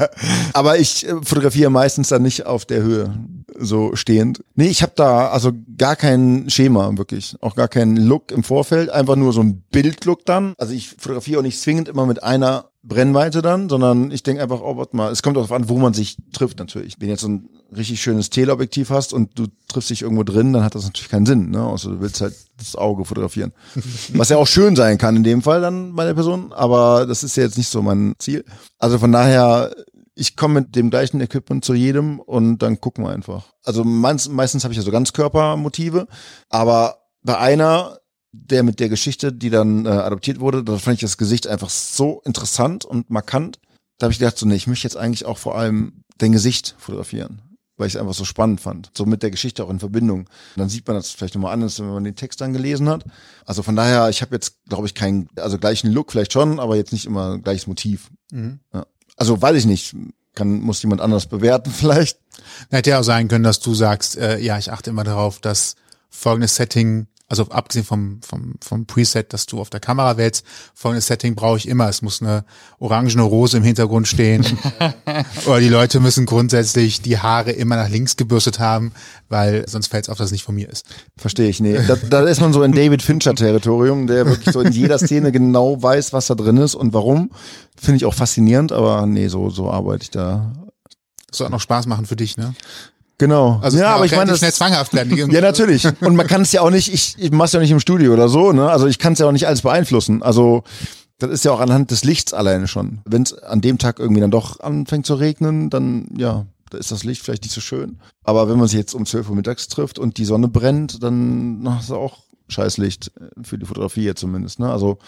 Aber 0.52 0.78
ich 0.78 1.08
äh, 1.08 1.14
fotografiere 1.24 1.70
meistens 1.70 2.08
dann 2.08 2.22
nicht 2.22 2.46
auf 2.46 2.66
der 2.66 2.82
Höhe 2.82 3.12
so 3.58 3.96
stehend. 3.96 4.44
Nee, 4.54 4.68
ich 4.68 4.82
habe 4.82 4.92
da 4.96 5.28
also 5.28 5.52
gar 5.76 5.96
kein 5.96 6.50
Schema 6.50 6.96
wirklich, 6.96 7.36
auch 7.40 7.54
gar 7.54 7.68
keinen 7.68 7.96
Look 7.96 8.32
im 8.32 8.42
Vorfeld, 8.42 8.90
einfach 8.90 9.16
nur 9.16 9.32
so 9.32 9.40
ein 9.40 9.62
Bildlook 9.70 10.24
dann. 10.24 10.54
Also 10.58 10.72
ich 10.72 10.90
fotografiere 10.90 11.40
auch 11.40 11.44
nicht 11.44 11.60
zwingend 11.60 11.88
immer 11.88 12.06
mit 12.06 12.22
einer 12.22 12.70
Brennweite 12.86 13.42
dann, 13.42 13.68
sondern 13.68 14.10
ich 14.10 14.22
denke 14.22 14.42
einfach, 14.42 14.60
oh, 14.60 14.76
warte 14.76 14.96
mal, 14.96 15.10
es 15.10 15.22
kommt 15.22 15.36
darauf 15.36 15.52
an, 15.52 15.68
wo 15.68 15.78
man 15.78 15.92
sich 15.92 16.16
trifft 16.32 16.58
natürlich. 16.58 16.96
Wenn 17.00 17.08
jetzt 17.08 17.22
so 17.22 17.28
ein 17.28 17.48
richtig 17.76 18.00
schönes 18.00 18.30
Teleobjektiv 18.30 18.90
hast 18.90 19.12
und 19.12 19.38
du 19.38 19.46
triffst 19.68 19.90
dich 19.90 20.02
irgendwo 20.02 20.22
drin, 20.22 20.52
dann 20.52 20.62
hat 20.62 20.74
das 20.74 20.84
natürlich 20.84 21.10
keinen 21.10 21.26
Sinn, 21.26 21.50
ne? 21.50 21.64
Außer 21.64 21.90
du 21.90 22.00
willst 22.00 22.20
halt 22.20 22.34
das 22.58 22.76
Auge 22.76 23.04
fotografieren. 23.04 23.52
Was 24.14 24.28
ja 24.28 24.36
auch 24.36 24.46
schön 24.46 24.76
sein 24.76 24.98
kann 24.98 25.16
in 25.16 25.24
dem 25.24 25.42
Fall 25.42 25.60
dann 25.60 25.96
bei 25.96 26.04
der 26.04 26.14
Person, 26.14 26.52
aber 26.52 27.06
das 27.06 27.24
ist 27.24 27.36
ja 27.36 27.42
jetzt 27.42 27.58
nicht 27.58 27.68
so 27.68 27.82
mein 27.82 28.14
Ziel. 28.18 28.44
Also 28.78 28.98
von 28.98 29.10
daher, 29.10 29.74
ich 30.18 30.34
komme 30.34 30.60
mit 30.60 30.74
dem 30.74 30.90
gleichen 30.90 31.20
Equipment 31.20 31.64
zu 31.64 31.74
jedem 31.74 32.18
und 32.20 32.58
dann 32.58 32.80
gucken 32.80 33.04
wir 33.04 33.10
einfach. 33.10 33.52
Also 33.62 33.84
meist, 33.84 34.30
meistens 34.30 34.64
habe 34.64 34.72
ich 34.72 34.78
ja 34.78 34.82
so 34.82 34.90
Ganzkörpermotive, 34.90 36.08
aber 36.48 37.02
bei 37.22 37.38
einer, 37.38 37.98
der 38.32 38.62
mit 38.62 38.80
der 38.80 38.88
Geschichte, 38.88 39.32
die 39.32 39.50
dann 39.50 39.84
äh, 39.84 39.90
adoptiert 39.90 40.40
wurde, 40.40 40.64
da 40.64 40.78
fand 40.78 40.94
ich 40.94 41.00
das 41.02 41.18
Gesicht 41.18 41.46
einfach 41.46 41.68
so 41.68 42.22
interessant 42.24 42.84
und 42.84 43.10
markant. 43.10 43.58
Da 43.98 44.04
habe 44.06 44.12
ich 44.12 44.18
gedacht, 44.18 44.38
so, 44.38 44.46
nee, 44.46 44.54
ich 44.54 44.66
möchte 44.66 44.86
jetzt 44.86 44.96
eigentlich 44.96 45.26
auch 45.26 45.38
vor 45.38 45.56
allem 45.56 46.02
dein 46.18 46.32
Gesicht 46.32 46.74
fotografieren. 46.78 47.42
weil 47.76 47.88
ich 47.88 47.94
es 47.94 48.00
einfach 48.00 48.14
so 48.14 48.24
spannend 48.24 48.60
fand. 48.60 48.90
So 48.96 49.04
mit 49.04 49.22
der 49.22 49.30
Geschichte 49.30 49.62
auch 49.64 49.70
in 49.70 49.78
Verbindung. 49.80 50.20
Und 50.20 50.28
dann 50.56 50.68
sieht 50.68 50.86
man 50.86 50.96
das 50.96 51.10
vielleicht 51.10 51.34
nochmal 51.34 51.52
anders, 51.52 51.78
wenn 51.78 51.90
man 51.90 52.04
den 52.04 52.16
Text 52.16 52.40
dann 52.40 52.52
gelesen 52.54 52.88
hat. 52.88 53.04
Also 53.44 53.62
von 53.62 53.76
daher, 53.76 54.08
ich 54.08 54.22
habe 54.22 54.34
jetzt, 54.34 54.64
glaube 54.68 54.86
ich, 54.86 54.94
keinen, 54.94 55.28
also 55.36 55.58
gleichen 55.58 55.92
Look 55.92 56.12
vielleicht 56.12 56.32
schon, 56.32 56.58
aber 56.58 56.76
jetzt 56.76 56.92
nicht 56.92 57.04
immer 57.04 57.38
gleiches 57.38 57.66
Motiv. 57.66 58.10
Ja. 58.72 58.86
Also 59.16 59.40
weiß 59.40 59.56
ich 59.56 59.66
nicht. 59.66 59.96
Kann, 60.34 60.60
muss 60.60 60.82
jemand 60.82 61.00
anders 61.00 61.26
bewerten 61.26 61.70
vielleicht. 61.74 62.18
Hätte 62.70 62.90
ja 62.90 63.00
auch 63.00 63.04
sein 63.04 63.28
können, 63.28 63.44
dass 63.44 63.60
du 63.60 63.74
sagst, 63.74 64.16
äh, 64.16 64.38
ja, 64.38 64.58
ich 64.58 64.70
achte 64.70 64.90
immer 64.90 65.04
darauf, 65.04 65.40
dass 65.40 65.76
folgendes 66.10 66.56
Setting, 66.56 67.06
also 67.28 67.48
abgesehen 67.48 67.84
vom, 67.84 68.20
vom, 68.22 68.54
vom 68.62 68.86
Preset, 68.86 69.32
dass 69.32 69.46
du 69.46 69.60
auf 69.60 69.68
der 69.68 69.80
Kamera 69.80 70.16
wählst, 70.16 70.44
folgendes 70.74 71.08
Setting 71.08 71.34
brauche 71.34 71.58
ich 71.58 71.66
immer. 71.68 71.88
Es 71.88 72.00
muss 72.00 72.22
eine 72.22 72.44
orangene 72.78 73.22
Rose 73.22 73.56
im 73.56 73.64
Hintergrund 73.64 74.06
stehen. 74.06 74.44
Oder 75.46 75.60
die 75.60 75.68
Leute 75.68 75.98
müssen 75.98 76.24
grundsätzlich 76.24 77.02
die 77.02 77.18
Haare 77.18 77.50
immer 77.50 77.74
nach 77.76 77.88
links 77.88 78.16
gebürstet 78.16 78.60
haben, 78.60 78.92
weil 79.28 79.68
sonst 79.68 79.88
fällt 79.88 80.04
es 80.04 80.08
auf, 80.08 80.18
dass 80.18 80.26
es 80.26 80.32
nicht 80.32 80.44
von 80.44 80.54
mir 80.54 80.68
ist. 80.68 80.86
Verstehe 81.16 81.48
ich, 81.48 81.60
nee. 81.60 81.78
Da, 81.86 81.96
da 81.96 82.22
ist 82.24 82.40
man 82.40 82.52
so 82.52 82.62
in 82.62 82.72
David 82.72 83.02
Fincher-Territorium, 83.02 84.06
der 84.06 84.26
wirklich 84.26 84.52
so 84.52 84.60
in 84.60 84.72
jeder 84.72 84.98
Szene 84.98 85.32
genau 85.32 85.82
weiß, 85.82 86.12
was 86.12 86.28
da 86.28 86.34
drin 86.34 86.56
ist 86.58 86.74
und 86.74 86.92
warum. 86.94 87.30
Finde 87.76 87.96
ich 87.96 88.04
auch 88.04 88.14
faszinierend, 88.14 88.72
aber 88.72 89.06
nee, 89.06 89.28
so, 89.28 89.50
so 89.50 89.70
arbeite 89.70 90.04
ich 90.04 90.10
da. 90.10 90.52
Das 91.28 91.38
soll 91.38 91.48
auch 91.48 91.52
noch 91.52 91.60
Spaß 91.60 91.86
machen 91.86 92.06
für 92.06 92.16
dich, 92.16 92.36
ne? 92.36 92.54
Genau. 93.18 93.58
Also 93.62 93.78
ja, 93.78 93.94
aber 93.94 94.04
ich 94.04 94.12
meine, 94.12 94.30
das 94.30 94.40
schnell 94.40 94.52
zwanghaft 94.52 94.92
werden. 94.92 95.16
ja, 95.30 95.40
natürlich. 95.40 95.86
Und 96.00 96.16
man 96.16 96.26
kann 96.26 96.42
es 96.42 96.52
ja 96.52 96.60
auch 96.60 96.70
nicht, 96.70 96.92
ich, 96.92 97.16
ich 97.18 97.30
mach's 97.30 97.52
ja 97.52 97.60
auch 97.60 97.62
nicht 97.62 97.70
im 97.70 97.80
Studio 97.80 98.12
oder 98.12 98.28
so, 98.28 98.52
ne? 98.52 98.68
Also 98.70 98.86
ich 98.86 98.98
kann 98.98 99.14
es 99.14 99.18
ja 99.18 99.26
auch 99.26 99.32
nicht 99.32 99.46
alles 99.46 99.62
beeinflussen. 99.62 100.22
Also 100.22 100.64
das 101.18 101.30
ist 101.30 101.44
ja 101.44 101.52
auch 101.52 101.60
anhand 101.60 101.90
des 101.90 102.04
Lichts 102.04 102.34
alleine 102.34 102.68
schon. 102.68 103.00
Wenn 103.06 103.22
es 103.22 103.32
an 103.32 103.62
dem 103.62 103.78
Tag 103.78 103.98
irgendwie 103.98 104.20
dann 104.20 104.30
doch 104.30 104.60
anfängt 104.60 105.06
zu 105.06 105.14
regnen, 105.14 105.70
dann 105.70 106.08
ja, 106.16 106.46
da 106.70 106.78
ist 106.78 106.90
das 106.90 107.04
Licht 107.04 107.22
vielleicht 107.22 107.44
nicht 107.44 107.54
so 107.54 107.60
schön. 107.60 107.98
Aber 108.22 108.48
wenn 108.48 108.58
man 108.58 108.68
sich 108.68 108.78
jetzt 108.78 108.94
um 108.94 109.06
12 109.06 109.30
Uhr 109.30 109.36
mittags 109.36 109.68
trifft 109.68 109.98
und 109.98 110.18
die 110.18 110.24
Sonne 110.24 110.48
brennt, 110.48 111.02
dann 111.02 111.62
na, 111.62 111.78
ist 111.78 111.90
auch 111.90 112.18
Scheißlicht 112.48 113.12
äh, 113.18 113.42
für 113.42 113.58
die 113.58 113.66
Fotografie 113.66 114.04
jetzt 114.04 114.20
zumindest. 114.20 114.58
Ne? 114.58 114.70
Also 114.70 114.98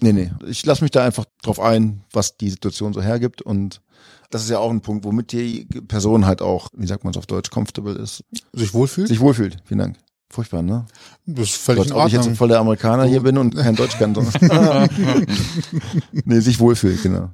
nee, 0.00 0.12
nee. 0.12 0.32
Ich 0.46 0.64
lasse 0.66 0.82
mich 0.82 0.90
da 0.90 1.04
einfach 1.04 1.24
drauf 1.42 1.60
ein, 1.60 2.02
was 2.12 2.36
die 2.36 2.50
Situation 2.50 2.92
so 2.92 3.00
hergibt 3.00 3.42
und 3.42 3.80
das 4.30 4.42
ist 4.44 4.50
ja 4.50 4.58
auch 4.58 4.70
ein 4.70 4.80
Punkt, 4.82 5.04
womit 5.04 5.32
die 5.32 5.64
Person 5.88 6.26
halt 6.26 6.42
auch, 6.42 6.68
wie 6.74 6.86
sagt 6.86 7.04
man 7.04 7.12
es 7.12 7.16
auf 7.16 7.26
Deutsch, 7.26 7.50
comfortable 7.50 7.94
ist, 7.94 8.24
sich 8.52 8.74
wohlfühlt? 8.74 9.08
sich 9.08 9.20
wohlfühlt. 9.20 9.56
Vielen 9.64 9.78
Dank. 9.80 9.96
Furchtbar, 10.30 10.60
ne? 10.60 10.84
das 11.24 11.48
ist 11.48 11.56
völlig 11.56 11.80
Als 11.84 11.90
in 11.90 11.96
ob 11.96 12.06
ich 12.06 12.12
jetzt 12.12 12.20
Ordnung. 12.20 12.36
voll 12.36 12.48
der 12.48 12.58
Amerikaner 12.58 13.04
hier 13.06 13.22
bin 13.22 13.38
und 13.38 13.56
kein 13.56 13.74
Deutsch 13.74 13.96
kann. 13.98 14.14
sondern- 14.14 14.90
nee, 16.12 16.40
sich 16.40 16.58
wohlfühlt, 16.60 17.02
genau. 17.02 17.30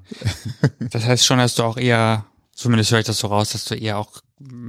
Das 0.91 1.05
heißt 1.05 1.27
schon, 1.27 1.39
dass 1.39 1.57
du 1.57 1.65
auch 1.65 1.77
eher, 1.77 2.25
zumindest 2.53 2.93
höre 2.93 3.01
ich 3.01 3.07
das 3.07 3.19
so 3.19 3.27
raus, 3.27 3.51
dass 3.51 3.65
du 3.65 3.75
eher 3.75 3.99
auch 3.99 4.21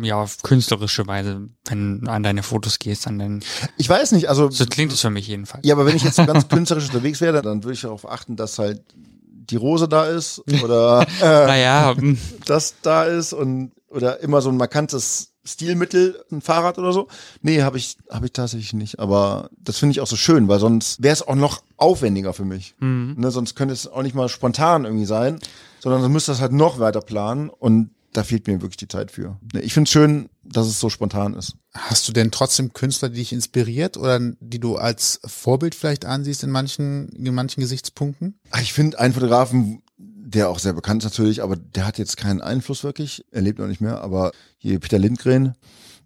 ja 0.02 0.16
auf 0.22 0.42
künstlerische 0.42 1.06
Weise, 1.08 1.50
wenn 1.66 2.02
du 2.02 2.12
an 2.12 2.24
deine 2.24 2.44
Fotos 2.44 2.80
gehst, 2.80 3.06
an 3.08 3.20
den, 3.20 3.44
Ich 3.78 3.90
weiß 3.90 4.12
nicht, 4.14 4.30
also 4.30 4.50
so 4.50 4.66
klingt 4.66 4.92
es 4.92 5.02
für 5.02 5.10
mich 5.10 5.28
jedenfalls. 5.28 5.66
Ja, 5.68 5.76
aber 5.76 5.86
wenn 5.86 5.96
ich 5.96 6.04
jetzt 6.04 6.18
ganz 6.18 6.48
künstlerisch 6.50 6.86
unterwegs 6.88 7.22
wäre, 7.22 7.42
dann 7.44 7.64
würde 7.64 7.74
ich 7.74 7.82
darauf 7.82 8.10
achten, 8.10 8.36
dass 8.36 8.58
halt 8.58 8.82
die 9.50 9.56
Rose 9.56 9.88
da 9.88 10.06
ist 10.06 10.42
oder 10.64 11.06
äh, 11.22 11.24
Naja, 11.26 11.96
hm, 11.98 12.18
das 12.46 12.76
da 12.82 13.04
ist 13.04 13.34
und 13.34 13.72
oder 13.90 14.20
immer 14.22 14.42
so 14.42 14.50
ein 14.50 14.58
markantes 14.58 15.32
Stilmittel, 15.48 16.24
ein 16.32 16.42
Fahrrad 16.42 16.80
oder 16.80 16.92
so. 16.92 17.08
Nee, 17.42 17.62
habe 17.62 17.78
ich 17.78 17.98
habe 18.10 18.26
ich 18.26 18.34
tatsächlich 18.34 18.74
nicht, 18.74 19.00
aber 19.00 19.50
das 19.58 19.78
finde 19.78 19.92
ich 19.92 20.02
auch 20.02 20.08
so 20.08 20.16
schön, 20.16 20.48
weil 20.48 20.60
sonst 20.60 21.02
wäre 21.04 21.14
es 21.14 21.22
auch 21.26 21.36
noch 21.36 21.62
aufwendiger 21.78 22.34
für 22.34 22.46
mich. 22.46 22.76
Ne, 22.80 23.32
sonst 23.32 23.56
könnte 23.56 23.74
es 23.74 23.88
auch 23.88 24.02
nicht 24.02 24.16
mal 24.16 24.28
spontan 24.28 24.86
irgendwie 24.86 25.06
sein, 25.06 25.40
sondern 25.80 26.02
dann 26.02 26.12
müsste 26.12 26.32
das 26.32 26.42
halt 26.42 26.52
noch 26.52 26.80
weiter 26.80 27.02
planen 27.02 27.50
und 27.50 27.92
da 28.12 28.24
fehlt 28.24 28.48
mir 28.48 28.62
wirklich 28.62 28.78
die 28.78 28.88
Zeit 28.88 29.12
für. 29.12 29.38
Ne, 29.54 29.62
Ich 29.62 29.74
finde 29.74 29.88
es 29.88 29.92
schön, 29.92 30.30
dass 30.46 30.68
es 30.68 30.80
so 30.80 30.90
spontan 30.90 31.34
ist. 31.34 31.54
Hast 31.74 32.08
du 32.08 32.14
denn 32.14 32.32
trotzdem 32.32 32.74
Künstler, 32.74 33.10
die 33.10 33.18
dich 33.18 33.34
inspiriert 33.34 33.98
oder 33.98 34.20
die 34.40 34.60
du 34.60 34.76
als 34.78 35.20
Vorbild 35.26 35.76
vielleicht 35.76 36.06
ansiehst 36.06 36.44
in 36.44 36.52
manchen, 36.52 37.10
in 37.10 37.34
manchen 37.34 37.62
Gesichtspunkten? 37.62 38.40
Ich 38.62 38.74
finde 38.74 39.00
einen 39.00 39.14
Fotografen, 39.14 39.82
der 39.98 40.50
auch 40.50 40.60
sehr 40.60 40.74
bekannt 40.74 41.04
ist 41.04 41.12
natürlich, 41.12 41.44
aber 41.44 41.56
der 41.56 41.86
hat 41.86 41.98
jetzt 41.98 42.18
keinen 42.18 42.42
Einfluss 42.42 42.84
wirklich. 42.84 43.26
Er 43.32 43.42
lebt 43.42 43.60
noch 43.60 43.68
nicht 43.68 43.82
mehr, 43.82 44.02
aber 44.02 44.32
hier 44.58 44.80
Peter 44.80 45.00
Lindgren, 45.00 45.54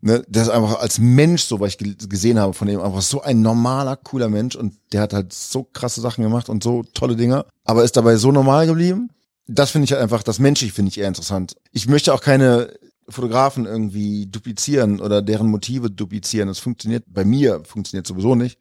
ne, 0.02 0.24
der 0.28 0.44
ist 0.44 0.50
einfach 0.50 0.80
als 0.80 1.00
Mensch, 1.00 1.44
so 1.44 1.60
was 1.60 1.70
ich 1.70 1.78
ge- 1.78 1.96
gesehen 2.08 2.40
habe 2.40 2.54
von 2.54 2.68
ihm, 2.68 2.82
einfach 2.82 3.02
so 3.02 3.22
ein 3.22 3.42
normaler, 3.42 3.96
cooler 3.96 4.30
Mensch 4.30 4.56
und 4.56 4.76
der 4.92 5.02
hat 5.02 5.14
halt 5.14 5.34
so 5.34 5.64
krasse 5.64 6.02
Sachen 6.02 6.24
gemacht 6.24 6.50
und 6.50 6.64
so 6.64 6.84
tolle 6.94 7.16
Dinge, 7.16 7.46
aber 7.64 7.84
ist 7.84 7.98
dabei 7.98 8.18
so 8.18 8.32
normal 8.32 8.68
geblieben. 8.68 9.10
Das 9.48 9.72
finde 9.72 9.86
ich 9.86 9.92
halt 9.94 10.02
einfach, 10.02 10.22
das 10.22 10.38
Menschliche 10.38 10.74
finde 10.74 10.90
ich 10.90 11.00
eher 11.00 11.08
interessant. 11.08 11.56
Ich 11.72 11.88
möchte 11.88 12.14
auch 12.14 12.22
keine 12.22 12.72
Fotografen 13.10 13.66
irgendwie 13.66 14.28
duplizieren 14.28 15.00
oder 15.00 15.22
deren 15.22 15.48
Motive 15.48 15.90
duplizieren. 15.90 16.48
Das 16.48 16.60
funktioniert 16.60 17.04
bei 17.08 17.26
mir, 17.26 17.62
funktioniert 17.66 18.08
sowieso 18.08 18.36
nicht 18.36 18.60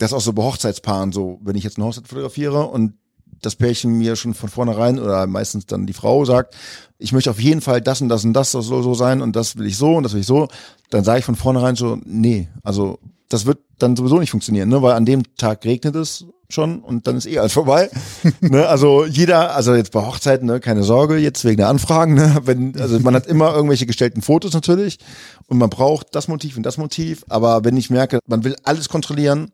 das 0.00 0.12
ist 0.12 0.16
auch 0.16 0.20
so 0.22 0.32
bei 0.32 0.42
Hochzeitspaaren 0.42 1.12
so, 1.12 1.38
wenn 1.42 1.56
ich 1.56 1.64
jetzt 1.64 1.76
eine 1.76 1.86
Hochzeit 1.86 2.08
fotografiere 2.08 2.66
und 2.66 2.94
das 3.42 3.54
Pärchen 3.54 3.98
mir 3.98 4.16
schon 4.16 4.34
von 4.34 4.48
vornherein 4.48 4.98
oder 4.98 5.26
meistens 5.26 5.66
dann 5.66 5.86
die 5.86 5.92
Frau 5.92 6.24
sagt, 6.24 6.56
ich 6.98 7.12
möchte 7.12 7.30
auf 7.30 7.40
jeden 7.40 7.60
Fall 7.60 7.80
das 7.80 8.00
und 8.00 8.08
das 8.08 8.24
und 8.24 8.32
das 8.32 8.50
soll 8.50 8.82
so 8.82 8.94
sein 8.94 9.20
und 9.20 9.36
das 9.36 9.56
will 9.56 9.66
ich 9.66 9.76
so 9.76 9.96
und 9.96 10.02
das 10.02 10.14
will 10.14 10.20
ich 10.20 10.26
so, 10.26 10.48
dann 10.88 11.04
sage 11.04 11.20
ich 11.20 11.24
von 11.24 11.36
vornherein 11.36 11.76
so, 11.76 11.98
nee, 12.04 12.48
also 12.62 12.98
das 13.30 13.46
wird 13.46 13.58
dann 13.78 13.96
sowieso 13.96 14.18
nicht 14.18 14.30
funktionieren, 14.30 14.68
ne? 14.68 14.82
weil 14.82 14.92
an 14.92 15.06
dem 15.06 15.22
Tag 15.36 15.64
regnet 15.64 15.96
es 15.96 16.26
schon 16.50 16.80
und 16.80 17.06
dann 17.06 17.16
ist 17.16 17.26
eh 17.26 17.38
alles 17.38 17.52
vorbei. 17.52 17.88
ne? 18.40 18.66
Also 18.66 19.06
jeder, 19.06 19.54
also 19.54 19.74
jetzt 19.74 19.92
bei 19.92 20.04
Hochzeiten, 20.04 20.46
ne, 20.46 20.60
keine 20.60 20.82
Sorge, 20.82 21.16
jetzt 21.16 21.44
wegen 21.44 21.58
der 21.58 21.68
Anfragen, 21.68 22.14
ne? 22.14 22.40
wenn, 22.44 22.78
also 22.78 22.98
man 23.00 23.14
hat 23.14 23.26
immer 23.26 23.54
irgendwelche 23.54 23.86
gestellten 23.86 24.20
Fotos 24.20 24.52
natürlich 24.52 24.98
und 25.46 25.58
man 25.58 25.70
braucht 25.70 26.08
das 26.14 26.28
Motiv 26.28 26.56
und 26.56 26.64
das 26.64 26.76
Motiv, 26.76 27.24
aber 27.28 27.64
wenn 27.64 27.76
ich 27.76 27.88
merke, 27.88 28.18
man 28.26 28.44
will 28.44 28.56
alles 28.64 28.88
kontrollieren, 28.88 29.52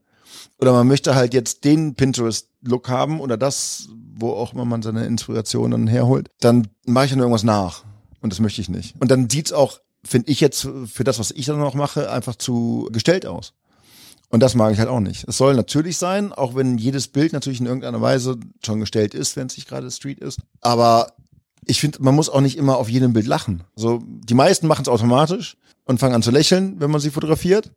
oder 0.59 0.73
man 0.73 0.87
möchte 0.87 1.15
halt 1.15 1.35
jetzt 1.35 1.65
den 1.65 1.95
Pinterest-Look 1.95 2.89
haben 2.89 3.21
oder 3.21 3.37
das, 3.37 3.89
wo 4.15 4.31
auch 4.31 4.55
immer 4.55 4.65
man 4.65 4.83
seine 4.83 5.05
Inspiration 5.07 5.71
dann 5.71 5.87
herholt, 5.87 6.31
dann 6.41 6.69
mache 6.87 7.07
ich 7.07 7.11
dann 7.11 7.21
irgendwas 7.21 7.43
nach. 7.43 7.85
Und 8.23 8.33
das 8.33 8.41
möchte 8.41 8.61
ich 8.61 8.69
nicht. 8.69 8.95
Und 8.99 9.11
dann 9.11 9.29
sieht's 9.29 9.53
auch, 9.53 9.81
finde 10.03 10.31
ich 10.31 10.41
jetzt, 10.41 10.67
für 10.87 11.05
das, 11.05 11.19
was 11.19 11.31
ich 11.31 11.47
dann 11.47 11.59
noch 11.59 11.75
mache, 11.75 12.11
einfach 12.11 12.37
zu 12.37 12.89
gestellt 12.91 13.27
aus. 13.27 13.53
Und 14.29 14.41
das 14.41 14.55
mag 14.55 14.73
ich 14.73 14.79
halt 14.79 14.89
auch 14.89 15.01
nicht. 15.01 15.25
Es 15.29 15.39
soll 15.39 15.55
natürlich 15.55 15.99
sein, 15.99 16.33
auch 16.33 16.55
wenn 16.55 16.79
jedes 16.79 17.09
Bild 17.09 17.33
natürlich 17.33 17.61
in 17.61 17.67
irgendeiner 17.67 18.01
Weise 18.01 18.37
schon 18.65 18.81
gestellt 18.81 19.15
ist, 19.15 19.37
wenn 19.37 19.47
es 19.47 19.57
nicht 19.57 19.69
gerade 19.69 19.91
Street 19.91 20.19
ist. 20.19 20.41
Aber 20.61 21.13
ich 21.65 21.81
finde, 21.81 22.03
man 22.03 22.15
muss 22.15 22.29
auch 22.29 22.41
nicht 22.41 22.57
immer 22.57 22.77
auf 22.77 22.89
jedem 22.89 23.13
Bild 23.13 23.27
lachen. 23.27 23.63
So, 23.77 24.03
die 24.05 24.35
meisten 24.35 24.67
machen 24.67 24.83
es 24.83 24.89
automatisch 24.89 25.57
und 25.85 25.99
fangen 25.99 26.15
an 26.15 26.23
zu 26.23 26.31
lächeln, 26.31 26.81
wenn 26.81 26.91
man 26.91 27.01
sie 27.01 27.11
fotografiert. 27.11 27.71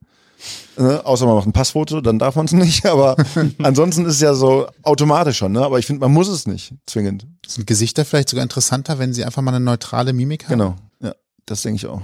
Ne? 0.77 1.05
Außer 1.05 1.25
man 1.25 1.35
macht 1.35 1.47
ein 1.47 1.53
Passfoto, 1.53 2.01
dann 2.01 2.17
darf 2.17 2.35
man 2.35 2.45
es 2.45 2.51
nicht. 2.53 2.85
Aber 2.85 3.15
ansonsten 3.59 4.05
ist 4.05 4.15
es 4.15 4.21
ja 4.21 4.33
so 4.33 4.67
automatisch 4.83 5.38
schon. 5.38 5.51
Ne? 5.51 5.63
Aber 5.63 5.79
ich 5.79 5.85
finde, 5.85 6.01
man 6.01 6.12
muss 6.12 6.27
es 6.27 6.47
nicht 6.47 6.73
zwingend. 6.85 7.27
Sind 7.45 7.67
Gesichter 7.67 8.05
vielleicht 8.05 8.29
sogar 8.29 8.43
interessanter, 8.43 8.99
wenn 8.99 9.13
sie 9.13 9.23
einfach 9.23 9.41
mal 9.41 9.53
eine 9.53 9.63
neutrale 9.63 10.13
Mimik 10.13 10.45
haben? 10.45 10.51
Genau. 10.51 10.75
Ja, 11.01 11.13
das 11.45 11.62
denke 11.62 11.77
ich 11.77 11.88
auch. 11.88 12.01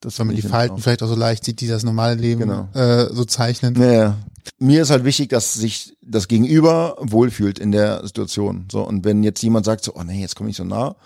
Das 0.00 0.18
Weil 0.18 0.26
man 0.26 0.34
die 0.36 0.40
ich 0.42 0.48
Falten 0.48 0.76
auch. 0.76 0.80
vielleicht 0.80 1.02
auch 1.02 1.08
so 1.08 1.14
leicht 1.14 1.44
sieht, 1.44 1.60
die 1.60 1.66
das 1.68 1.84
normale 1.84 2.14
Leben 2.14 2.40
Genau. 2.40 2.68
äh, 2.74 3.12
so 3.12 3.24
zeichnen. 3.24 3.74
Ja, 3.80 3.92
ja. 3.92 4.16
Mir 4.58 4.82
ist 4.82 4.90
halt 4.90 5.04
wichtig, 5.04 5.28
dass 5.28 5.52
sich 5.54 5.96
das 6.02 6.26
Gegenüber 6.26 6.96
wohlfühlt 7.00 7.58
in 7.58 7.72
der 7.72 8.04
Situation. 8.06 8.66
So, 8.72 8.82
und 8.86 9.04
wenn 9.04 9.22
jetzt 9.22 9.42
jemand 9.42 9.66
sagt 9.66 9.84
so, 9.84 9.94
oh 9.94 10.02
nee, 10.02 10.20
jetzt 10.20 10.36
komme 10.36 10.48
ich 10.50 10.56
so 10.56 10.64
nah, 10.64 10.96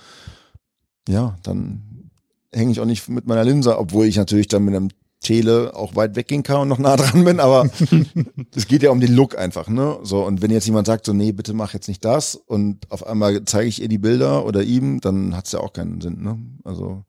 ja, 1.09 1.37
dann 1.42 2.11
hänge 2.52 2.70
ich 2.72 2.80
auch 2.80 2.85
nicht 2.87 3.09
mit 3.09 3.26
meiner 3.26 3.44
Linse, 3.44 3.76
obwohl 3.78 4.07
ich 4.07 4.16
natürlich 4.16 4.46
dann 4.48 4.64
mit 4.64 4.74
einem 4.74 4.88
Tele 5.20 5.74
auch 5.74 5.96
weit 5.96 6.14
weggehen 6.16 6.42
kann 6.42 6.61
und 6.61 6.68
noch 6.68 6.78
nah 6.78 6.96
dran 6.96 7.24
bin, 7.24 7.40
aber 7.40 7.68
es 8.54 8.68
geht 8.68 8.83
ja 8.83 8.90
um 8.90 9.00
den 9.00 9.14
Look 9.14 9.37
einfach, 9.37 9.68
ne? 9.68 9.98
So, 10.02 10.24
und 10.24 10.40
wenn 10.42 10.50
jetzt 10.50 10.66
jemand 10.66 10.87
sagt 10.87 11.07
so, 11.07 11.12
nee, 11.12 11.33
bitte 11.33 11.52
mach 11.54 11.74
jetzt 11.74 11.88
nicht 11.88 12.04
das 12.04 12.37
und 12.37 12.90
auf 12.92 13.07
einmal 13.07 13.44
zeige 13.44 13.68
ich 13.68 13.83
ihr 13.83 13.88
die 13.88 13.98
Bilder 13.98 14.44
oder 14.46 14.62
ihm, 14.62 15.00
dann 15.00 15.35
hat's 15.37 15.52
ja 15.52 15.61
auch 15.61 15.72
keinen 15.72 16.00
Sinn, 16.00 16.22
ne? 16.22 16.38
Also, 16.62 17.04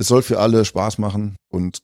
es 0.00 0.08
soll 0.08 0.22
für 0.22 0.40
alle 0.40 0.64
Spaß 0.64 0.96
machen 0.96 1.36
und 1.50 1.82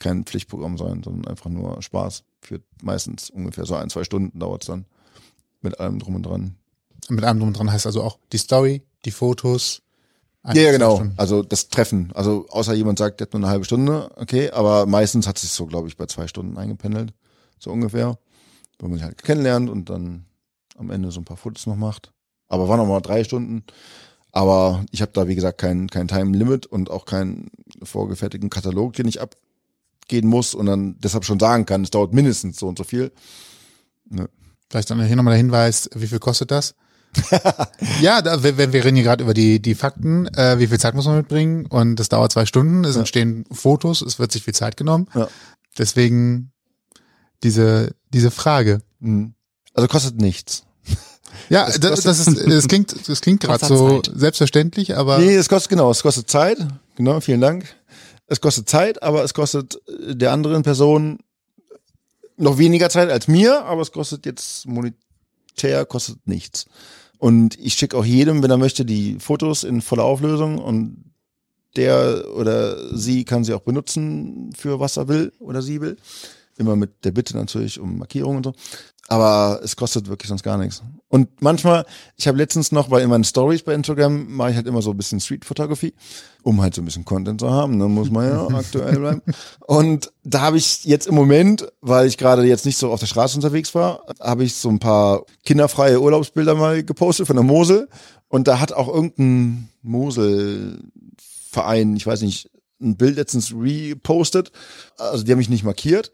kein 0.00 0.24
Pflichtprogramm 0.24 0.76
sein, 0.76 1.04
sondern 1.04 1.30
einfach 1.30 1.48
nur 1.48 1.80
Spaß. 1.80 2.24
Für 2.40 2.60
meistens 2.82 3.30
ungefähr 3.30 3.64
so 3.64 3.76
ein, 3.76 3.88
zwei 3.88 4.02
Stunden 4.02 4.36
dauert's 4.36 4.66
dann. 4.66 4.84
Mit 5.62 5.78
allem 5.78 6.00
drum 6.00 6.16
und 6.16 6.24
dran. 6.24 6.56
Mit 7.08 7.24
allem 7.24 7.38
drum 7.38 7.48
und 7.48 7.56
dran 7.56 7.70
heißt 7.70 7.86
also 7.86 8.02
auch 8.02 8.18
die 8.32 8.38
Story, 8.38 8.82
die 9.04 9.12
Fotos. 9.12 9.82
ein, 10.42 10.56
Ja, 10.56 10.62
ja, 10.62 10.72
genau. 10.72 10.96
Stunden. 10.96 11.14
Also 11.18 11.44
das 11.44 11.68
Treffen. 11.68 12.10
Also 12.14 12.46
außer 12.48 12.74
jemand 12.74 12.98
sagt, 12.98 13.20
der 13.20 13.26
hat 13.26 13.32
nur 13.32 13.40
eine 13.40 13.48
halbe 13.48 13.64
Stunde, 13.64 14.10
okay, 14.16 14.50
aber 14.50 14.86
meistens 14.86 15.28
hat 15.28 15.38
sich 15.38 15.50
so, 15.50 15.66
glaube 15.66 15.86
ich, 15.86 15.96
bei 15.96 16.06
zwei 16.06 16.26
Stunden 16.26 16.58
eingependelt. 16.58 17.14
So 17.60 17.70
ungefähr. 17.70 18.18
Wenn 18.80 18.90
man 18.90 18.98
sich 18.98 19.04
halt 19.04 19.22
kennenlernt 19.22 19.70
und 19.70 19.88
dann 19.88 20.26
am 20.76 20.90
Ende 20.90 21.12
so 21.12 21.20
ein 21.20 21.24
paar 21.24 21.36
Fotos 21.36 21.66
noch 21.66 21.76
macht. 21.76 22.12
Aber 22.48 22.68
waren 22.68 22.78
noch 22.78 22.86
mal 22.86 23.00
drei 23.00 23.22
Stunden. 23.22 23.62
Aber 24.36 24.84
ich 24.90 25.00
habe 25.00 25.12
da, 25.14 25.28
wie 25.28 25.34
gesagt, 25.34 25.56
kein, 25.56 25.88
kein 25.88 26.08
Time 26.08 26.36
Limit 26.36 26.66
und 26.66 26.90
auch 26.90 27.06
keinen 27.06 27.50
vorgefertigten 27.82 28.50
Katalog, 28.50 28.92
den 28.92 29.08
ich 29.08 29.18
abgehen 29.18 30.28
muss 30.28 30.52
und 30.52 30.66
dann 30.66 31.00
deshalb 31.00 31.24
schon 31.24 31.40
sagen 31.40 31.64
kann, 31.64 31.84
es 31.84 31.90
dauert 31.90 32.12
mindestens 32.12 32.58
so 32.58 32.68
und 32.68 32.76
so 32.76 32.84
viel. 32.84 33.12
Vielleicht 34.68 34.90
dann 34.90 35.02
hier 35.02 35.16
nochmal 35.16 35.32
der 35.32 35.38
Hinweis, 35.38 35.88
wie 35.94 36.06
viel 36.06 36.18
kostet 36.18 36.50
das? 36.50 36.74
Ja, 38.02 38.20
da, 38.20 38.42
wir, 38.42 38.58
wir 38.58 38.84
reden 38.84 38.96
hier 38.96 39.04
gerade 39.06 39.24
über 39.24 39.32
die, 39.32 39.62
die 39.62 39.74
Fakten. 39.74 40.26
Äh, 40.34 40.58
wie 40.58 40.66
viel 40.66 40.78
Zeit 40.78 40.94
muss 40.94 41.06
man 41.06 41.16
mitbringen? 41.16 41.64
Und 41.64 41.96
das 41.96 42.10
dauert 42.10 42.30
zwei 42.30 42.44
Stunden. 42.44 42.84
Es 42.84 42.96
entstehen 42.96 43.46
Fotos. 43.50 44.02
Es 44.02 44.18
wird 44.18 44.32
sich 44.32 44.42
viel 44.42 44.54
Zeit 44.54 44.76
genommen. 44.76 45.08
Ja. 45.14 45.28
Deswegen 45.78 46.52
diese, 47.42 47.94
diese 48.12 48.30
Frage. 48.30 48.82
Mhm. 49.00 49.32
Also 49.72 49.88
kostet 49.88 50.20
nichts. 50.20 50.66
Ja, 51.48 51.66
das, 51.66 51.80
kostet- 51.80 52.04
das, 52.06 52.26
ist, 52.26 52.46
das 52.46 52.68
klingt, 52.68 53.08
das 53.08 53.20
klingt 53.20 53.40
gerade 53.40 53.64
so 53.64 54.00
Zeit. 54.00 54.12
selbstverständlich, 54.16 54.96
aber 54.96 55.18
Nee, 55.18 55.34
es 55.34 55.48
kostet 55.48 55.70
genau, 55.70 55.90
es 55.90 56.02
kostet 56.02 56.28
Zeit. 56.30 56.58
Genau, 56.96 57.20
vielen 57.20 57.40
Dank. 57.40 57.66
Es 58.26 58.40
kostet 58.40 58.68
Zeit, 58.68 59.02
aber 59.02 59.22
es 59.24 59.34
kostet 59.34 59.80
äh, 60.08 60.16
der 60.16 60.32
anderen 60.32 60.62
Person 60.62 61.18
noch 62.36 62.58
weniger 62.58 62.90
Zeit 62.90 63.10
als 63.10 63.28
mir, 63.28 63.64
aber 63.64 63.82
es 63.82 63.92
kostet 63.92 64.26
jetzt 64.26 64.66
monetär 64.66 65.84
kostet 65.86 66.26
nichts. 66.26 66.66
Und 67.18 67.58
ich 67.58 67.74
schicke 67.74 67.96
auch 67.96 68.04
jedem, 68.04 68.42
wenn 68.42 68.50
er 68.50 68.58
möchte, 68.58 68.84
die 68.84 69.16
Fotos 69.20 69.64
in 69.64 69.80
voller 69.80 70.04
Auflösung 70.04 70.58
und 70.58 71.04
der 71.76 72.24
oder 72.34 72.94
sie 72.96 73.24
kann 73.24 73.44
sie 73.44 73.54
auch 73.54 73.60
benutzen 73.62 74.50
für 74.56 74.80
was 74.80 74.96
er 74.96 75.08
will 75.08 75.32
oder 75.38 75.62
sie 75.62 75.80
will. 75.80 75.96
Immer 76.58 76.76
mit 76.76 77.04
der 77.04 77.12
Bitte 77.12 77.36
natürlich 77.36 77.78
um 77.78 77.98
Markierung 77.98 78.36
und 78.36 78.44
so. 78.44 78.54
Aber 79.08 79.60
es 79.62 79.76
kostet 79.76 80.08
wirklich 80.08 80.28
sonst 80.28 80.42
gar 80.42 80.58
nichts. 80.58 80.82
Und 81.08 81.40
manchmal, 81.40 81.86
ich 82.16 82.26
habe 82.26 82.38
letztens 82.38 82.72
noch 82.72 82.88
bei 82.88 83.00
in 83.02 83.08
meinen 83.08 83.22
Stories 83.22 83.62
bei 83.62 83.72
Instagram 83.72 84.34
mache 84.34 84.50
ich 84.50 84.56
halt 84.56 84.66
immer 84.66 84.82
so 84.82 84.90
ein 84.90 84.96
bisschen 84.96 85.20
Street 85.20 85.44
Photography, 85.44 85.94
um 86.42 86.60
halt 86.60 86.74
so 86.74 86.82
ein 86.82 86.84
bisschen 86.84 87.04
Content 87.04 87.38
zu 87.40 87.48
haben. 87.48 87.78
Dann 87.78 87.92
muss 87.92 88.10
man 88.10 88.28
ja 88.28 88.48
aktuell 88.58 88.98
bleiben. 88.98 89.22
Und 89.60 90.12
da 90.24 90.40
habe 90.40 90.56
ich 90.56 90.84
jetzt 90.84 91.06
im 91.06 91.14
Moment, 91.14 91.68
weil 91.80 92.08
ich 92.08 92.18
gerade 92.18 92.42
jetzt 92.44 92.66
nicht 92.66 92.78
so 92.78 92.90
auf 92.90 92.98
der 92.98 93.06
Straße 93.06 93.36
unterwegs 93.36 93.76
war, 93.76 94.02
habe 94.18 94.42
ich 94.42 94.56
so 94.56 94.68
ein 94.68 94.80
paar 94.80 95.22
kinderfreie 95.44 96.00
Urlaubsbilder 96.00 96.56
mal 96.56 96.82
gepostet 96.82 97.28
von 97.28 97.36
der 97.36 97.44
Mosel. 97.44 97.88
Und 98.28 98.48
da 98.48 98.58
hat 98.58 98.72
auch 98.72 98.88
irgendein 98.88 99.68
Mosel-Verein, 99.82 101.94
ich 101.94 102.06
weiß 102.06 102.22
nicht, 102.22 102.50
ein 102.80 102.96
Bild 102.96 103.14
letztens 103.16 103.54
repostet. 103.54 104.50
Also 104.98 105.22
die 105.22 105.30
haben 105.30 105.38
mich 105.38 105.48
nicht 105.48 105.62
markiert. 105.64 106.10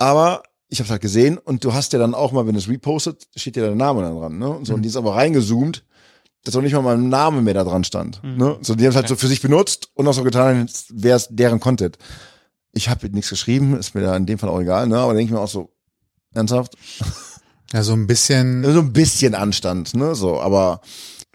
Aber 0.00 0.42
ich 0.68 0.80
habe 0.80 0.88
halt 0.88 1.02
gesehen 1.02 1.36
und 1.36 1.62
du 1.62 1.74
hast 1.74 1.92
ja 1.92 1.98
dann 1.98 2.14
auch 2.14 2.32
mal, 2.32 2.46
wenn 2.46 2.56
es 2.56 2.68
repostet, 2.68 3.28
steht 3.36 3.56
ja 3.56 3.66
dein 3.66 3.76
Name 3.76 4.00
dann 4.00 4.16
dran, 4.16 4.38
ne? 4.38 4.48
Und 4.48 4.64
so, 4.64 4.74
und 4.74 4.82
die 4.82 4.88
ist 4.88 4.96
aber 4.96 5.14
reingezoomt, 5.14 5.84
dass 6.42 6.56
auch 6.56 6.62
nicht 6.62 6.72
mal 6.72 6.80
mein 6.80 7.10
Name 7.10 7.42
mehr 7.42 7.52
da 7.52 7.64
dran 7.64 7.84
stand. 7.84 8.22
Ne? 8.24 8.56
So, 8.62 8.74
die 8.74 8.84
haben 8.84 8.90
es 8.90 8.96
halt 8.96 9.08
so 9.08 9.16
für 9.16 9.26
sich 9.26 9.42
benutzt 9.42 9.90
und 9.92 10.08
auch 10.08 10.14
so 10.14 10.22
getan, 10.22 10.62
als 10.62 10.86
wäre 10.88 11.16
es 11.16 11.28
deren 11.30 11.60
Content. 11.60 11.98
Ich 12.72 12.88
habe 12.88 13.10
nichts 13.10 13.28
geschrieben, 13.28 13.76
ist 13.76 13.94
mir 13.94 14.00
da 14.00 14.16
in 14.16 14.24
dem 14.24 14.38
Fall 14.38 14.48
auch 14.48 14.60
egal, 14.60 14.86
ne? 14.86 14.98
Aber 14.98 15.12
denke 15.12 15.26
ich 15.26 15.32
mir 15.32 15.40
auch 15.40 15.48
so, 15.48 15.70
ernsthaft? 16.32 16.76
ja, 17.74 17.82
so 17.82 17.92
ein 17.92 18.06
bisschen. 18.06 18.64
So 18.64 18.80
ein 18.80 18.94
bisschen 18.94 19.34
Anstand, 19.34 19.94
ne? 19.94 20.14
So, 20.14 20.40
aber 20.40 20.80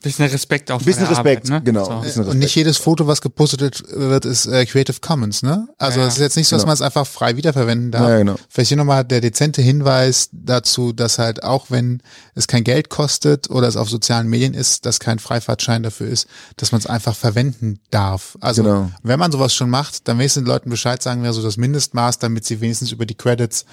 Bisschen 0.05 0.27
Respekt 0.27 0.71
auch 0.71 0.79
ein 0.79 0.85
bisschen 0.85 1.05
Respekt, 1.07 1.45
Arbeit, 1.45 1.49
ne? 1.49 1.61
genau. 1.63 1.85
So. 1.85 1.91
Ein 1.91 2.01
bisschen 2.01 2.21
Und 2.25 2.37
nicht 2.37 2.45
Respekt. 2.45 2.55
jedes 2.55 2.77
Foto, 2.77 3.07
was 3.07 3.21
gepostet 3.21 3.83
wird, 3.91 4.23
ist 4.25 4.45
äh, 4.45 4.65
Creative 4.65 4.97
Commons, 5.01 5.41
ne? 5.43 5.67
Also 5.77 5.99
Ja, 5.99 6.07
es 6.07 6.13
ist 6.13 6.19
jetzt 6.21 6.37
nicht 6.37 6.47
so, 6.47 6.55
dass 6.55 6.61
genau. 6.63 6.69
man 6.69 6.73
es 6.75 6.81
einfach 6.81 7.07
frei 7.07 7.35
wiederverwenden 7.37 7.91
darf. 7.91 8.07
Ja, 8.07 8.17
genau. 8.19 8.35
Vielleicht 8.49 8.69
hier 8.69 8.77
nochmal 8.77 9.03
der 9.03 9.19
dezente 9.21 9.61
Hinweis 9.61 10.29
dazu, 10.31 10.93
dass 10.93 11.17
halt 11.19 11.43
auch 11.43 11.65
wenn 11.69 12.01
es 12.35 12.47
kein 12.47 12.63
Geld 12.63 12.89
kostet 12.89 13.49
oder 13.49 13.67
es 13.67 13.77
auf 13.77 13.89
sozialen 13.89 14.27
Medien 14.27 14.53
ist, 14.53 14.85
dass 14.85 14.99
kein 14.99 15.19
Freifahrtschein 15.19 15.83
dafür 15.83 16.07
ist, 16.07 16.27
dass 16.57 16.71
man 16.71 16.79
es 16.79 16.85
einfach 16.87 17.15
verwenden 17.15 17.79
darf. 17.91 18.37
Also 18.41 18.63
Genau. 18.63 18.91
wenn 19.03 19.19
man 19.19 19.31
sowas 19.31 19.53
schon 19.55 19.69
macht, 19.69 20.07
dann 20.07 20.17
wenigstens 20.19 20.43
den 20.43 20.47
Leuten 20.47 20.69
Bescheid 20.69 21.01
sagen, 21.01 21.23
wäre 21.23 21.33
so 21.33 21.41
das 21.41 21.57
Mindestmaß, 21.57 22.19
damit 22.19 22.45
sie 22.45 22.61
wenigstens 22.61 22.91
über 22.91 23.05
die 23.05 23.15
Credits 23.15 23.65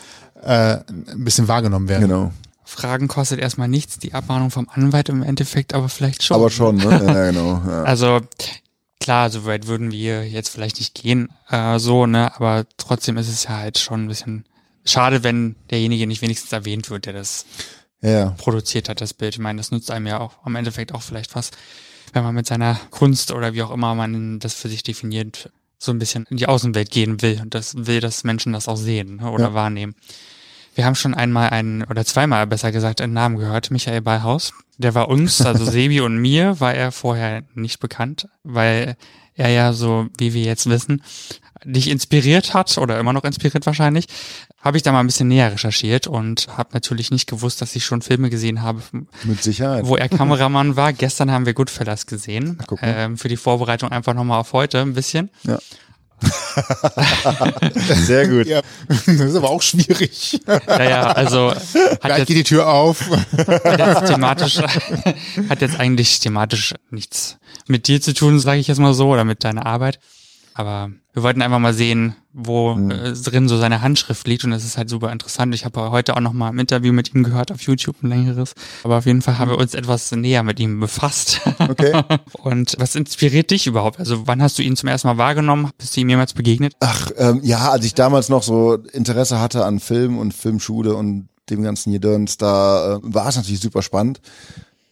äh, 0.42 0.78
ein 0.78 1.24
bisschen 1.24 1.46
wahrgenommen 1.46 1.88
werden. 1.88 2.08
Genau. 2.08 2.32
Fragen 2.72 3.06
kostet 3.06 3.38
erstmal 3.38 3.68
nichts, 3.68 3.98
die 3.98 4.14
Abmahnung 4.14 4.50
vom 4.50 4.68
Anwalt 4.72 5.08
im 5.08 5.22
Endeffekt 5.22 5.74
aber 5.74 5.88
vielleicht 5.88 6.22
schon. 6.22 6.36
Aber 6.36 6.50
schon, 6.50 6.76
ne? 6.76 7.02
Ja, 7.06 7.26
genau. 7.30 7.62
Ja. 7.66 7.82
Also 7.92 8.20
klar, 9.00 9.30
so 9.30 9.44
weit 9.44 9.66
würden 9.66 9.90
wir 9.90 10.26
jetzt 10.28 10.48
vielleicht 10.48 10.78
nicht 10.78 10.94
gehen, 10.94 11.28
äh, 11.50 11.78
so, 11.78 12.06
ne, 12.06 12.34
aber 12.36 12.64
trotzdem 12.76 13.16
ist 13.16 13.28
es 13.28 13.44
ja 13.44 13.58
halt 13.58 13.78
schon 13.78 14.04
ein 14.04 14.08
bisschen 14.08 14.44
schade, 14.84 15.22
wenn 15.22 15.56
derjenige 15.70 16.06
nicht 16.06 16.22
wenigstens 16.22 16.52
erwähnt 16.52 16.88
wird, 16.88 17.06
der 17.06 17.12
das 17.12 17.44
ja. 18.00 18.30
produziert 18.38 18.88
hat, 18.88 19.00
das 19.00 19.12
Bild. 19.12 19.34
Ich 19.34 19.40
meine, 19.40 19.58
das 19.58 19.70
nutzt 19.70 19.90
einem 19.90 20.06
ja 20.06 20.20
auch 20.20 20.32
am 20.44 20.56
Endeffekt 20.56 20.94
auch 20.94 21.02
vielleicht 21.02 21.34
was, 21.34 21.50
wenn 22.12 22.22
man 22.22 22.34
mit 22.34 22.46
seiner 22.46 22.78
Kunst 22.90 23.32
oder 23.32 23.54
wie 23.54 23.62
auch 23.62 23.70
immer 23.70 23.94
man 23.94 24.38
das 24.38 24.54
für 24.54 24.68
sich 24.68 24.82
definiert, 24.82 25.50
so 25.78 25.92
ein 25.92 25.98
bisschen 25.98 26.26
in 26.30 26.36
die 26.36 26.46
Außenwelt 26.46 26.90
gehen 26.90 27.22
will 27.22 27.40
und 27.42 27.54
das 27.54 27.74
will, 27.76 28.00
dass 28.00 28.22
Menschen 28.24 28.52
das 28.52 28.68
auch 28.68 28.76
sehen 28.76 29.16
ne, 29.16 29.30
oder 29.30 29.48
Ja. 29.48 29.54
wahrnehmen. 29.54 29.94
Wir 30.74 30.84
haben 30.86 30.94
schon 30.94 31.14
einmal 31.14 31.50
einen, 31.50 31.82
oder 31.84 32.04
zweimal 32.04 32.46
besser 32.46 32.72
gesagt, 32.72 33.00
einen 33.00 33.12
Namen 33.12 33.36
gehört, 33.36 33.70
Michael 33.70 34.00
Ballhaus. 34.00 34.52
Der 34.78 34.94
war 34.94 35.08
uns, 35.08 35.40
also 35.42 35.64
Sebi 35.64 36.00
und 36.00 36.16
mir, 36.18 36.60
war 36.60 36.74
er 36.74 36.92
vorher 36.92 37.42
nicht 37.54 37.78
bekannt, 37.80 38.28
weil 38.42 38.96
er 39.34 39.48
ja 39.50 39.72
so, 39.72 40.08
wie 40.18 40.34
wir 40.34 40.42
jetzt 40.44 40.68
wissen, 40.68 41.02
dich 41.64 41.90
inspiriert 41.90 42.54
hat 42.54 42.76
oder 42.78 42.98
immer 42.98 43.12
noch 43.12 43.24
inspiriert 43.24 43.66
wahrscheinlich, 43.66 44.06
habe 44.60 44.76
ich 44.76 44.82
da 44.82 44.92
mal 44.92 45.00
ein 45.00 45.06
bisschen 45.06 45.28
näher 45.28 45.52
recherchiert 45.52 46.06
und 46.06 46.48
habe 46.56 46.70
natürlich 46.72 47.10
nicht 47.10 47.28
gewusst, 47.28 47.60
dass 47.62 47.74
ich 47.76 47.84
schon 47.84 48.02
Filme 48.02 48.30
gesehen 48.30 48.62
habe, 48.62 48.82
Mit 49.24 49.42
Sicherheit. 49.42 49.86
wo 49.86 49.96
er 49.96 50.08
Kameramann 50.08 50.76
war. 50.76 50.92
Gestern 50.92 51.30
haben 51.30 51.46
wir 51.46 51.54
Goodfellas 51.54 52.06
gesehen. 52.06 52.58
mal. 52.68 52.78
Ähm, 52.82 53.16
für 53.18 53.28
die 53.28 53.36
Vorbereitung 53.36 53.90
einfach 53.90 54.14
nochmal 54.14 54.40
auf 54.40 54.52
heute 54.52 54.80
ein 54.80 54.94
bisschen. 54.94 55.30
Ja. 55.44 55.58
Sehr 58.04 58.28
gut. 58.28 58.46
Ja, 58.46 58.62
das 58.88 59.06
ist 59.06 59.36
aber 59.36 59.50
auch 59.50 59.62
schwierig. 59.62 60.40
Naja, 60.66 61.12
also 61.12 61.52
hat 61.52 62.18
jetzt, 62.18 62.26
geht 62.26 62.36
die 62.36 62.44
Tür 62.44 62.68
auf. 62.68 63.10
hat 63.10 63.78
jetzt 63.78 64.06
thematisch, 64.06 64.58
hat 64.58 65.60
jetzt 65.60 65.78
eigentlich 65.78 66.20
thematisch 66.20 66.74
nichts 66.90 67.38
mit 67.66 67.88
dir 67.88 68.00
zu 68.00 68.14
tun, 68.14 68.38
sage 68.38 68.60
ich 68.60 68.68
jetzt 68.68 68.78
mal 68.78 68.94
so, 68.94 69.08
oder 69.08 69.24
mit 69.24 69.44
deiner 69.44 69.66
Arbeit. 69.66 69.98
Aber 70.54 70.90
wir 71.14 71.22
wollten 71.22 71.42
einfach 71.42 71.58
mal 71.58 71.74
sehen, 71.74 72.14
wo 72.32 72.74
Mhm. 72.74 73.14
drin 73.24 73.48
so 73.48 73.58
seine 73.58 73.82
Handschrift 73.82 74.26
liegt 74.26 74.44
und 74.44 74.50
das 74.50 74.64
ist 74.64 74.78
halt 74.78 74.88
super 74.88 75.12
interessant. 75.12 75.54
Ich 75.54 75.64
habe 75.64 75.90
heute 75.90 76.16
auch 76.16 76.20
noch 76.20 76.32
mal 76.32 76.48
ein 76.48 76.58
Interview 76.58 76.92
mit 76.92 77.14
ihm 77.14 77.22
gehört 77.24 77.52
auf 77.52 77.60
YouTube, 77.62 78.02
ein 78.02 78.08
längeres. 78.08 78.54
Aber 78.84 78.98
auf 78.98 79.06
jeden 79.06 79.20
Fall 79.22 79.38
haben 79.38 79.50
wir 79.50 79.58
uns 79.58 79.74
etwas 79.74 80.10
näher 80.12 80.42
mit 80.42 80.58
ihm 80.60 80.80
befasst. 80.80 81.40
Okay. 81.58 82.02
Und 82.42 82.74
was 82.78 82.96
inspiriert 82.96 83.50
dich 83.50 83.66
überhaupt? 83.66 83.98
Also 83.98 84.26
wann 84.26 84.42
hast 84.42 84.58
du 84.58 84.62
ihn 84.62 84.76
zum 84.76 84.88
ersten 84.88 85.08
Mal 85.08 85.16
wahrgenommen? 85.18 85.70
Bist 85.78 85.96
du 85.96 86.00
ihm 86.00 86.08
jemals 86.08 86.34
begegnet? 86.34 86.74
Ach, 86.80 87.10
ähm, 87.16 87.40
ja, 87.42 87.70
als 87.70 87.84
ich 87.84 87.94
damals 87.94 88.28
noch 88.28 88.42
so 88.42 88.74
Interesse 88.92 89.40
hatte 89.40 89.64
an 89.64 89.80
Film 89.80 90.18
und 90.18 90.32
Filmschule 90.34 90.94
und 90.94 91.28
dem 91.50 91.62
ganzen 91.62 91.92
Gedöns, 91.92 92.36
da 92.36 92.96
äh, 92.96 93.00
war 93.02 93.28
es 93.28 93.36
natürlich 93.36 93.60
super 93.60 93.82
spannend. 93.82 94.20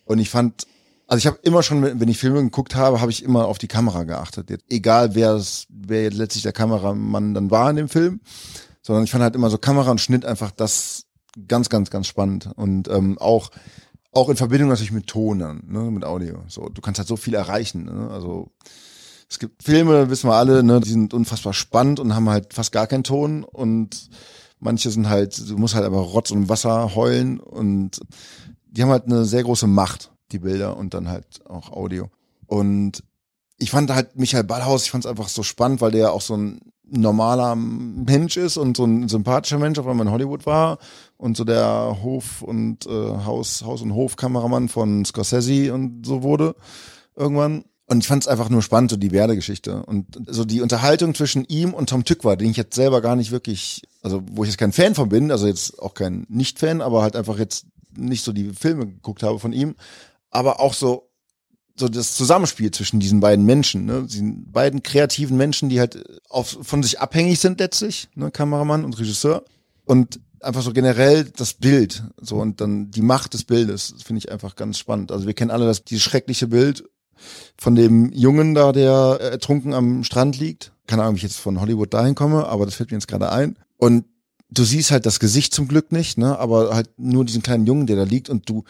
Und 0.05 0.19
ich 0.19 0.31
fand, 0.31 0.67
also 1.11 1.19
ich 1.19 1.27
habe 1.27 1.41
immer 1.43 1.65
schon, 1.65 1.83
wenn 1.83 2.09
ich 2.09 2.19
Filme 2.19 2.41
geguckt 2.41 2.77
habe, 2.77 3.01
habe 3.01 3.11
ich 3.11 3.25
immer 3.25 3.47
auf 3.47 3.59
die 3.59 3.67
Kamera 3.67 4.05
geachtet. 4.05 4.49
Jetzt, 4.49 4.65
egal 4.71 5.17
wer 5.17 5.33
es, 5.35 5.67
wer 5.69 6.05
jetzt 6.05 6.17
letztlich 6.17 6.45
der 6.45 6.53
Kameramann 6.53 7.35
dann 7.35 7.51
war 7.51 7.69
in 7.69 7.77
dem 7.77 7.89
Film, 7.89 8.21
sondern 8.81 9.03
ich 9.03 9.11
fand 9.11 9.25
halt 9.25 9.35
immer 9.35 9.51
so 9.51 9.59
Kamera 9.59 9.91
und 9.91 10.01
Schnitt 10.01 10.25
einfach 10.25 10.53
das 10.53 11.07
ganz, 11.49 11.69
ganz, 11.69 11.91
ganz 11.91 12.07
spannend. 12.07 12.51
Und 12.55 12.87
ähm, 12.89 13.19
auch 13.19 13.51
auch 14.13 14.29
in 14.29 14.37
Verbindung 14.37 14.69
natürlich 14.69 14.93
mit 14.93 15.09
Ton, 15.09 15.41
dann, 15.41 15.65
ne, 15.67 15.91
mit 15.91 16.05
Audio. 16.05 16.43
So, 16.47 16.69
du 16.69 16.81
kannst 16.81 16.99
halt 16.99 17.09
so 17.09 17.17
viel 17.17 17.35
erreichen. 17.35 17.85
Ne? 17.85 18.09
Also 18.11 18.51
es 19.29 19.41
gibt 19.41 19.65
Filme, 19.65 20.11
wissen 20.11 20.29
wir 20.31 20.35
alle, 20.35 20.63
ne, 20.63 20.81
die 20.81 20.91
sind 20.91 21.13
unfassbar 21.13 21.55
spannend 21.55 21.99
und 21.99 22.15
haben 22.15 22.31
halt 22.31 22.55
fast 22.55 22.71
gar 22.71 22.87
keinen 22.87 23.05
Ton 23.05 23.45
und 23.45 24.11
manche 24.61 24.91
sind 24.91 25.09
halt, 25.09 25.49
du 25.49 25.57
musst 25.57 25.75
halt 25.75 25.85
aber 25.85 25.99
Rotz 25.99 26.31
und 26.31 26.49
Wasser 26.49 26.95
heulen 26.95 27.41
und 27.41 28.01
die 28.69 28.83
haben 28.83 28.91
halt 28.91 29.07
eine 29.07 29.25
sehr 29.25 29.43
große 29.43 29.67
Macht, 29.67 30.13
die 30.33 30.39
Bilder 30.39 30.77
und 30.77 30.95
dann 30.95 31.09
halt 31.09 31.47
auch 31.49 31.71
Audio. 31.73 32.09
Und 32.47 33.03
ich 33.59 33.71
fand 33.71 33.93
halt 33.93 34.17
Michael 34.17 34.45
Ballhaus, 34.45 34.85
ich 34.85 34.91
fand 34.91 35.05
es 35.05 35.11
einfach 35.11 35.29
so 35.29 35.43
spannend, 35.43 35.81
weil 35.81 35.91
der 35.91 36.01
ja 36.01 36.11
auch 36.11 36.23
so 36.23 36.37
ein 36.37 36.61
normaler 36.91 37.55
Mensch 37.55 38.37
ist 38.37 38.57
und 38.57 38.77
so 38.77 38.85
ein 38.85 39.09
sympathischer 39.09 39.59
Mensch, 39.59 39.79
auch 39.79 39.87
wenn 39.87 39.97
man 39.97 40.09
in 40.09 40.13
Hollywood 40.13 40.47
war 40.47 40.79
und 41.17 41.37
so 41.37 41.45
der 41.45 41.99
Hof- 42.03 42.43
und 42.43 42.87
äh, 42.87 42.91
Haus, 42.91 43.63
Haus- 43.65 43.83
und 43.83 43.95
Hofkameramann 43.95 44.69
von 44.69 45.05
Scorsese 45.05 45.73
und 45.73 46.05
so 46.05 46.23
wurde 46.23 46.57
irgendwann. 47.15 47.65
Und 47.87 47.99
ich 47.99 48.07
fand 48.07 48.23
es 48.23 48.29
einfach 48.29 48.51
nur 48.51 48.63
spannend, 48.63 48.93
so 48.93 48.97
die 48.97 49.11
Werdegeschichte. 49.11 49.83
Und 49.83 50.07
so 50.29 50.45
die 50.45 50.61
Unterhaltung 50.61 51.13
zwischen 51.15 51.45
ihm 51.47 51.75
und 51.75 51.91
Tom 51.91 52.05
Tückwer, 52.05 52.37
den 52.37 52.51
ich 52.51 52.57
jetzt 52.57 52.77
selber 52.77 53.01
gar 53.01 53.17
nicht 53.17 53.33
wirklich, 53.33 53.83
also 54.03 54.23
wo 54.31 54.45
ich 54.45 54.51
jetzt 54.51 54.59
kein 54.59 54.73
Fan 54.73 54.95
von 54.95 55.09
bin, 55.09 55.33
also 55.33 55.49
jetzt 55.49 55.81
auch 55.83 55.95
kein 55.95 56.25
Nicht-Fan, 56.29 56.83
aber 56.83 57.03
halt 57.03 57.17
einfach 57.17 57.37
jetzt 57.37 57.67
nicht 57.97 58.25
so 58.25 58.33
die 58.33 58.51
Filme 58.51 58.87
geguckt 58.87 59.25
habe 59.25 59.41
von 59.41 59.53
ihm, 59.53 59.75
aber 60.31 60.61
auch 60.61 60.75
so 60.75 61.11
so 61.79 61.89
das 61.89 62.15
Zusammenspiel 62.15 62.71
zwischen 62.71 63.01
diesen 63.01 63.21
beiden 63.21 63.45
Menschen, 63.47 63.87
ne, 63.87 64.03
diesen 64.03 64.53
beiden 64.53 64.83
kreativen 64.83 65.37
Menschen, 65.37 65.69
die 65.69 65.81
halt 65.81 66.05
auf, 66.29 66.59
von 66.61 66.83
sich 66.83 67.01
abhängig 67.01 67.41
sind 67.41 67.59
letztlich, 67.59 68.09
ne, 68.15 68.31
Kameramann 68.31 68.85
und 68.85 68.99
Regisseur 68.99 69.45
und 69.87 70.21
einfach 70.41 70.63
so 70.63 70.73
generell 70.73 71.25
das 71.25 71.55
Bild, 71.55 72.05
so 72.21 72.37
und 72.37 72.61
dann 72.61 72.91
die 72.91 73.03
Macht 73.03 73.35
des 73.35 73.45
Bildes, 73.45 73.95
finde 74.05 74.19
ich 74.19 74.31
einfach 74.31 74.57
ganz 74.57 74.79
spannend. 74.79 75.11
Also 75.11 75.27
wir 75.27 75.35
kennen 75.35 75.51
alle 75.51 75.67
das 75.67 75.85
dieses 75.85 76.03
schreckliche 76.03 76.47
Bild 76.47 76.85
von 77.59 77.75
dem 77.75 78.11
Jungen 78.13 78.55
da, 78.55 78.73
der 78.73 79.19
äh, 79.21 79.31
ertrunken 79.31 79.75
am 79.75 80.05
Strand 80.05 80.39
liegt. 80.39 80.73
Keine 80.87 81.03
Ahnung, 81.03 81.17
wie 81.17 81.19
ich 81.19 81.25
jetzt 81.25 81.39
von 81.39 81.61
Hollywood 81.61 81.93
dahin 81.93 82.15
komme, 82.15 82.47
aber 82.47 82.65
das 82.65 82.75
fällt 82.75 82.91
mir 82.91 82.97
jetzt 82.97 83.09
gerade 83.09 83.31
ein. 83.31 83.57
Und 83.77 84.07
du 84.51 84.65
siehst 84.65 84.91
halt 84.91 85.07
das 85.07 85.21
Gesicht 85.21 85.55
zum 85.55 85.69
Glück 85.69 85.93
nicht, 85.93 86.19
ne, 86.19 86.39
aber 86.39 86.75
halt 86.75 86.91
nur 86.99 87.25
diesen 87.25 87.43
kleinen 87.43 87.67
Jungen, 87.67 87.87
der 87.87 87.97
da 87.97 88.05
liegt 88.05 88.31
und 88.31 88.49
du 88.49 88.65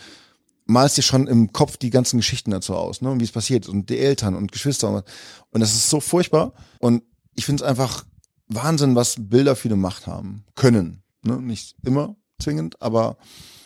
malst 0.70 0.96
dir 0.96 1.02
schon 1.02 1.26
im 1.26 1.52
Kopf 1.52 1.76
die 1.76 1.90
ganzen 1.90 2.18
Geschichten 2.18 2.50
dazu 2.50 2.74
aus, 2.74 3.02
ne? 3.02 3.10
Und 3.10 3.20
wie 3.20 3.24
es 3.24 3.32
passiert 3.32 3.68
und 3.68 3.90
die 3.90 3.98
Eltern 3.98 4.34
und 4.34 4.52
Geschwister 4.52 4.88
und, 4.88 5.04
und 5.50 5.60
das 5.60 5.74
ist 5.74 5.90
so 5.90 6.00
furchtbar. 6.00 6.52
Und 6.78 7.02
ich 7.34 7.44
finde 7.44 7.62
es 7.62 7.68
einfach 7.68 8.04
Wahnsinn, 8.48 8.94
was 8.94 9.16
Bilder 9.18 9.56
für 9.56 9.68
eine 9.68 9.76
Macht 9.76 10.06
haben 10.06 10.44
können. 10.54 11.02
Ne? 11.22 11.40
Nicht 11.40 11.76
immer 11.84 12.16
zwingend, 12.38 12.80
aber 12.80 13.16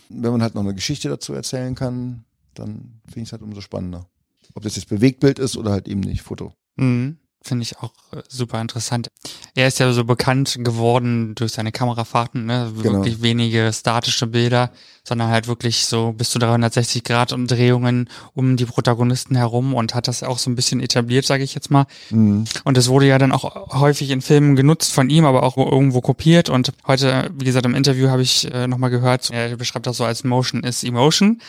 wenn 0.09 0.33
man 0.33 0.43
halt 0.43 0.55
noch 0.55 0.63
eine 0.63 0.75
Geschichte 0.75 1.09
dazu 1.09 1.33
erzählen 1.33 1.75
kann, 1.75 2.25
dann 2.55 3.01
finde 3.07 3.21
ich 3.21 3.29
es 3.29 3.33
halt 3.33 3.43
umso 3.43 3.61
spannender. 3.61 4.07
Ob 4.55 4.63
das 4.63 4.77
jetzt 4.77 4.89
Bewegtbild 4.89 5.39
ist 5.39 5.57
oder 5.57 5.73
halt 5.73 5.89
eben 5.89 6.01
nicht 6.01 6.23
Foto. 6.23 6.53
Mhm. 6.77 7.19
Finde 7.47 7.63
ich 7.63 7.77
auch 7.79 7.93
äh, 8.13 8.23
super 8.27 8.59
interessant. 8.59 9.11
Er 9.55 9.69
ist 9.69 9.79
ja 9.79 9.93
so 9.93 10.05
bekannt 10.05 10.57
geworden 10.61 11.35
durch 11.35 11.53
seine 11.53 11.73
Kamerafahrten, 11.73 12.47
ne? 12.47 12.73
Genau. 12.75 12.95
Wirklich 12.95 13.21
wenige 13.21 13.71
statische 13.71 14.27
Bilder, 14.27 14.71
sondern 15.07 15.29
halt 15.29 15.47
wirklich 15.47 15.85
so 15.85 16.13
bis 16.13 16.31
zu 16.31 16.39
360 16.39 17.05
Grad 17.05 17.35
Umdrehungen 17.35 18.09
um 18.33 18.57
die 18.57 18.65
Protagonisten 18.65 19.37
herum 19.37 19.75
und 19.75 19.95
hat 19.95 20.09
das 20.09 20.23
auch 20.23 20.39
so 20.39 20.51
ein 20.51 20.55
bisschen 20.55 20.81
etabliert, 20.81 21.27
sage 21.27 21.45
ich 21.45 21.55
jetzt 21.55 21.71
mal. 21.71 21.85
Mhm. 22.09 22.47
Und 22.65 22.79
es 22.79 22.89
wurde 22.89 23.07
ja 23.07 23.19
dann 23.19 23.31
auch 23.31 23.79
häufig 23.79 24.09
in 24.09 24.23
Filmen 24.23 24.57
genutzt 24.57 24.93
von 24.95 25.11
ihm, 25.11 25.27
aber 25.27 25.43
auch 25.43 25.59
irgendwo 25.59 26.01
kopiert. 26.01 26.49
Und 26.49 26.73
heute, 26.87 27.31
wie 27.37 27.45
gesagt, 27.45 27.67
im 27.67 27.75
Interview 27.75 28.09
habe 28.09 28.23
ich 28.23 28.51
äh, 28.53 28.67
nochmal 28.67 28.89
gehört, 28.89 29.29
er 29.31 29.55
beschreibt 29.59 29.87
das 29.87 29.99
so 29.99 30.05
als 30.05 30.25
Motion 30.25 30.65
is 30.65 30.83
Emotion. 30.83 31.43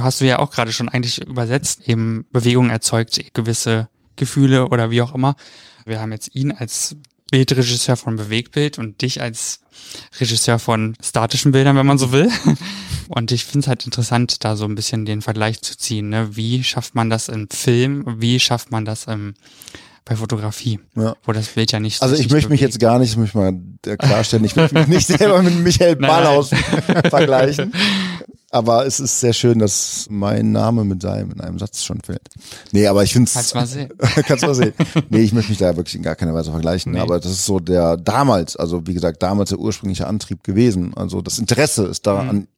Hast 0.00 0.22
du 0.22 0.24
ja 0.24 0.38
auch 0.38 0.50
gerade 0.50 0.72
schon 0.72 0.88
eigentlich 0.88 1.20
übersetzt. 1.20 1.86
Eben 1.86 2.24
Bewegung 2.32 2.70
erzeugt 2.70 3.20
gewisse 3.34 3.88
Gefühle 4.18 4.68
oder 4.68 4.90
wie 4.90 5.00
auch 5.00 5.14
immer. 5.14 5.36
Wir 5.86 6.00
haben 6.00 6.12
jetzt 6.12 6.34
ihn 6.34 6.52
als 6.52 6.96
Bildregisseur 7.30 7.96
von 7.96 8.16
Bewegtbild 8.16 8.78
und 8.78 9.00
dich 9.02 9.20
als 9.20 9.60
Regisseur 10.20 10.58
von 10.58 10.96
statischen 11.02 11.52
Bildern, 11.52 11.76
wenn 11.76 11.86
man 11.86 11.98
so 11.98 12.12
will. 12.12 12.30
Und 13.08 13.32
ich 13.32 13.44
finde 13.44 13.60
es 13.60 13.68
halt 13.68 13.86
interessant, 13.86 14.44
da 14.44 14.54
so 14.54 14.66
ein 14.66 14.74
bisschen 14.74 15.06
den 15.06 15.22
Vergleich 15.22 15.62
zu 15.62 15.76
ziehen. 15.78 16.10
Ne? 16.10 16.36
Wie 16.36 16.62
schafft 16.62 16.94
man 16.94 17.08
das 17.08 17.28
im 17.28 17.48
Film? 17.48 18.04
Wie 18.20 18.38
schafft 18.38 18.70
man 18.70 18.84
das 18.84 19.06
im, 19.06 19.34
bei 20.08 20.16
Fotografie? 20.16 20.80
Ja. 20.96 21.14
Wo 21.24 21.32
das 21.32 21.48
Bild 21.48 21.70
ja 21.72 21.80
nicht 21.80 22.02
Also 22.02 22.14
ich 22.14 22.30
möchte 22.30 22.50
mich 22.50 22.60
jetzt 22.60 22.80
gar 22.80 22.98
nicht, 22.98 23.12
das 23.12 23.16
möchte 23.18 23.38
ich 23.38 23.84
mal 23.84 23.96
klarstellen, 23.98 24.44
ich 24.44 24.56
möchte 24.56 24.74
mich 24.78 24.86
nicht 24.88 25.06
selber 25.06 25.42
mit 25.42 25.58
Michael 25.62 25.96
Ballhaus 25.96 26.50
vergleichen. 27.10 27.72
Aber 28.50 28.86
es 28.86 28.98
ist 28.98 29.20
sehr 29.20 29.34
schön, 29.34 29.58
dass 29.58 30.06
mein 30.08 30.52
Name 30.52 30.82
mit 30.84 31.02
seinem 31.02 31.32
in 31.32 31.40
einem 31.42 31.58
Satz 31.58 31.84
schon 31.84 32.00
fällt. 32.00 32.22
Nee, 32.72 32.86
aber 32.86 33.04
ich 33.04 33.12
finde 33.12 33.30
Kannst 33.30 33.54
mal 33.54 33.66
sehen. 33.66 33.90
Kannst 34.26 34.46
mal 34.46 34.54
sehen. 34.54 34.72
Nee, 35.10 35.20
ich 35.20 35.34
möchte 35.34 35.50
mich 35.50 35.58
da 35.58 35.76
wirklich 35.76 35.96
in 35.96 36.02
gar 36.02 36.14
keiner 36.14 36.32
Weise 36.32 36.50
vergleichen. 36.50 36.92
Nee. 36.92 37.00
Aber 37.00 37.20
das 37.20 37.30
ist 37.30 37.44
so 37.44 37.60
der 37.60 37.98
damals, 37.98 38.56
also 38.56 38.86
wie 38.86 38.94
gesagt, 38.94 39.22
damals 39.22 39.50
der 39.50 39.58
ursprüngliche 39.58 40.06
Antrieb 40.06 40.42
gewesen. 40.44 40.94
Also 40.96 41.20
das 41.20 41.38
Interesse 41.38 41.84
ist 41.84 42.06
da 42.06 42.22
Mhm. 42.22 42.28
an, 42.30 42.48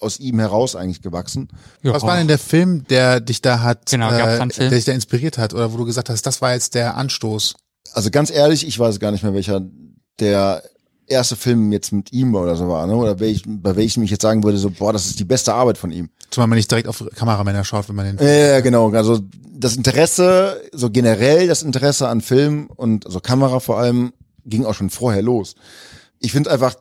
aus 0.00 0.18
ihm 0.18 0.38
heraus 0.38 0.76
eigentlich 0.76 1.02
gewachsen. 1.02 1.48
Ja. 1.82 1.92
Was 1.92 2.02
war 2.02 2.16
denn 2.16 2.28
der 2.28 2.38
Film, 2.38 2.86
der 2.88 3.20
dich 3.20 3.42
da 3.42 3.60
hat, 3.60 3.90
Genau, 3.90 4.10
äh, 4.10 4.36
Film? 4.36 4.50
der 4.58 4.70
dich 4.70 4.84
da 4.84 4.92
inspiriert 4.92 5.38
hat 5.38 5.54
oder 5.54 5.72
wo 5.72 5.76
du 5.76 5.84
gesagt 5.84 6.08
hast, 6.10 6.26
das 6.26 6.40
war 6.42 6.52
jetzt 6.54 6.74
der 6.74 6.96
Anstoß? 6.96 7.54
Also 7.92 8.10
ganz 8.10 8.30
ehrlich, 8.30 8.66
ich 8.66 8.78
weiß 8.78 9.00
gar 9.00 9.10
nicht 9.10 9.22
mehr, 9.22 9.34
welcher 9.34 9.62
der 10.18 10.62
erste 11.06 11.36
Film 11.36 11.72
jetzt 11.72 11.92
mit 11.92 12.12
ihm 12.12 12.34
oder 12.34 12.56
so 12.56 12.68
war, 12.68 12.86
ne? 12.86 12.94
Oder 12.94 13.18
welch, 13.18 13.42
bei 13.46 13.74
welchem 13.76 14.02
ich 14.02 14.10
jetzt 14.10 14.22
sagen 14.22 14.44
würde, 14.44 14.58
so, 14.58 14.70
boah, 14.70 14.92
das 14.92 15.06
ist 15.06 15.18
die 15.18 15.24
beste 15.24 15.52
Arbeit 15.52 15.76
von 15.76 15.90
ihm. 15.90 16.08
Zumal 16.30 16.46
man 16.46 16.56
nicht 16.56 16.70
direkt 16.70 16.86
auf 16.86 17.04
Kameramänner 17.16 17.64
schaut, 17.64 17.88
wenn 17.88 17.96
man 17.96 18.16
den. 18.16 18.24
Ja, 18.24 18.32
ja, 18.32 18.60
genau. 18.60 18.90
Also 18.90 19.20
das 19.52 19.76
Interesse, 19.76 20.60
so 20.72 20.90
generell 20.90 21.48
das 21.48 21.62
Interesse 21.62 22.08
an 22.08 22.20
Film 22.20 22.68
und 22.74 23.06
also 23.06 23.20
Kamera 23.20 23.58
vor 23.60 23.78
allem, 23.78 24.12
ging 24.44 24.64
auch 24.64 24.74
schon 24.74 24.90
vorher 24.90 25.22
los. 25.22 25.56
Ich 26.20 26.32
finde 26.32 26.50
einfach 26.50 26.76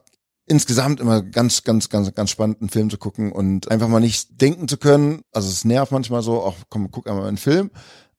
insgesamt 0.50 1.00
immer 1.00 1.22
ganz, 1.22 1.64
ganz, 1.64 1.90
ganz, 1.90 2.14
ganz 2.14 2.30
spannend, 2.32 2.60
einen 2.60 2.70
Film 2.70 2.90
zu 2.90 2.98
gucken 2.98 3.32
und 3.32 3.70
einfach 3.70 3.88
mal 3.88 4.00
nicht 4.00 4.42
denken 4.42 4.68
zu 4.68 4.78
können. 4.78 5.22
Also 5.32 5.48
es 5.48 5.64
nervt 5.64 5.92
manchmal 5.92 6.24
so, 6.24 6.42
auch 6.42 6.56
komm, 6.70 6.92
guck 6.92 7.08
einmal 7.08 7.28
einen 7.28 7.38
Film. 7.38 7.70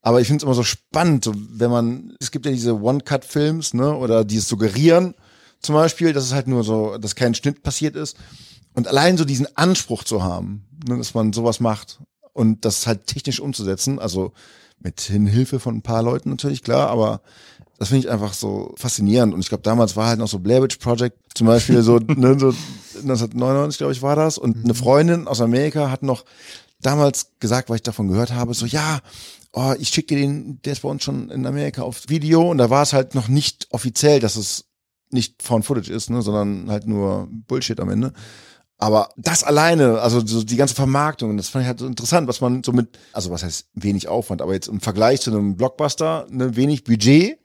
Aber 0.00 0.20
ich 0.20 0.28
finde 0.28 0.38
es 0.38 0.44
immer 0.44 0.54
so 0.54 0.62
spannend, 0.62 1.30
wenn 1.34 1.70
man, 1.70 2.14
es 2.20 2.30
gibt 2.30 2.46
ja 2.46 2.52
diese 2.52 2.80
One-Cut-Films, 2.80 3.74
ne, 3.74 3.94
oder 3.94 4.24
dieses 4.24 4.48
Suggerieren 4.48 5.14
zum 5.60 5.74
Beispiel, 5.74 6.12
dass 6.12 6.24
es 6.24 6.32
halt 6.32 6.46
nur 6.46 6.64
so, 6.64 6.96
dass 6.96 7.16
kein 7.16 7.34
Schnitt 7.34 7.62
passiert 7.62 7.96
ist. 7.96 8.16
Und 8.74 8.88
allein 8.88 9.18
so 9.18 9.24
diesen 9.24 9.54
Anspruch 9.56 10.04
zu 10.04 10.22
haben, 10.22 10.64
ne, 10.88 10.96
dass 10.96 11.14
man 11.14 11.32
sowas 11.32 11.60
macht 11.60 12.00
und 12.32 12.64
das 12.64 12.86
halt 12.86 13.06
technisch 13.06 13.40
umzusetzen, 13.40 13.98
also 13.98 14.32
mit 14.78 15.00
Hilfe 15.00 15.60
von 15.60 15.76
ein 15.76 15.82
paar 15.82 16.02
Leuten 16.02 16.30
natürlich, 16.30 16.62
klar, 16.62 16.88
aber 16.88 17.20
das 17.80 17.88
finde 17.88 18.06
ich 18.06 18.12
einfach 18.12 18.34
so 18.34 18.74
faszinierend. 18.76 19.32
Und 19.32 19.40
ich 19.40 19.48
glaube, 19.48 19.62
damals 19.62 19.96
war 19.96 20.06
halt 20.06 20.18
noch 20.18 20.28
so 20.28 20.38
Blair 20.38 20.62
Witch 20.62 20.76
Project 20.76 21.16
zum 21.34 21.46
Beispiel 21.46 21.80
so, 21.80 21.98
ne, 21.98 22.38
so 22.38 22.48
1999, 22.98 23.78
glaube 23.78 23.94
ich, 23.94 24.02
war 24.02 24.16
das. 24.16 24.36
Und 24.36 24.64
eine 24.64 24.74
Freundin 24.74 25.26
aus 25.26 25.40
Amerika 25.40 25.90
hat 25.90 26.02
noch 26.02 26.26
damals 26.82 27.32
gesagt, 27.40 27.70
weil 27.70 27.76
ich 27.76 27.82
davon 27.82 28.08
gehört 28.08 28.34
habe, 28.34 28.52
so, 28.52 28.66
ja, 28.66 29.00
oh, 29.54 29.72
ich 29.78 29.88
schicke 29.88 30.14
dir 30.14 30.20
den, 30.20 30.60
der 30.62 30.74
ist 30.74 30.82
bei 30.82 30.90
uns 30.90 31.02
schon 31.02 31.30
in 31.30 31.46
Amerika 31.46 31.80
auf 31.80 32.02
Video. 32.08 32.50
Und 32.50 32.58
da 32.58 32.68
war 32.68 32.82
es 32.82 32.92
halt 32.92 33.14
noch 33.14 33.28
nicht 33.28 33.66
offiziell, 33.70 34.20
dass 34.20 34.36
es 34.36 34.66
nicht 35.08 35.42
Found 35.42 35.64
Footage 35.64 35.90
ist, 35.90 36.10
ne, 36.10 36.20
sondern 36.20 36.70
halt 36.70 36.86
nur 36.86 37.28
Bullshit 37.30 37.80
am 37.80 37.88
Ende. 37.88 38.12
Aber 38.76 39.08
das 39.16 39.42
alleine, 39.42 40.02
also 40.02 40.20
so 40.20 40.44
die 40.44 40.56
ganze 40.56 40.74
Vermarktung, 40.74 41.34
das 41.38 41.48
fand 41.48 41.62
ich 41.62 41.68
halt 41.68 41.78
so 41.78 41.86
interessant, 41.86 42.28
was 42.28 42.42
man 42.42 42.62
so 42.62 42.72
mit, 42.72 42.98
also 43.14 43.30
was 43.30 43.42
heißt 43.42 43.70
wenig 43.72 44.06
Aufwand, 44.08 44.42
aber 44.42 44.52
jetzt 44.52 44.68
im 44.68 44.82
Vergleich 44.82 45.22
zu 45.22 45.30
einem 45.30 45.56
Blockbuster, 45.56 46.26
ne, 46.28 46.56
wenig 46.56 46.84
Budget, 46.84 47.38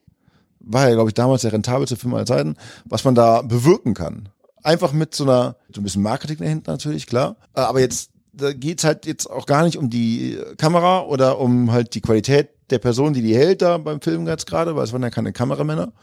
war 0.66 0.89
ja, 0.89 0.95
glaube 0.95 1.09
ich, 1.09 1.13
damals 1.13 1.43
der 1.43 1.53
rentabelste 1.53 1.95
Film 1.95 2.13
aller 2.13 2.26
Zeiten, 2.26 2.55
was 2.86 3.03
man 3.03 3.16
da 3.16 3.41
bewirken 3.41 3.93
kann. 3.93 4.30
Einfach 4.63 4.93
mit 4.93 5.13
so 5.13 5.24
einer, 5.24 5.57
so 5.74 5.82
ein 5.82 5.84
bisschen 5.84 6.01
Marketing 6.01 6.38
dahinter 6.38 6.72
natürlich, 6.72 7.05
klar. 7.05 7.38
Äh, 7.55 7.61
Aber 7.61 7.80
jetzt, 7.80 8.09
da 8.34 8.51
geht's 8.51 8.84
halt 8.84 9.05
jetzt 9.05 9.30
auch 9.30 9.45
gar 9.45 9.63
nicht 9.63 9.78
um 9.78 9.89
die 9.89 10.38
Kamera 10.57 11.03
oder 11.03 11.39
um 11.39 11.72
halt 11.72 11.93
die 11.93 12.01
Qualität 12.01 12.49
der 12.72 12.80
Person, 12.80 13.13
die 13.13 13.22
die 13.22 13.36
hält 13.36 13.61
da 13.61 13.78
beim 13.78 14.01
Film 14.01 14.28
jetzt 14.28 14.47
gerade, 14.47 14.76
weil 14.76 14.84
es 14.84 14.91
waren 14.91 15.03
ja 15.03 15.11
keine 15.11 15.34
Kameramänner. 15.34 15.93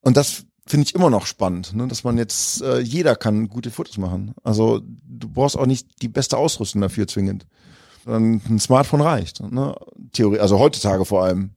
Und 0.00 0.16
das 0.16 0.44
finde 0.66 0.86
ich 0.86 0.94
immer 0.94 1.10
noch 1.10 1.26
spannend, 1.26 1.74
ne? 1.74 1.86
dass 1.86 2.04
man 2.04 2.18
jetzt, 2.18 2.60
äh, 2.62 2.80
jeder 2.80 3.14
kann 3.14 3.48
gute 3.48 3.70
Fotos 3.70 3.98
machen. 3.98 4.34
Also 4.42 4.80
du 4.84 5.28
brauchst 5.28 5.56
auch 5.56 5.66
nicht 5.66 6.02
die 6.02 6.08
beste 6.08 6.36
Ausrüstung 6.36 6.80
dafür 6.80 7.06
zwingend. 7.06 7.46
Sondern 8.04 8.40
ein 8.48 8.58
Smartphone 8.58 9.00
reicht. 9.00 9.40
Ne? 9.40 9.74
Theorie, 10.12 10.40
also 10.40 10.58
heutzutage 10.58 11.04
vor 11.04 11.24
allem. 11.24 11.50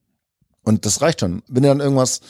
Und 0.64 0.86
das 0.86 1.01
reicht 1.01 1.22
schon. 1.22 1.43
Wenn 1.47 1.64
du 1.64 1.70
dann 1.70 1.80
irgendwas 1.80 2.22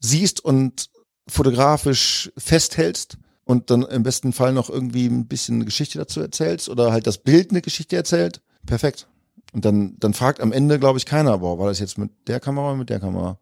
siehst 0.00 0.44
und 0.44 0.90
fotografisch 1.28 2.30
festhältst 2.36 3.18
und 3.44 3.70
dann 3.70 3.82
im 3.82 4.02
besten 4.02 4.32
Fall 4.32 4.52
noch 4.52 4.70
irgendwie 4.70 5.06
ein 5.06 5.26
bisschen 5.26 5.56
eine 5.56 5.64
Geschichte 5.64 5.98
dazu 5.98 6.20
erzählst 6.20 6.68
oder 6.68 6.92
halt 6.92 7.06
das 7.06 7.18
Bild 7.18 7.50
eine 7.50 7.62
Geschichte 7.62 7.96
erzählt, 7.96 8.40
perfekt. 8.66 9.08
Und 9.52 9.64
dann, 9.64 9.96
dann 9.98 10.14
fragt 10.14 10.40
am 10.40 10.52
Ende, 10.52 10.78
glaube 10.78 10.98
ich, 10.98 11.06
keiner, 11.06 11.38
boah, 11.38 11.58
war 11.58 11.68
das 11.68 11.78
jetzt 11.78 11.98
mit 11.98 12.10
der 12.26 12.40
Kamera 12.40 12.68
oder 12.68 12.76
mit 12.76 12.90
der 12.90 13.00
Kamera? 13.00 13.38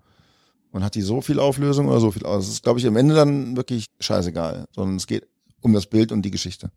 Und 0.70 0.84
hat 0.84 0.94
die 0.94 1.02
so 1.02 1.20
viel 1.20 1.38
Auflösung 1.38 1.88
oder 1.88 2.00
so 2.00 2.10
viel 2.10 2.24
aus? 2.24 2.44
Das 2.44 2.54
ist, 2.54 2.62
glaube 2.62 2.78
ich, 2.78 2.86
am 2.86 2.96
Ende 2.96 3.14
dann 3.14 3.56
wirklich 3.56 3.86
scheißegal, 4.00 4.66
sondern 4.72 4.96
es 4.96 5.06
geht 5.06 5.26
um 5.60 5.72
das 5.72 5.86
Bild 5.86 6.12
und 6.12 6.22
die 6.22 6.30
Geschichte. 6.30 6.70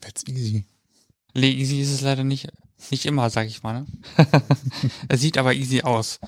That's 0.00 0.26
easy. 0.28 0.64
Easy 1.34 1.80
ist 1.80 1.92
es 1.92 2.00
leider 2.00 2.24
nicht, 2.24 2.48
nicht 2.90 3.06
immer, 3.06 3.30
sag 3.30 3.46
ich 3.46 3.62
mal. 3.62 3.82
Ne? 3.82 3.86
es 5.08 5.20
sieht 5.20 5.38
aber 5.38 5.54
easy 5.54 5.82
aus. 5.82 6.18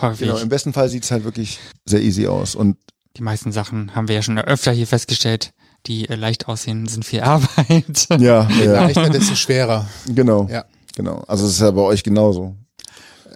Häufig. 0.00 0.26
Genau, 0.26 0.38
im 0.38 0.48
besten 0.48 0.72
Fall 0.72 0.88
sieht's 0.88 1.10
halt 1.10 1.24
wirklich 1.24 1.58
sehr 1.86 2.00
easy 2.02 2.26
aus. 2.26 2.54
Und 2.54 2.76
Die 3.16 3.22
meisten 3.22 3.52
Sachen 3.52 3.94
haben 3.94 4.08
wir 4.08 4.14
ja 4.16 4.22
schon 4.22 4.38
öfter 4.38 4.72
hier 4.72 4.86
festgestellt, 4.86 5.52
die 5.86 6.08
äh, 6.08 6.14
leicht 6.16 6.48
aussehen, 6.48 6.86
sind 6.86 7.04
viel 7.04 7.20
Arbeit. 7.22 8.06
ja, 8.18 8.48
Je 8.50 8.64
ja 8.64 8.72
leichter, 8.84 9.08
desto 9.10 9.34
schwerer. 9.34 9.88
genau. 10.06 10.46
Ja. 10.50 10.64
Genau. 10.96 11.22
Also 11.28 11.44
es 11.46 11.52
ist 11.52 11.60
ja 11.60 11.70
bei 11.70 11.82
euch 11.82 12.02
genauso. 12.02 12.56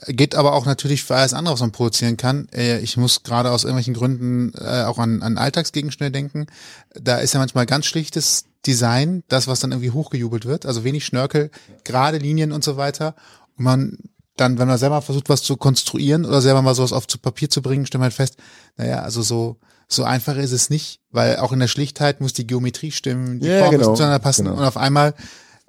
Geht 0.06 0.34
aber 0.34 0.54
auch 0.54 0.66
natürlich 0.66 1.04
für 1.04 1.16
alles 1.16 1.34
andere, 1.34 1.54
was 1.54 1.60
man 1.60 1.72
produzieren 1.72 2.16
kann. 2.16 2.48
Äh, 2.52 2.78
Ich 2.80 2.96
muss 2.96 3.22
gerade 3.22 3.50
aus 3.50 3.64
irgendwelchen 3.64 3.94
Gründen 3.94 4.52
äh, 4.58 4.84
auch 4.84 4.98
an, 4.98 5.22
an 5.22 5.36
Alltagsgegenstände 5.38 6.10
denken. 6.10 6.46
Da 6.94 7.18
ist 7.18 7.34
ja 7.34 7.40
manchmal 7.40 7.66
ganz 7.66 7.86
schlichtes 7.86 8.44
Design, 8.66 9.22
das, 9.28 9.46
was 9.46 9.60
dann 9.60 9.72
irgendwie 9.72 9.90
hochgejubelt 9.90 10.46
wird. 10.46 10.66
Also 10.66 10.84
wenig 10.84 11.04
Schnörkel, 11.04 11.50
gerade 11.84 12.18
Linien 12.18 12.52
und 12.52 12.64
so 12.64 12.76
weiter. 12.76 13.14
Und 13.56 13.64
man 13.64 13.98
dann, 14.36 14.58
wenn 14.58 14.68
man 14.68 14.78
selber 14.78 15.02
versucht, 15.02 15.28
was 15.28 15.42
zu 15.42 15.56
konstruieren 15.58 16.24
oder 16.24 16.40
selber 16.40 16.62
mal 16.62 16.74
sowas 16.74 16.92
auf 16.94 17.06
zu 17.06 17.18
Papier 17.18 17.50
zu 17.50 17.60
bringen, 17.60 17.84
stellt 17.84 18.00
man 18.00 18.06
halt 18.06 18.14
fest, 18.14 18.36
naja, 18.78 19.00
also 19.02 19.20
so, 19.20 19.58
so 19.86 20.04
einfach 20.04 20.36
ist 20.36 20.52
es 20.52 20.70
nicht, 20.70 21.00
weil 21.10 21.36
auch 21.36 21.52
in 21.52 21.60
der 21.60 21.68
Schlichtheit 21.68 22.22
muss 22.22 22.32
die 22.32 22.46
Geometrie 22.46 22.90
stimmen, 22.90 23.40
die 23.40 23.48
Ja, 23.48 23.58
Formen 23.64 23.78
genau, 23.78 23.94
zueinander 23.94 24.18
passen 24.20 24.46
genau. 24.46 24.56
und 24.56 24.64
auf 24.64 24.78
einmal 24.78 25.14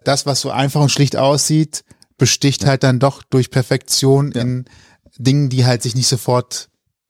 das, 0.06 0.26
was 0.26 0.40
so 0.40 0.52
einfach 0.52 0.80
und 0.80 0.90
schlicht 0.90 1.18
aussieht, 1.18 1.84
besticht 2.22 2.66
halt 2.68 2.84
dann 2.84 3.00
doch 3.00 3.24
durch 3.24 3.50
Perfektion 3.50 4.32
Ja. 4.36 4.42
in 4.44 4.66
Dingen, 5.18 5.50
die 5.50 5.66
halt 5.66 5.82
sich 5.82 5.96
nicht 5.96 6.08
sofort 6.08 6.70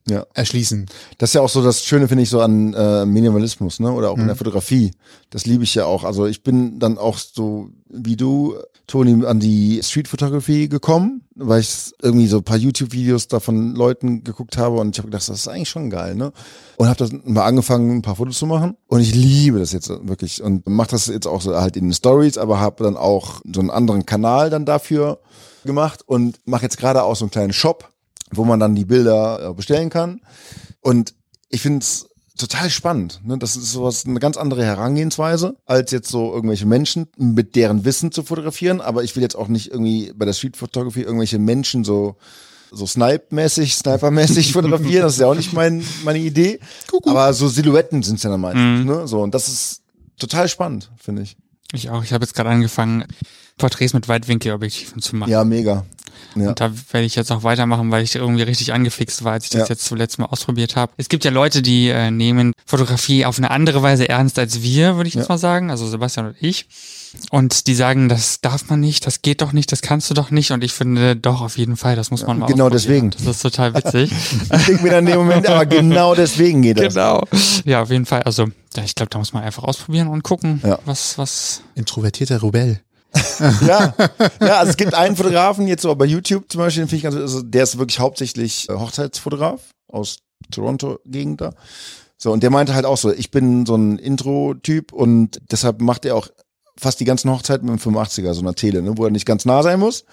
Ja. 0.09 0.26
erschließen. 0.34 0.86
Das 1.18 1.32
ist 1.32 1.34
ja 1.34 1.41
auch 1.41 1.49
so 1.49 1.62
das 1.62 1.84
Schöne, 1.86 2.07
finde 2.07 2.24
ich, 2.24 2.30
so 2.30 2.39
an 2.41 2.74
äh, 2.74 3.05
Minimalismus, 3.05 3.80
ne? 3.82 3.91
Oder 3.91 4.09
auch 4.09 4.16
Mhm. 4.16 4.22
in 4.24 4.28
der 4.28 4.36
Fotografie. 4.38 4.91
Das 5.30 5.45
liebe 5.45 5.64
ich 5.66 5.76
ja 5.76 5.86
auch. 5.86 6.05
Also 6.05 6.26
ich 6.28 6.43
bin 6.43 6.80
dann 6.80 6.97
auch 6.97 7.18
so 7.18 7.70
wie 7.89 8.16
du 8.16 8.55
Toni 8.91 9.25
an 9.25 9.39
die 9.39 9.81
Street 9.81 10.09
Photography 10.09 10.67
gekommen, 10.67 11.23
weil 11.35 11.61
ich 11.61 11.93
irgendwie 12.01 12.27
so 12.27 12.37
ein 12.37 12.43
paar 12.43 12.57
YouTube-Videos 12.57 13.29
da 13.29 13.39
von 13.39 13.73
Leuten 13.73 14.25
geguckt 14.25 14.57
habe 14.57 14.75
und 14.77 14.93
ich 14.93 14.99
habe 14.99 15.07
gedacht, 15.07 15.29
das 15.29 15.39
ist 15.39 15.47
eigentlich 15.47 15.69
schon 15.69 15.89
geil, 15.89 16.13
ne? 16.13 16.33
Und 16.75 16.87
habe 16.89 16.97
das 16.97 17.11
mal 17.23 17.45
angefangen, 17.45 17.89
ein 17.97 18.01
paar 18.01 18.17
Fotos 18.17 18.37
zu 18.37 18.45
machen 18.45 18.75
und 18.87 18.99
ich 18.99 19.15
liebe 19.15 19.59
das 19.59 19.71
jetzt 19.71 19.89
wirklich 19.89 20.43
und 20.43 20.67
mache 20.67 20.91
das 20.91 21.07
jetzt 21.07 21.25
auch 21.25 21.39
so 21.39 21.55
halt 21.55 21.77
in 21.77 21.85
den 21.85 21.93
Stories, 21.93 22.37
aber 22.37 22.59
habe 22.59 22.83
dann 22.83 22.97
auch 22.97 23.41
so 23.49 23.61
einen 23.61 23.69
anderen 23.69 24.05
Kanal 24.05 24.49
dann 24.49 24.65
dafür 24.65 25.19
gemacht 25.63 26.03
und 26.05 26.41
mache 26.43 26.63
jetzt 26.63 26.77
gerade 26.77 27.03
auch 27.03 27.15
so 27.15 27.23
einen 27.23 27.31
kleinen 27.31 27.53
Shop, 27.53 27.89
wo 28.31 28.43
man 28.43 28.59
dann 28.59 28.75
die 28.75 28.85
Bilder 28.85 29.51
äh, 29.51 29.53
bestellen 29.53 29.89
kann 29.89 30.19
und 30.81 31.13
ich 31.47 31.61
finde 31.61 31.79
es 31.79 32.09
total 32.38 32.69
spannend. 32.69 33.21
Ne? 33.23 33.38
Das 33.38 33.55
ist 33.55 33.71
sowas, 33.71 34.05
eine 34.05 34.19
ganz 34.19 34.38
andere 34.38 34.63
Herangehensweise, 34.65 35.55
als 35.65 35.91
jetzt 35.91 36.09
so 36.09 36.34
irgendwelche 36.34 36.65
Menschen 36.65 37.07
mit 37.17 37.55
deren 37.55 37.86
Wissen 37.86 38.11
zu 38.11 38.23
fotografieren. 38.23 38.82
Aber 38.82 39.03
ich 39.03 39.15
will 39.15 39.23
jetzt 39.23 39.36
auch 39.36 39.47
nicht 39.47 39.71
irgendwie 39.71 40.11
bei 40.15 40.25
der 40.25 40.34
Street 40.34 40.57
Photography 40.57 41.01
irgendwelche 41.01 41.39
Menschen 41.39 41.84
so 41.84 42.15
so 42.73 42.88
Snipe-mäßig, 42.88 43.75
Sniper-mäßig 43.75 44.53
fotografieren. 44.53 45.03
Das 45.03 45.13
ist 45.13 45.19
ja 45.19 45.27
auch 45.27 45.36
nicht 45.36 45.51
mein, 45.51 45.86
meine 46.05 46.19
Idee. 46.19 46.59
Aber 47.03 47.34
so 47.34 47.49
Silhouetten 47.49 48.01
sind 48.01 48.15
es 48.15 48.23
ja 48.23 48.29
dann 48.29 48.39
meistens. 48.39 48.86
Ne? 48.86 49.07
So, 49.09 49.21
und 49.21 49.36
das 49.36 49.49
ist 49.49 49.82
total 50.17 50.47
spannend, 50.47 50.89
finde 50.97 51.23
ich. 51.23 51.36
Ich 51.73 51.89
auch. 51.89 52.03
Ich 52.03 52.13
habe 52.13 52.23
jetzt 52.23 52.34
gerade 52.34 52.49
angefangen, 52.49 53.05
Porträts 53.57 53.93
mit 53.93 54.07
Weitwinkelobjektiven 54.07 55.01
zu 55.01 55.15
machen. 55.17 55.29
Ja, 55.29 55.43
mega. 55.43 55.86
Ja. 56.36 56.49
Und 56.49 56.59
da 56.59 56.71
werde 56.91 57.05
ich 57.05 57.15
jetzt 57.15 57.32
auch 57.32 57.43
weitermachen, 57.43 57.91
weil 57.91 58.03
ich 58.03 58.15
irgendwie 58.15 58.43
richtig 58.43 58.73
angefixt 58.73 59.23
war, 59.23 59.34
als 59.34 59.45
ich 59.45 59.49
das 59.49 59.61
Ja. 59.61 59.73
jetzt 59.73 59.86
zuletzt 59.86 60.17
mal 60.19 60.25
ausprobiert 60.25 60.75
habe. 60.75 60.91
Es 60.97 61.09
gibt 61.09 61.25
ja 61.25 61.32
Leute, 61.32 61.61
die 61.61 61.89
äh, 61.89 62.09
nehmen 62.11 62.53
Fotografie 62.65 63.25
auf 63.25 63.38
eine 63.38 63.51
andere 63.51 63.82
Weise 63.84 64.07
ernst 64.09 64.39
als 64.39 64.61
wir, 64.61 64.95
würde 64.95 65.07
ich 65.09 65.15
jetzt 65.15 65.27
Ja. 65.27 65.34
mal 65.34 65.38
sagen. 65.38 65.69
Also 65.71 65.88
Sebastian 65.88 66.27
und 66.27 66.36
ich. 66.39 66.67
Und 67.29 67.67
die 67.67 67.75
sagen, 67.75 68.07
das 68.07 68.39
darf 68.39 68.69
man 68.69 68.79
nicht, 68.79 69.05
das 69.05 69.21
geht 69.21 69.41
doch 69.41 69.51
nicht, 69.51 69.69
das 69.73 69.82
kannst 69.82 70.09
du 70.09 70.13
doch 70.13 70.32
nicht. 70.32 70.51
Und 70.51 70.63
ich 70.63 70.71
finde, 70.71 71.17
doch, 71.17 71.41
auf 71.41 71.57
jeden 71.57 71.75
Fall, 71.75 71.97
das 71.97 72.09
muss 72.09 72.25
man 72.25 72.39
mal 72.39 72.45
genau 72.47 72.69
deswegen. 72.69 73.09
Das 73.09 73.23
ist 73.27 73.41
total 73.41 73.73
witzig. 73.75 74.11
Ich 74.53 74.65
denke 74.65 74.84
mir 74.84 74.91
dann 74.91 75.05
in 75.05 75.11
dem 75.13 75.19
Moment, 75.19 75.45
aber 75.47 75.65
genau 75.65 76.15
deswegen 76.15 76.61
geht 76.61 76.79
das. 76.79 76.93
genau. 76.93 77.25
Ja, 77.65 77.82
auf 77.82 77.89
jeden 77.89 78.05
Fall. 78.05 78.23
Also, 78.23 78.47
ja, 78.77 78.84
ich 78.86 78.95
glaube, 78.95 79.09
da 79.09 79.17
muss 79.19 79.34
man 79.34 79.43
einfach 79.43 79.63
ausprobieren 79.63 80.07
und 80.07 80.23
gucken, 80.23 80.61
Ja. 80.63 80.79
was, 80.86 81.17
was. 81.17 81.61
Introvertierter 81.75 82.41
Rebell. 82.41 82.79
Ja, 83.68 83.93
ja, 84.39 84.57
also 84.59 84.70
es 84.70 84.78
gibt 84.78 84.93
einen 84.93 85.16
Fotografen 85.16 85.68
jetzt 85.68 85.82
so 85.82 85.93
bei 85.95 86.05
YouTube 86.05 86.51
zum 86.51 86.59
Beispiel, 86.59 86.84
den 86.84 86.89
finde 86.89 86.97
ich 86.97 87.03
ganz, 87.03 87.16
also 87.16 87.41
der 87.41 87.64
ist 87.64 87.78
wirklich 87.78 87.99
hauptsächlich 87.99 88.70
äh, 88.70 88.74
Hochzeitsfotograf 88.74 89.62
aus 89.88 90.20
Toronto-Gegend 90.51 91.41
da. 91.41 91.53
So, 92.18 92.32
und 92.32 92.43
der 92.43 92.51
meinte 92.51 92.76
halt 92.76 92.86
auch 92.86 92.97
so, 92.97 93.12
ich 93.12 93.32
bin 93.32 93.66
so 93.66 93.76
ein 93.76 93.97
Intro-Typ 93.97 94.93
und 94.93 95.41
deshalb 95.51 95.82
macht 95.82 96.05
er 96.05 96.16
auch 96.16 96.28
fast 96.78 96.99
die 96.99 97.05
ganzen 97.05 97.32
Hochzeiten 97.32 97.70
mit 97.70 97.84
dem 97.84 97.95
85er, 97.95 98.34
so 98.34 98.41
einer 98.41 98.53
Tele, 98.53 98.82
ne, 98.82 98.97
wo 98.97 99.05
er 99.05 99.12
nicht 99.12 99.26
ganz 99.26 99.45
nah 99.45 99.64
sein 99.64 99.80
muss. 99.80 100.05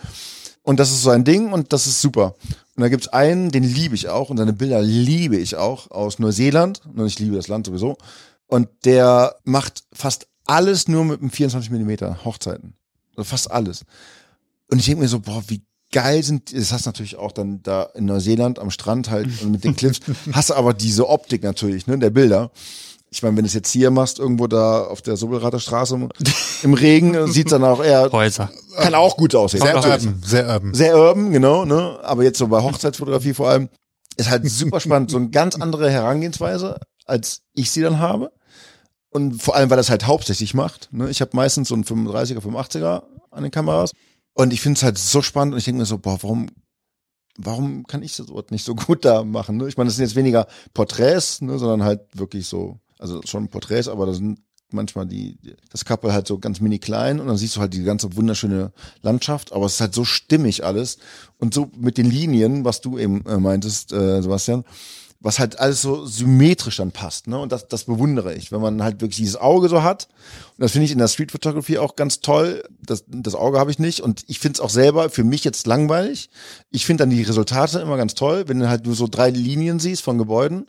Und 0.63 0.81
das 0.81 0.91
ist 0.91 1.03
so 1.03 1.11
ein 1.11 1.25
Ding 1.25 1.53
und 1.53 1.73
das 1.73 1.87
ist 1.87 2.03
super. 2.03 2.35
Und 2.77 2.83
da 2.83 2.89
gibt's 2.89 3.09
einen, 3.09 3.51
den 3.51 3.65
liebe 3.65 3.95
ich 3.95 4.09
auch 4.09 4.31
und 4.31 4.37
seine 4.37 4.53
Bilder 4.53 4.83
liebe 4.83 5.37
ich 5.37 5.57
auch 5.57 5.91
aus 5.91 6.19
Neuseeland. 6.19 6.83
Und 6.85 7.07
ich 7.07 7.19
liebe 7.19 7.37
das 7.37 7.49
Land 7.49 7.67
sowieso. 7.67 7.97
Und 8.47 8.69
der 8.85 9.37
macht 9.45 9.85
fast 9.93 10.29
alles 10.47 10.89
nur 10.89 11.05
mit 11.05 11.21
einem 11.21 11.31
24 11.31 11.71
Millimeter 11.71 12.25
Hochzeiten. 12.25 12.75
Also 13.19 13.31
fast 13.31 13.51
alles. 13.51 13.85
Und 14.71 14.79
ich 14.79 14.87
denke 14.87 15.03
mir 15.03 15.09
so, 15.09 15.19
boah, 15.19 15.43
wie 15.49 15.63
geil 15.91 16.23
sind, 16.23 16.55
das 16.57 16.73
hast 16.73 16.87
du 16.87 16.91
natürlich 16.91 17.17
auch 17.17 17.33
dann 17.33 17.63
da 17.63 17.83
in 17.95 18.05
Neuseeland 18.05 18.61
am 18.61 18.71
Strand 18.71 19.11
halt 19.11 19.29
und 19.43 19.51
mit 19.51 19.65
den 19.65 19.75
Cliffs, 19.75 20.01
hast 20.33 20.51
du 20.51 20.55
aber 20.55 20.73
diese 20.73 21.09
Optik 21.09 21.43
natürlich, 21.43 21.87
ne, 21.89 21.99
der 21.99 22.11
Bilder. 22.11 22.53
Ich 23.11 23.23
meine, 23.23 23.37
wenn 23.37 23.45
du 23.45 23.49
es 23.49 23.55
jetzt 23.55 23.73
hier 23.73 23.91
machst, 23.91 24.19
irgendwo 24.19 24.47
da 24.47 24.85
auf 24.85 25.01
der 25.03 25.17
Sobelrater 25.17 25.59
Straße 25.59 26.09
im 26.63 26.75
Regen, 26.75 27.27
sieht's 27.33 27.51
dann 27.51 27.65
auch 27.65 27.83
eher, 27.83 28.13
Häuser. 28.13 28.51
kann 28.77 28.95
auch 28.95 29.17
gut 29.17 29.35
aussehen. 29.35 29.63
Sehr 29.63 29.75
urban, 29.75 30.23
sehr 30.23 30.47
urban. 30.47 30.75
Sehr 30.75 30.97
urban, 30.97 31.33
genau, 31.33 31.65
ne? 31.65 31.99
Aber 32.03 32.23
jetzt 32.23 32.39
so 32.39 32.47
bei 32.47 32.63
Hochzeitsfotografie 32.63 33.35
vor 33.35 33.49
allem 33.49 33.69
ist 34.17 34.31
halt 34.31 34.49
super 34.49 34.79
spannend, 34.79 35.11
so 35.11 35.17
eine 35.17 35.31
ganz 35.31 35.57
andere 35.57 35.91
Herangehensweise, 35.91 36.79
als 37.07 37.41
ich 37.55 37.71
sie 37.71 37.81
dann 37.81 37.99
habe. 37.99 38.31
Und 39.11 39.43
vor 39.43 39.57
allem, 39.57 39.71
weil 39.71 39.77
das 39.77 39.91
halt 39.91 40.07
hauptsächlich 40.07 40.55
macht. 40.55 40.93
Ne? 40.93 41.09
Ich 41.09 41.21
habe 41.21 41.31
meistens 41.35 41.69
so 41.69 41.75
einen 41.75 41.85
35er, 41.85 42.41
85er 42.41 43.05
an 43.31 43.43
den 43.43 43.51
Kameras. 43.51 43.93
Und 44.35 44.53
ich 44.53 44.61
finde 44.61 44.77
es 44.77 44.83
halt 44.83 44.99
so 44.99 45.23
spannend 45.23 45.55
und 45.55 45.59
ich 45.59 45.65
denke 45.65 45.81
mir 45.81 45.87
so, 45.87 45.99
boah, 45.99 46.23
warum, 46.23 46.49
warum 47.39 47.87
kann 47.87 48.03
ich 48.03 48.17
das 48.17 48.27
dort 48.27 48.51
nicht 48.51 48.65
so 48.65 48.75
gut 48.87 49.05
da 49.05 49.25
machen? 49.25 49.57
Ne? 49.57 49.69
Ich 49.69 49.77
meine, 49.77 49.89
das 49.89 49.97
sind 49.97 50.05
jetzt 50.05 50.17
weniger 50.17 50.47
Porträts, 50.75 51.41
ne, 51.41 51.59
sondern 51.59 51.83
halt 51.83 52.03
wirklich 52.15 52.47
so, 52.47 52.79
also 52.99 53.21
schon 53.25 53.49
Porträts, 53.49 53.89
aber 53.89 54.07
da 54.07 54.13
sind 54.13 54.41
manchmal 54.71 55.07
die, 55.07 55.39
das 55.71 55.85
Couple 55.85 56.13
halt 56.13 56.27
so 56.27 56.39
ganz 56.39 56.61
mini 56.61 56.79
klein 56.79 57.21
und 57.21 57.27
dann 57.27 57.37
siehst 57.37 57.57
du 57.57 57.61
halt 57.61 57.73
die 57.73 57.83
ganze 57.83 58.17
wunderschöne 58.17 58.73
Landschaft, 59.03 59.53
aber 59.53 59.67
es 59.67 59.75
ist 59.75 59.81
halt 59.81 59.95
so 59.95 60.05
stimmig 60.05 60.65
alles 60.65 60.99
und 61.39 61.55
so 61.55 61.71
mit 61.77 61.97
den 61.97 62.07
Linien, 62.07 62.65
was 62.65 62.81
du 62.81 62.99
eben 62.99 63.25
äh, 63.27 63.39
meintest, 63.39 63.93
äh, 63.93 64.21
Sebastian, 64.21 64.65
was 65.21 65.41
halt 65.41 65.59
alles 65.59 65.83
so 65.83 66.07
symmetrisch 66.07 66.77
dann 66.77 66.93
passt, 66.93 67.27
ne? 67.27 67.39
Und 67.39 67.51
das, 67.51 67.67
das 67.67 67.85
bewundere 67.85 68.35
ich, 68.35 68.53
wenn 68.53 68.61
man 68.61 68.83
halt 68.83 69.01
wirklich 69.01 69.17
dieses 69.17 69.37
Auge 69.37 69.69
so 69.69 69.83
hat. 69.83 70.09
Und 70.57 70.63
das 70.63 70.73
finde 70.73 70.85
ich 70.85 70.93
in 70.93 70.99
der 70.99 71.09
Street 71.09 71.33
Photography 71.33 71.79
auch 71.79 71.97
ganz 71.97 72.21
toll. 72.21 72.63
Das, 72.81 73.05
das 73.09 73.35
Auge 73.35 73.59
habe 73.59 73.73
ich 73.73 73.81
nicht. 73.81 74.01
Und 74.01 74.23
ich 74.29 74.39
finde 74.39 74.59
es 74.59 74.61
auch 74.61 74.71
selber 74.71 75.11
für 75.11 75.25
mich 75.25 75.43
jetzt 75.43 75.67
langweilig. 75.67 76.31
Ich 76.71 76.87
finde 76.87 77.03
dann 77.03 77.11
die 77.11 77.23
Resultate 77.23 77.81
immer 77.81 77.97
ganz 77.97 78.15
toll, 78.15 78.45
wenn 78.47 78.61
du 78.61 78.69
halt 78.69 78.87
nur 78.87 78.95
so 78.95 79.09
drei 79.09 79.31
Linien 79.31 79.81
siehst 79.81 80.03
von 80.03 80.19
Gebäuden 80.19 80.67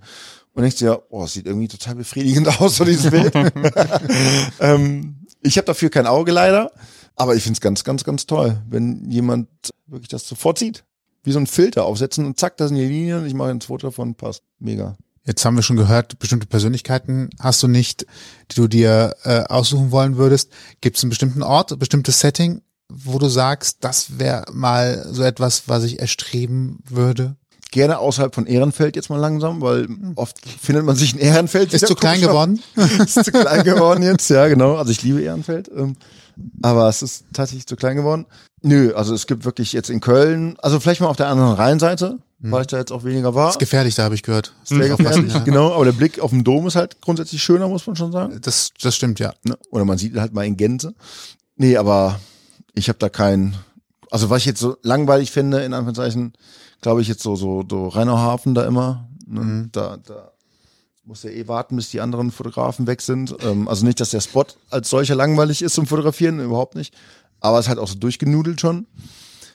und 0.53 0.63
denkst 0.63 0.77
dir, 0.77 1.03
oh, 1.09 1.25
es 1.25 1.33
sieht 1.33 1.45
irgendwie 1.45 1.67
total 1.67 1.95
befriedigend 1.95 2.47
aus, 2.59 2.77
so 2.77 2.85
dieses 2.85 3.11
Bild. 3.11 3.33
ähm, 4.59 5.27
ich 5.41 5.57
habe 5.57 5.65
dafür 5.65 5.91
kein 5.91 6.07
Auge 6.07 6.31
leider, 6.31 6.71
aber 7.15 7.35
ich 7.35 7.43
finde 7.43 7.57
es 7.57 7.61
ganz, 7.61 7.83
ganz, 7.83 8.03
ganz 8.03 8.25
toll, 8.25 8.61
wenn 8.67 9.09
jemand 9.11 9.47
wirklich 9.85 10.09
das 10.09 10.27
sofort 10.27 10.57
sieht. 10.57 10.83
Wie 11.23 11.31
so 11.31 11.39
ein 11.39 11.47
Filter 11.47 11.85
aufsetzen 11.85 12.25
und 12.25 12.39
zack, 12.39 12.57
da 12.57 12.67
sind 12.67 12.77
die 12.77 12.85
Linien, 12.85 13.25
ich 13.25 13.33
mache 13.33 13.49
ein 13.49 13.61
Foto 13.61 13.87
davon, 13.87 14.15
passt. 14.15 14.43
Mega. 14.59 14.95
Jetzt 15.25 15.45
haben 15.45 15.55
wir 15.55 15.61
schon 15.61 15.75
gehört, 15.75 16.17
bestimmte 16.17 16.47
Persönlichkeiten 16.47 17.29
hast 17.39 17.61
du 17.61 17.67
nicht, 17.67 18.05
die 18.51 18.55
du 18.55 18.67
dir 18.67 19.15
äh, 19.23 19.41
aussuchen 19.41 19.91
wollen 19.91 20.17
würdest. 20.17 20.51
Gibt 20.81 20.97
es 20.97 21.03
einen 21.03 21.09
bestimmten 21.09 21.43
Ort, 21.43 21.71
ein 21.71 21.77
bestimmtes 21.77 22.19
Setting, 22.19 22.61
wo 22.91 23.19
du 23.19 23.27
sagst, 23.27 23.77
das 23.81 24.17
wäre 24.17 24.45
mal 24.51 25.05
so 25.11 25.23
etwas, 25.23 25.67
was 25.67 25.83
ich 25.83 25.99
erstreben 25.99 26.79
würde? 26.89 27.35
Gerne 27.71 27.99
außerhalb 27.99 28.33
von 28.33 28.47
Ehrenfeld 28.47 28.95
jetzt 28.95 29.11
mal 29.11 29.19
langsam, 29.19 29.61
weil 29.61 29.87
oft 30.15 30.39
findet 30.59 30.85
man 30.85 30.95
sich 30.95 31.13
in 31.13 31.19
Ehrenfeld. 31.19 31.71
Ist 31.71 31.85
zu 31.85 31.93
klein 31.93 32.19
geworden? 32.19 32.63
ist 32.75 33.25
zu 33.25 33.31
klein 33.31 33.63
geworden 33.63 34.01
jetzt, 34.01 34.27
ja, 34.31 34.47
genau. 34.47 34.77
Also 34.77 34.91
ich 34.91 35.03
liebe 35.03 35.21
Ehrenfeld. 35.21 35.69
Ähm, 35.75 35.95
aber 36.61 36.89
es 36.89 37.01
ist 37.01 37.25
tatsächlich 37.33 37.67
zu 37.67 37.75
klein 37.75 37.95
geworden. 37.95 38.25
Nö, 38.61 38.93
also 38.93 39.13
es 39.13 39.27
gibt 39.27 39.45
wirklich 39.45 39.73
jetzt 39.73 39.89
in 39.89 40.01
Köln, 40.01 40.55
also 40.59 40.79
vielleicht 40.79 41.01
mal 41.01 41.07
auf 41.07 41.17
der 41.17 41.27
anderen 41.27 41.53
Rheinseite, 41.53 42.19
weil 42.39 42.61
ich 42.61 42.67
da 42.67 42.77
jetzt 42.77 42.91
auch 42.91 43.03
weniger 43.03 43.35
war. 43.35 43.49
Ist 43.49 43.59
gefährlich, 43.59 43.95
da 43.95 44.03
habe 44.03 44.15
ich 44.15 44.23
gehört. 44.23 44.53
Sehr 44.63 44.93
Aufpassen, 44.93 44.97
gefährlich, 44.97 45.33
ja. 45.33 45.39
genau. 45.39 45.73
Aber 45.73 45.85
der 45.85 45.91
Blick 45.91 46.19
auf 46.19 46.31
den 46.31 46.43
Dom 46.43 46.67
ist 46.67 46.75
halt 46.75 47.01
grundsätzlich 47.01 47.43
schöner, 47.43 47.67
muss 47.67 47.85
man 47.85 47.95
schon 47.95 48.11
sagen. 48.11 48.39
Das, 48.41 48.71
das 48.81 48.95
stimmt, 48.95 49.19
ja. 49.19 49.33
Ne? 49.43 49.57
Oder 49.71 49.85
man 49.85 49.97
sieht 49.97 50.13
ihn 50.13 50.21
halt 50.21 50.33
mal 50.33 50.45
in 50.45 50.55
Gänze. 50.55 50.93
Nee, 51.57 51.77
aber 51.77 52.19
ich 52.73 52.87
habe 52.87 52.99
da 52.99 53.09
kein, 53.09 53.55
also 54.09 54.29
was 54.29 54.39
ich 54.39 54.45
jetzt 54.45 54.59
so 54.59 54.77
langweilig 54.83 55.31
finde, 55.31 55.61
in 55.63 55.73
Anführungszeichen, 55.73 56.33
glaube 56.81 57.01
ich 57.01 57.07
jetzt 57.07 57.23
so, 57.23 57.35
so, 57.35 57.65
so 57.69 57.89
Rheinauhafen 57.89 58.55
da 58.55 58.65
immer. 58.65 59.09
Ne? 59.27 59.69
Da, 59.71 59.97
da 59.97 60.31
muss 61.09 61.23
ja 61.23 61.31
eh 61.31 61.47
warten, 61.47 61.75
bis 61.75 61.89
die 61.89 62.01
anderen 62.01 62.29
Fotografen 62.31 62.85
weg 62.85 63.01
sind. 63.01 63.35
Ähm, 63.41 63.67
also 63.67 63.83
nicht, 63.83 63.99
dass 63.99 64.11
der 64.11 64.21
Spot 64.21 64.45
als 64.69 64.89
solcher 64.91 65.15
langweilig 65.15 65.63
ist 65.63 65.73
zum 65.73 65.87
Fotografieren, 65.87 66.39
überhaupt 66.39 66.75
nicht. 66.75 66.93
Aber 67.41 67.57
es 67.57 67.65
ist 67.65 67.69
halt 67.69 67.79
auch 67.79 67.87
so 67.87 67.95
durchgenudelt 67.95 68.61
schon. 68.61 68.85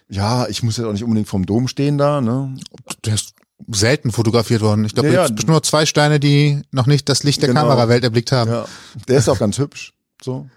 Ja, 0.09 0.49
ich 0.49 0.63
muss 0.65 0.77
jetzt 0.77 0.87
auch 0.87 0.93
nicht 0.93 1.05
unbedingt 1.05 1.29
vom 1.29 1.47
Dom 1.47 1.69
stehen 1.69 1.97
da, 1.97 2.21
ne? 2.21 2.57
Der 3.05 3.15
ist 3.15 3.35
selten 3.69 4.11
fotografiert 4.11 4.63
worden. 4.63 4.85
Ich 4.85 4.95
glaube, 4.95 5.09
Ja, 5.09 5.15
ja, 5.15 5.21
ja. 5.21 5.25
es 5.25 5.29
gibt 5.29 5.37
bestimmt 5.37 5.53
nur 5.53 5.63
zwei 5.63 5.87
Steine, 5.87 6.19
die 6.19 6.61
noch 6.73 6.87
nicht 6.87 7.09
das 7.09 7.23
Licht 7.23 7.41
der 7.41 7.49
Genau. 7.51 7.61
Kamerawelt 7.63 8.03
erblickt 8.03 8.33
haben. 8.33 8.51
Ja, 8.51 8.67
der 9.09 9.19
ist 9.19 9.29
auch 9.29 9.39
ganz 9.39 9.57
hübsch. 9.59 9.93
So. 10.23 10.49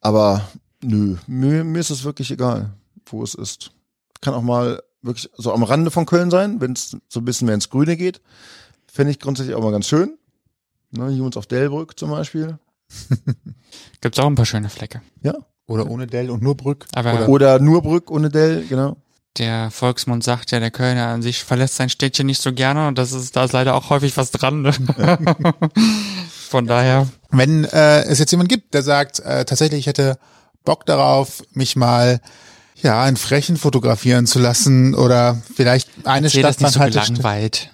Aber 0.00 0.48
nö, 0.82 1.16
mir, 1.28 1.62
mir 1.62 1.78
ist 1.78 1.90
es 1.90 2.02
wirklich 2.02 2.30
egal, 2.32 2.70
wo 3.06 3.22
es 3.22 3.34
ist. 3.34 3.70
Kann 4.20 4.34
auch 4.34 4.42
mal 4.42 4.82
wirklich 5.00 5.30
so 5.36 5.52
am 5.52 5.62
Rande 5.62 5.92
von 5.92 6.06
Köln 6.06 6.30
sein, 6.32 6.60
wenn 6.60 6.72
es 6.72 6.96
so 7.08 7.20
ein 7.20 7.24
bisschen 7.24 7.46
mehr 7.46 7.54
ins 7.54 7.70
Grüne 7.70 7.96
geht. 7.96 8.20
Fände 8.92 9.10
ich 9.12 9.20
grundsätzlich 9.20 9.54
auch 9.54 9.62
mal 9.62 9.72
ganz 9.72 9.86
schön. 9.86 10.16
Ne, 10.90 11.10
hier 11.10 11.22
uns 11.22 11.36
auf 11.36 11.46
Delbrück 11.46 11.98
zum 11.98 12.10
Beispiel. 12.10 12.58
Gibt's 14.00 14.18
auch 14.18 14.26
ein 14.26 14.34
paar 14.34 14.46
schöne 14.46 14.70
Flecke. 14.70 15.02
Ja. 15.22 15.34
Oder 15.66 15.90
ohne 15.90 16.06
Dell 16.06 16.30
und 16.30 16.42
nur 16.42 16.56
Brück. 16.56 16.86
Aber 16.94 17.12
Oder- 17.14 17.28
Oder 17.28 17.58
nur 17.58 17.82
Brück 17.82 18.10
ohne 18.10 18.30
Dell, 18.30 18.64
genau. 18.66 18.96
der 19.36 19.70
Volksmund 19.70 20.24
sagt 20.24 20.50
ja, 20.50 20.60
der 20.60 20.70
Kölner 20.70 21.08
an 21.08 21.20
sich 21.22 21.44
verlässt 21.44 21.76
sein 21.76 21.90
Städtchen 21.90 22.26
nicht 22.26 22.40
so 22.40 22.52
gerne 22.54 22.88
und 22.88 22.96
das 22.96 23.12
ist, 23.12 23.36
da 23.36 23.44
ist 23.44 23.52
leider 23.52 23.74
auch 23.74 23.90
häufig 23.90 24.16
was 24.16 24.30
dran. 24.30 24.62
Ne? 24.62 24.72
Von 26.48 26.66
daher, 26.66 27.06
Wenn 27.30 27.64
äh, 27.64 28.04
es 28.04 28.18
jetzt 28.18 28.30
jemand 28.30 28.48
gibt, 28.48 28.72
der 28.72 28.82
sagt, 28.82 29.20
äh, 29.20 29.44
tatsächlich, 29.44 29.80
ich 29.80 29.86
hätte 29.86 30.18
Bock 30.64 30.86
darauf, 30.86 31.42
mich 31.52 31.76
mal 31.76 32.20
ja 32.80 33.06
in 33.06 33.16
Frechen 33.16 33.58
fotografieren 33.58 34.26
zu 34.26 34.38
lassen 34.38 34.94
oder 34.94 35.40
vielleicht 35.54 35.90
eine 36.04 36.28
erzähl 36.28 36.42
das 36.42 36.56
Stadt 36.56 36.80
nicht 36.80 36.94
so 36.94 37.00
gelangweilt. 37.00 37.70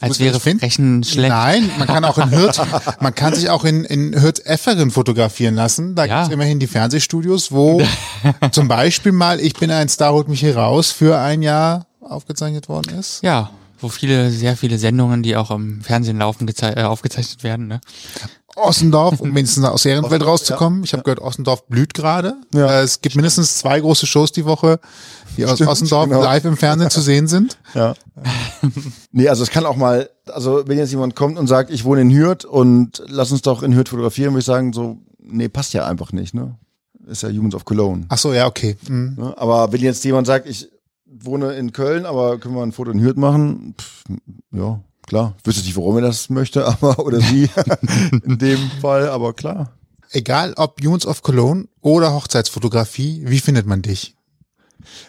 Als 0.00 0.08
Muss 0.10 0.20
wäre? 0.20 0.40
Frechen 0.40 1.04
schlecht. 1.04 1.30
Nein, 1.30 1.70
man 1.78 1.86
kann 1.86 2.04
auch 2.04 2.18
in 2.18 2.30
Hürth, 2.30 2.60
man 3.00 3.14
kann 3.14 3.34
sich 3.34 3.50
auch 3.50 3.64
in, 3.64 3.84
in 3.84 4.20
Hürth-Efferen 4.20 4.90
fotografieren 4.90 5.54
lassen. 5.54 5.94
Da 5.94 6.04
Ja. 6.04 6.20
gibt's 6.20 6.34
immerhin 6.34 6.58
die 6.60 6.66
Fernsehstudios, 6.66 7.52
wo 7.52 7.82
zum 8.52 8.68
Beispiel 8.68 9.12
mal 9.12 9.40
Ich 9.40 9.54
bin 9.54 9.70
ein 9.70 9.88
Star, 9.88 10.12
holt 10.12 10.28
mich 10.28 10.40
hier 10.40 10.56
raus 10.56 10.90
für 10.92 11.18
ein 11.18 11.42
Jahr 11.42 11.86
aufgezeichnet 12.00 12.68
worden 12.68 12.98
ist. 12.98 13.22
Ja, 13.22 13.50
wo 13.80 13.88
viele, 13.88 14.30
sehr 14.30 14.56
viele 14.56 14.78
Sendungen, 14.78 15.22
die 15.22 15.36
auch 15.36 15.50
im 15.50 15.82
Fernsehen 15.82 16.18
laufen, 16.18 16.48
äh, 16.62 16.82
aufgezeichnet 16.82 17.42
werden. 17.42 17.66
Ne? 17.68 17.80
Ossendorf, 18.56 19.20
um 19.20 19.34
wenigstens 19.34 19.64
aus 19.64 19.84
Ehrenfeld 19.84 20.22
rauszukommen. 20.26 20.82
Ich 20.84 20.92
habe 20.92 21.02
gehört, 21.02 21.20
Ossendorf 21.20 21.66
blüht 21.66 21.94
gerade. 21.94 22.34
Ja. 22.54 22.80
Äh, 22.80 22.82
Es 22.82 23.00
gibt 23.00 23.14
mindestens 23.16 23.58
zwei 23.58 23.80
große 23.80 24.06
Shows 24.06 24.32
die 24.32 24.44
Woche, 24.44 24.80
die 25.36 25.44
aus 25.44 25.54
Stimmt, 25.54 25.70
Ossendorf 25.70 26.08
genau. 26.08 26.22
live 26.22 26.44
im 26.44 26.56
Fernsehen 26.56 26.90
zu 26.90 27.00
sehen 27.00 27.26
sind. 27.26 27.58
Ja. 27.74 27.94
nee, 29.12 29.28
also 29.28 29.42
es 29.42 29.50
kann 29.50 29.66
auch 29.66 29.76
mal, 29.76 30.08
also 30.26 30.62
wenn 30.66 30.78
jetzt 30.78 30.90
jemand 30.90 31.14
kommt 31.14 31.38
und 31.38 31.46
sagt, 31.46 31.70
ich 31.70 31.84
wohne 31.84 32.00
in 32.02 32.10
Hürth 32.10 32.44
und 32.44 33.02
lass 33.08 33.30
uns 33.32 33.42
doch 33.42 33.62
in 33.62 33.74
Hürth 33.74 33.88
fotografieren, 33.90 34.32
würde 34.32 34.40
ich 34.40 34.46
sagen, 34.46 34.72
so, 34.72 34.98
nee, 35.18 35.48
passt 35.48 35.74
ja 35.74 35.86
einfach 35.86 36.12
nicht, 36.12 36.34
ne? 36.34 36.56
Ist 37.06 37.22
ja 37.22 37.28
Humans 37.28 37.54
of 37.54 37.64
Cologne. 37.64 38.06
Ach 38.08 38.18
so, 38.18 38.32
ja, 38.32 38.46
okay. 38.46 38.76
Mhm. 38.88 39.14
Ne? 39.16 39.34
Aber 39.36 39.72
wenn 39.72 39.80
jetzt 39.80 40.04
jemand 40.04 40.26
sagt, 40.26 40.48
ich 40.48 40.68
wohne 41.06 41.52
in 41.54 41.72
Köln, 41.72 42.04
aber 42.04 42.38
können 42.38 42.54
wir 42.56 42.62
ein 42.62 42.72
Foto 42.72 42.90
in 42.90 43.00
Hürth 43.00 43.16
machen? 43.16 43.74
Pff, 43.78 44.04
ja, 44.52 44.80
klar. 45.06 45.34
Wüsste 45.44 45.64
nicht, 45.64 45.76
warum 45.76 45.96
er 45.96 46.02
das 46.02 46.30
möchte, 46.30 46.66
aber, 46.66 46.98
oder 46.98 47.20
sie 47.20 47.48
in 48.24 48.38
dem 48.38 48.58
Fall, 48.80 49.08
aber 49.08 49.32
klar. 49.32 49.72
Egal 50.10 50.54
ob 50.56 50.82
Humans 50.82 51.06
of 51.06 51.22
Cologne 51.22 51.68
oder 51.80 52.12
Hochzeitsfotografie, 52.12 53.22
wie 53.26 53.40
findet 53.40 53.66
man 53.66 53.82
dich? 53.82 54.16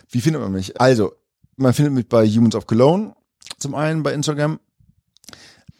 Wie 0.09 0.21
findet 0.21 0.41
man 0.41 0.51
mich? 0.51 0.81
Also, 0.81 1.13
man 1.55 1.73
findet 1.73 1.93
mich 1.93 2.07
bei 2.07 2.27
Humans 2.27 2.55
of 2.55 2.65
Cologne, 2.67 3.15
zum 3.59 3.75
einen 3.75 4.01
bei 4.03 4.13
Instagram. 4.13 4.59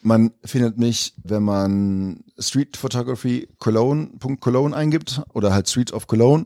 Man 0.01 0.31
findet 0.45 0.77
mich, 0.77 1.13
wenn 1.23 1.43
man 1.43 2.23
Street 2.39 2.77
Photography 2.77 3.49
Cologne, 3.59 4.07
Punkt 4.19 4.39
Cologne 4.41 4.73
eingibt 4.75 5.21
oder 5.33 5.53
halt 5.53 5.69
Streets 5.69 5.91
of 5.91 6.07
Cologne. 6.07 6.45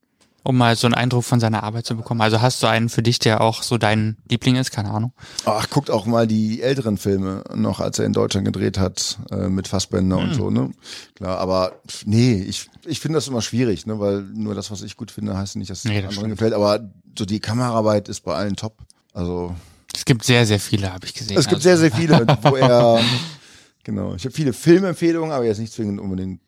Um 0.46 0.58
mal 0.58 0.76
so 0.76 0.86
einen 0.86 0.92
Eindruck 0.94 1.24
von 1.24 1.40
seiner 1.40 1.62
Arbeit 1.62 1.86
zu 1.86 1.96
bekommen. 1.96 2.20
Also 2.20 2.42
hast 2.42 2.62
du 2.62 2.66
einen 2.66 2.90
für 2.90 3.02
dich, 3.02 3.18
der 3.18 3.40
auch 3.40 3.62
so 3.62 3.78
dein 3.78 4.18
Liebling 4.28 4.56
ist? 4.56 4.70
Keine 4.72 4.90
Ahnung. 4.90 5.14
Ach, 5.46 5.70
guckt 5.70 5.90
auch 5.90 6.04
mal 6.04 6.26
die 6.26 6.60
älteren 6.60 6.98
Filme 6.98 7.42
noch, 7.54 7.80
als 7.80 7.98
er 7.98 8.04
in 8.04 8.12
Deutschland 8.12 8.44
gedreht 8.44 8.78
hat, 8.78 9.18
äh, 9.30 9.48
mit 9.48 9.68
Fassbender 9.68 10.18
und 10.18 10.34
so, 10.34 10.50
ne? 10.50 10.70
Klar, 11.14 11.38
aber 11.38 11.80
nee, 12.04 12.34
ich, 12.46 12.68
ich 12.84 13.00
finde 13.00 13.16
das 13.16 13.26
immer 13.26 13.40
schwierig, 13.40 13.86
ne? 13.86 13.98
Weil 13.98 14.20
nur 14.20 14.54
das, 14.54 14.70
was 14.70 14.82
ich 14.82 14.98
gut 14.98 15.10
finde, 15.10 15.34
heißt 15.34 15.56
nicht, 15.56 15.70
dass 15.70 15.78
es 15.78 15.84
Nee, 15.86 16.02
das 16.02 16.10
anderen 16.10 16.26
stimmt. 16.26 16.30
gefällt. 16.32 16.52
Aber 16.52 16.90
so 17.18 17.24
die 17.24 17.40
Kameraarbeit 17.40 18.10
ist 18.10 18.20
bei 18.20 18.34
allen 18.34 18.54
top. 18.56 18.76
Also 19.14 19.54
Es 19.94 20.04
gibt 20.04 20.24
sehr, 20.24 20.44
sehr 20.44 20.60
viele, 20.60 20.92
habe 20.92 21.06
ich 21.06 21.14
gesehen. 21.14 21.38
es 21.38 21.46
gibt 21.46 21.56
also, 21.56 21.62
sehr, 21.62 21.78
sehr 21.78 21.90
viele, 21.92 22.26
wo 22.42 22.56
er 22.56 23.00
genau. 23.84 24.14
Ich 24.14 24.24
habe 24.24 24.34
viele 24.34 24.52
Filmempfehlungen, 24.52 25.32
aber 25.32 25.46
jetzt 25.46 25.58
nicht 25.58 25.72
zwingend 25.72 25.98
unbedingt, 26.00 26.40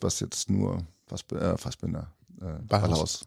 was 0.00 0.18
jetzt 0.18 0.50
nur 0.50 0.78
Fassbinder, 1.06 1.54
äh, 1.54 1.58
Fassbinder 1.58 2.08
äh, 2.40 2.44
Ballhaus. 2.66 2.88
Ballhaus 2.90 3.26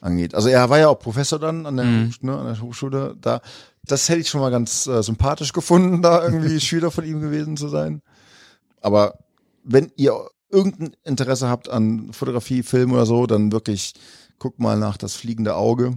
angeht. 0.00 0.34
Also 0.34 0.48
er 0.48 0.70
war 0.70 0.78
ja 0.78 0.88
auch 0.88 0.98
Professor 0.98 1.38
dann 1.38 1.66
an 1.66 1.76
der, 1.76 1.86
Mhm. 1.86 2.14
Ne, 2.20 2.38
an 2.38 2.46
der 2.46 2.60
Hochschule 2.60 3.16
da. 3.20 3.40
Das 3.84 4.08
hätte 4.08 4.20
ich 4.20 4.28
schon 4.28 4.40
mal 4.40 4.50
ganz 4.50 4.86
äh, 4.86 5.02
sympathisch 5.02 5.52
gefunden, 5.52 6.02
da 6.02 6.22
irgendwie 6.22 6.60
Schüler 6.60 6.90
von 6.90 7.04
ihm 7.04 7.20
gewesen 7.20 7.56
zu 7.56 7.68
sein. 7.68 8.02
Aber 8.80 9.18
wenn 9.64 9.90
ihr 9.96 10.14
irgendein 10.50 10.94
Interesse 11.04 11.48
habt 11.48 11.68
an 11.68 12.12
Fotografie, 12.12 12.62
Film 12.62 12.92
oder 12.92 13.06
so, 13.06 13.26
dann 13.26 13.50
wirklich 13.52 13.94
guckt 14.38 14.60
mal 14.60 14.78
nach 14.78 14.96
das 14.96 15.14
fliegende 15.14 15.56
Auge. 15.56 15.94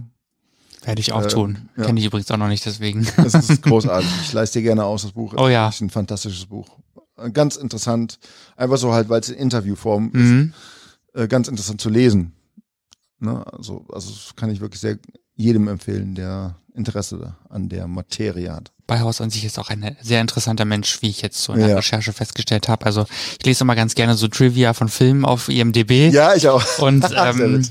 Werde 0.84 1.00
ich 1.00 1.12
auch 1.12 1.24
Äh, 1.24 1.28
tun. 1.28 1.68
ja. 1.76 1.84
Kenne 1.84 2.00
ich 2.00 2.06
übrigens 2.06 2.30
auch 2.30 2.36
noch 2.36 2.48
nicht, 2.48 2.64
deswegen. 2.66 3.06
Das 3.16 3.34
ist 3.34 3.62
großartig. 3.62 4.08
Ich 4.22 4.32
leiste 4.32 4.58
dir 4.58 4.64
gerne 4.64 4.84
aus, 4.84 5.02
das 5.02 5.12
Buch. 5.12 5.34
Oh 5.36 5.48
ja. 5.48 5.66
Das 5.66 5.76
ist 5.76 5.80
ein 5.82 5.90
fantastisches 5.90 6.46
Buch. 6.46 6.68
Äh, 7.16 7.30
Ganz 7.30 7.56
interessant. 7.56 8.18
Einfach 8.56 8.78
so 8.78 8.92
halt, 8.92 9.08
weil 9.08 9.20
es 9.20 9.28
in 9.28 9.36
Interviewform 9.38 10.10
Mhm. 10.12 10.52
ist, 11.14 11.20
äh, 11.20 11.28
ganz 11.28 11.48
interessant 11.48 11.80
zu 11.80 11.88
lesen. 11.88 12.32
Ne? 13.20 13.44
Also, 13.52 13.84
also 13.92 14.10
das 14.10 14.34
kann 14.34 14.50
ich 14.50 14.60
wirklich 14.60 14.80
sehr 14.80 14.98
jedem 15.36 15.68
empfehlen, 15.68 16.14
der 16.14 16.56
Interesse 16.74 17.34
an 17.48 17.68
der 17.68 17.86
Materie 17.86 18.52
hat. 18.52 18.72
Beihaus 18.86 19.20
an 19.20 19.30
sich 19.30 19.44
ist 19.44 19.58
auch 19.58 19.70
ein 19.70 19.96
sehr 20.02 20.20
interessanter 20.20 20.64
Mensch, 20.64 21.00
wie 21.02 21.08
ich 21.08 21.22
jetzt 21.22 21.42
so 21.42 21.52
in 21.52 21.60
der 21.60 21.68
Ja. 21.70 21.76
Recherche 21.76 22.12
festgestellt 22.12 22.68
habe. 22.68 22.84
Also 22.86 23.06
ich 23.38 23.46
lese 23.46 23.64
immer 23.64 23.74
ganz 23.74 23.94
gerne 23.94 24.16
so 24.16 24.28
Trivia 24.28 24.74
von 24.74 24.88
Filmen 24.88 25.24
auf 25.24 25.48
IMDb. 25.48 26.12
Ja, 26.12 26.34
ich 26.34 26.48
auch. 26.48 26.64
Und, 26.78 27.06
ähm, 27.16 27.66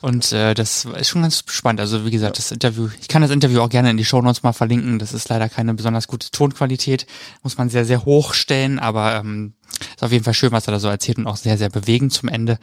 und 0.00 0.32
äh, 0.32 0.54
das 0.54 0.84
ist 0.84 1.08
schon 1.08 1.22
ganz 1.22 1.44
spannend. 1.46 1.80
Also 1.80 2.04
wie 2.04 2.10
gesagt, 2.10 2.38
das 2.38 2.50
Interview, 2.50 2.88
ich 3.00 3.08
kann 3.08 3.22
das 3.22 3.30
Interview 3.30 3.60
auch 3.60 3.68
gerne 3.68 3.90
in 3.90 3.96
die 3.96 4.04
Shownotes 4.04 4.42
mal 4.42 4.52
verlinken. 4.52 4.98
Das 4.98 5.12
ist 5.14 5.28
leider 5.28 5.48
keine 5.48 5.74
besonders 5.74 6.08
gute 6.08 6.30
Tonqualität. 6.30 7.06
Muss 7.42 7.56
man 7.56 7.68
sehr, 7.70 7.84
sehr 7.84 8.04
hoch 8.04 8.34
stellen, 8.34 8.78
aber 8.78 9.16
ähm, 9.16 9.54
ist 9.94 10.02
auf 10.02 10.12
jeden 10.12 10.24
Fall 10.24 10.34
schön, 10.34 10.52
was 10.52 10.66
er 10.66 10.72
da 10.72 10.80
so 10.80 10.88
erzählt 10.88 11.18
und 11.18 11.26
auch 11.26 11.36
sehr, 11.36 11.56
sehr 11.56 11.70
bewegend 11.70 12.12
zum 12.12 12.28
Ende. 12.28 12.58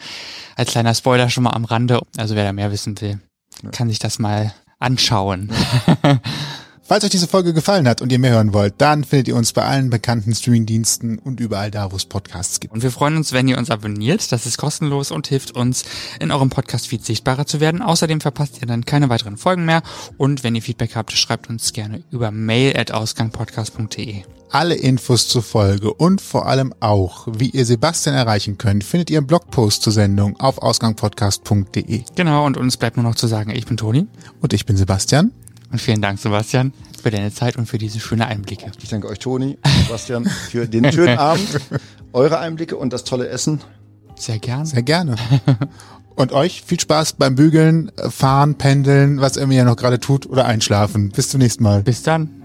Als 0.55 0.71
kleiner 0.71 0.93
Spoiler 0.93 1.29
schon 1.29 1.43
mal 1.43 1.51
am 1.51 1.65
Rande. 1.65 2.01
Also 2.17 2.35
wer 2.35 2.43
da 2.43 2.53
mehr 2.53 2.71
wissen 2.71 2.99
will, 3.01 3.19
kann 3.71 3.89
sich 3.89 3.99
das 3.99 4.19
mal 4.19 4.53
anschauen. 4.85 5.49
Falls 6.87 7.03
euch 7.03 7.09
diese 7.09 7.27
Folge 7.27 7.51
gefallen 7.51 7.87
hat 7.87 8.03
und 8.03 8.11
ihr 8.11 8.19
mehr 8.19 8.33
hören 8.33 8.53
wollt, 8.53 8.75
dann 8.77 9.03
findet 9.03 9.27
ihr 9.27 9.35
uns 9.35 9.53
bei 9.53 9.63
allen 9.63 9.89
bekannten 9.89 10.35
Streamingdiensten 10.35 11.17
und 11.17 11.39
überall 11.39 11.71
da, 11.71 11.91
wo 11.91 11.95
es 11.95 12.05
Podcasts 12.05 12.59
gibt. 12.59 12.75
Und 12.75 12.83
wir 12.83 12.91
freuen 12.91 13.17
uns, 13.17 13.33
wenn 13.33 13.47
ihr 13.47 13.57
uns 13.57 13.71
abonniert. 13.71 14.31
Das 14.31 14.45
ist 14.45 14.59
kostenlos 14.59 15.09
und 15.09 15.25
hilft 15.25 15.55
uns, 15.55 15.83
in 16.19 16.29
eurem 16.31 16.51
Podcast-Feed 16.51 17.03
sichtbarer 17.03 17.47
zu 17.47 17.59
werden. 17.59 17.81
Außerdem 17.81 18.21
verpasst 18.21 18.61
ihr 18.61 18.67
dann 18.67 18.85
keine 18.85 19.09
weiteren 19.09 19.37
Folgen 19.37 19.65
mehr. 19.65 19.81
Und 20.17 20.43
wenn 20.43 20.53
ihr 20.53 20.61
Feedback 20.61 20.95
habt, 20.95 21.11
schreibt 21.13 21.49
uns 21.49 21.73
gerne 21.73 22.03
über 22.11 22.29
mail 22.29 22.77
at 22.77 22.91
ausgangpodcast.de. 22.91 24.21
Alle 24.51 24.75
Infos 24.75 25.27
zur 25.27 25.41
Folge 25.41 25.91
und 25.91 26.21
vor 26.21 26.45
allem 26.45 26.71
auch, 26.81 27.27
wie 27.35 27.49
ihr 27.49 27.65
Sebastian 27.65 28.15
erreichen 28.15 28.59
könnt, 28.59 28.83
findet 28.83 29.09
ihr 29.09 29.17
im 29.17 29.25
Blogpost 29.25 29.81
zur 29.81 29.91
Sendung 29.91 30.39
auf 30.39 30.59
ausgangpodcast.de. 30.59 32.03
Genau, 32.15 32.45
und 32.45 32.57
uns 32.57 32.77
bleibt 32.77 32.97
nur 32.97 33.03
noch 33.03 33.15
zu 33.15 33.25
sagen, 33.25 33.49
ich 33.49 33.65
bin 33.65 33.75
Toni. 33.75 34.05
Und 34.39 34.53
ich 34.53 34.67
bin 34.67 34.77
Sebastian. 34.77 35.31
Und 35.71 35.81
vielen 35.81 36.01
Dank, 36.01 36.19
Sebastian, 36.19 36.73
für 37.01 37.11
deine 37.11 37.33
Zeit 37.33 37.57
und 37.57 37.67
für 37.67 37.77
diese 37.77 37.99
schöne 37.99 38.27
Einblicke. 38.27 38.71
Ich 38.81 38.89
danke 38.89 39.07
euch, 39.07 39.19
Toni, 39.19 39.57
Sebastian, 39.85 40.25
für 40.25 40.67
den 40.67 40.91
schönen 40.91 41.17
Abend, 41.17 41.59
eure 42.13 42.39
Einblicke 42.39 42.77
und 42.77 42.93
das 42.93 43.03
tolle 43.03 43.27
Essen. 43.27 43.61
Sehr 44.15 44.39
gern. 44.39 44.65
Sehr 44.65 44.83
gerne. 44.83 45.15
Und 46.15 46.31
euch 46.31 46.63
viel 46.65 46.79
Spaß 46.79 47.13
beim 47.13 47.35
Bügeln, 47.35 47.91
Fahren, 48.09 48.55
Pendeln, 48.55 49.19
was 49.19 49.35
immer 49.35 49.53
ihr 49.53 49.65
noch 49.65 49.75
gerade 49.75 49.99
tut 49.99 50.25
oder 50.25 50.45
einschlafen. 50.45 51.09
Bis 51.09 51.29
zum 51.29 51.41
nächsten 51.41 51.63
Mal. 51.63 51.83
Bis 51.83 52.03
dann. 52.03 52.44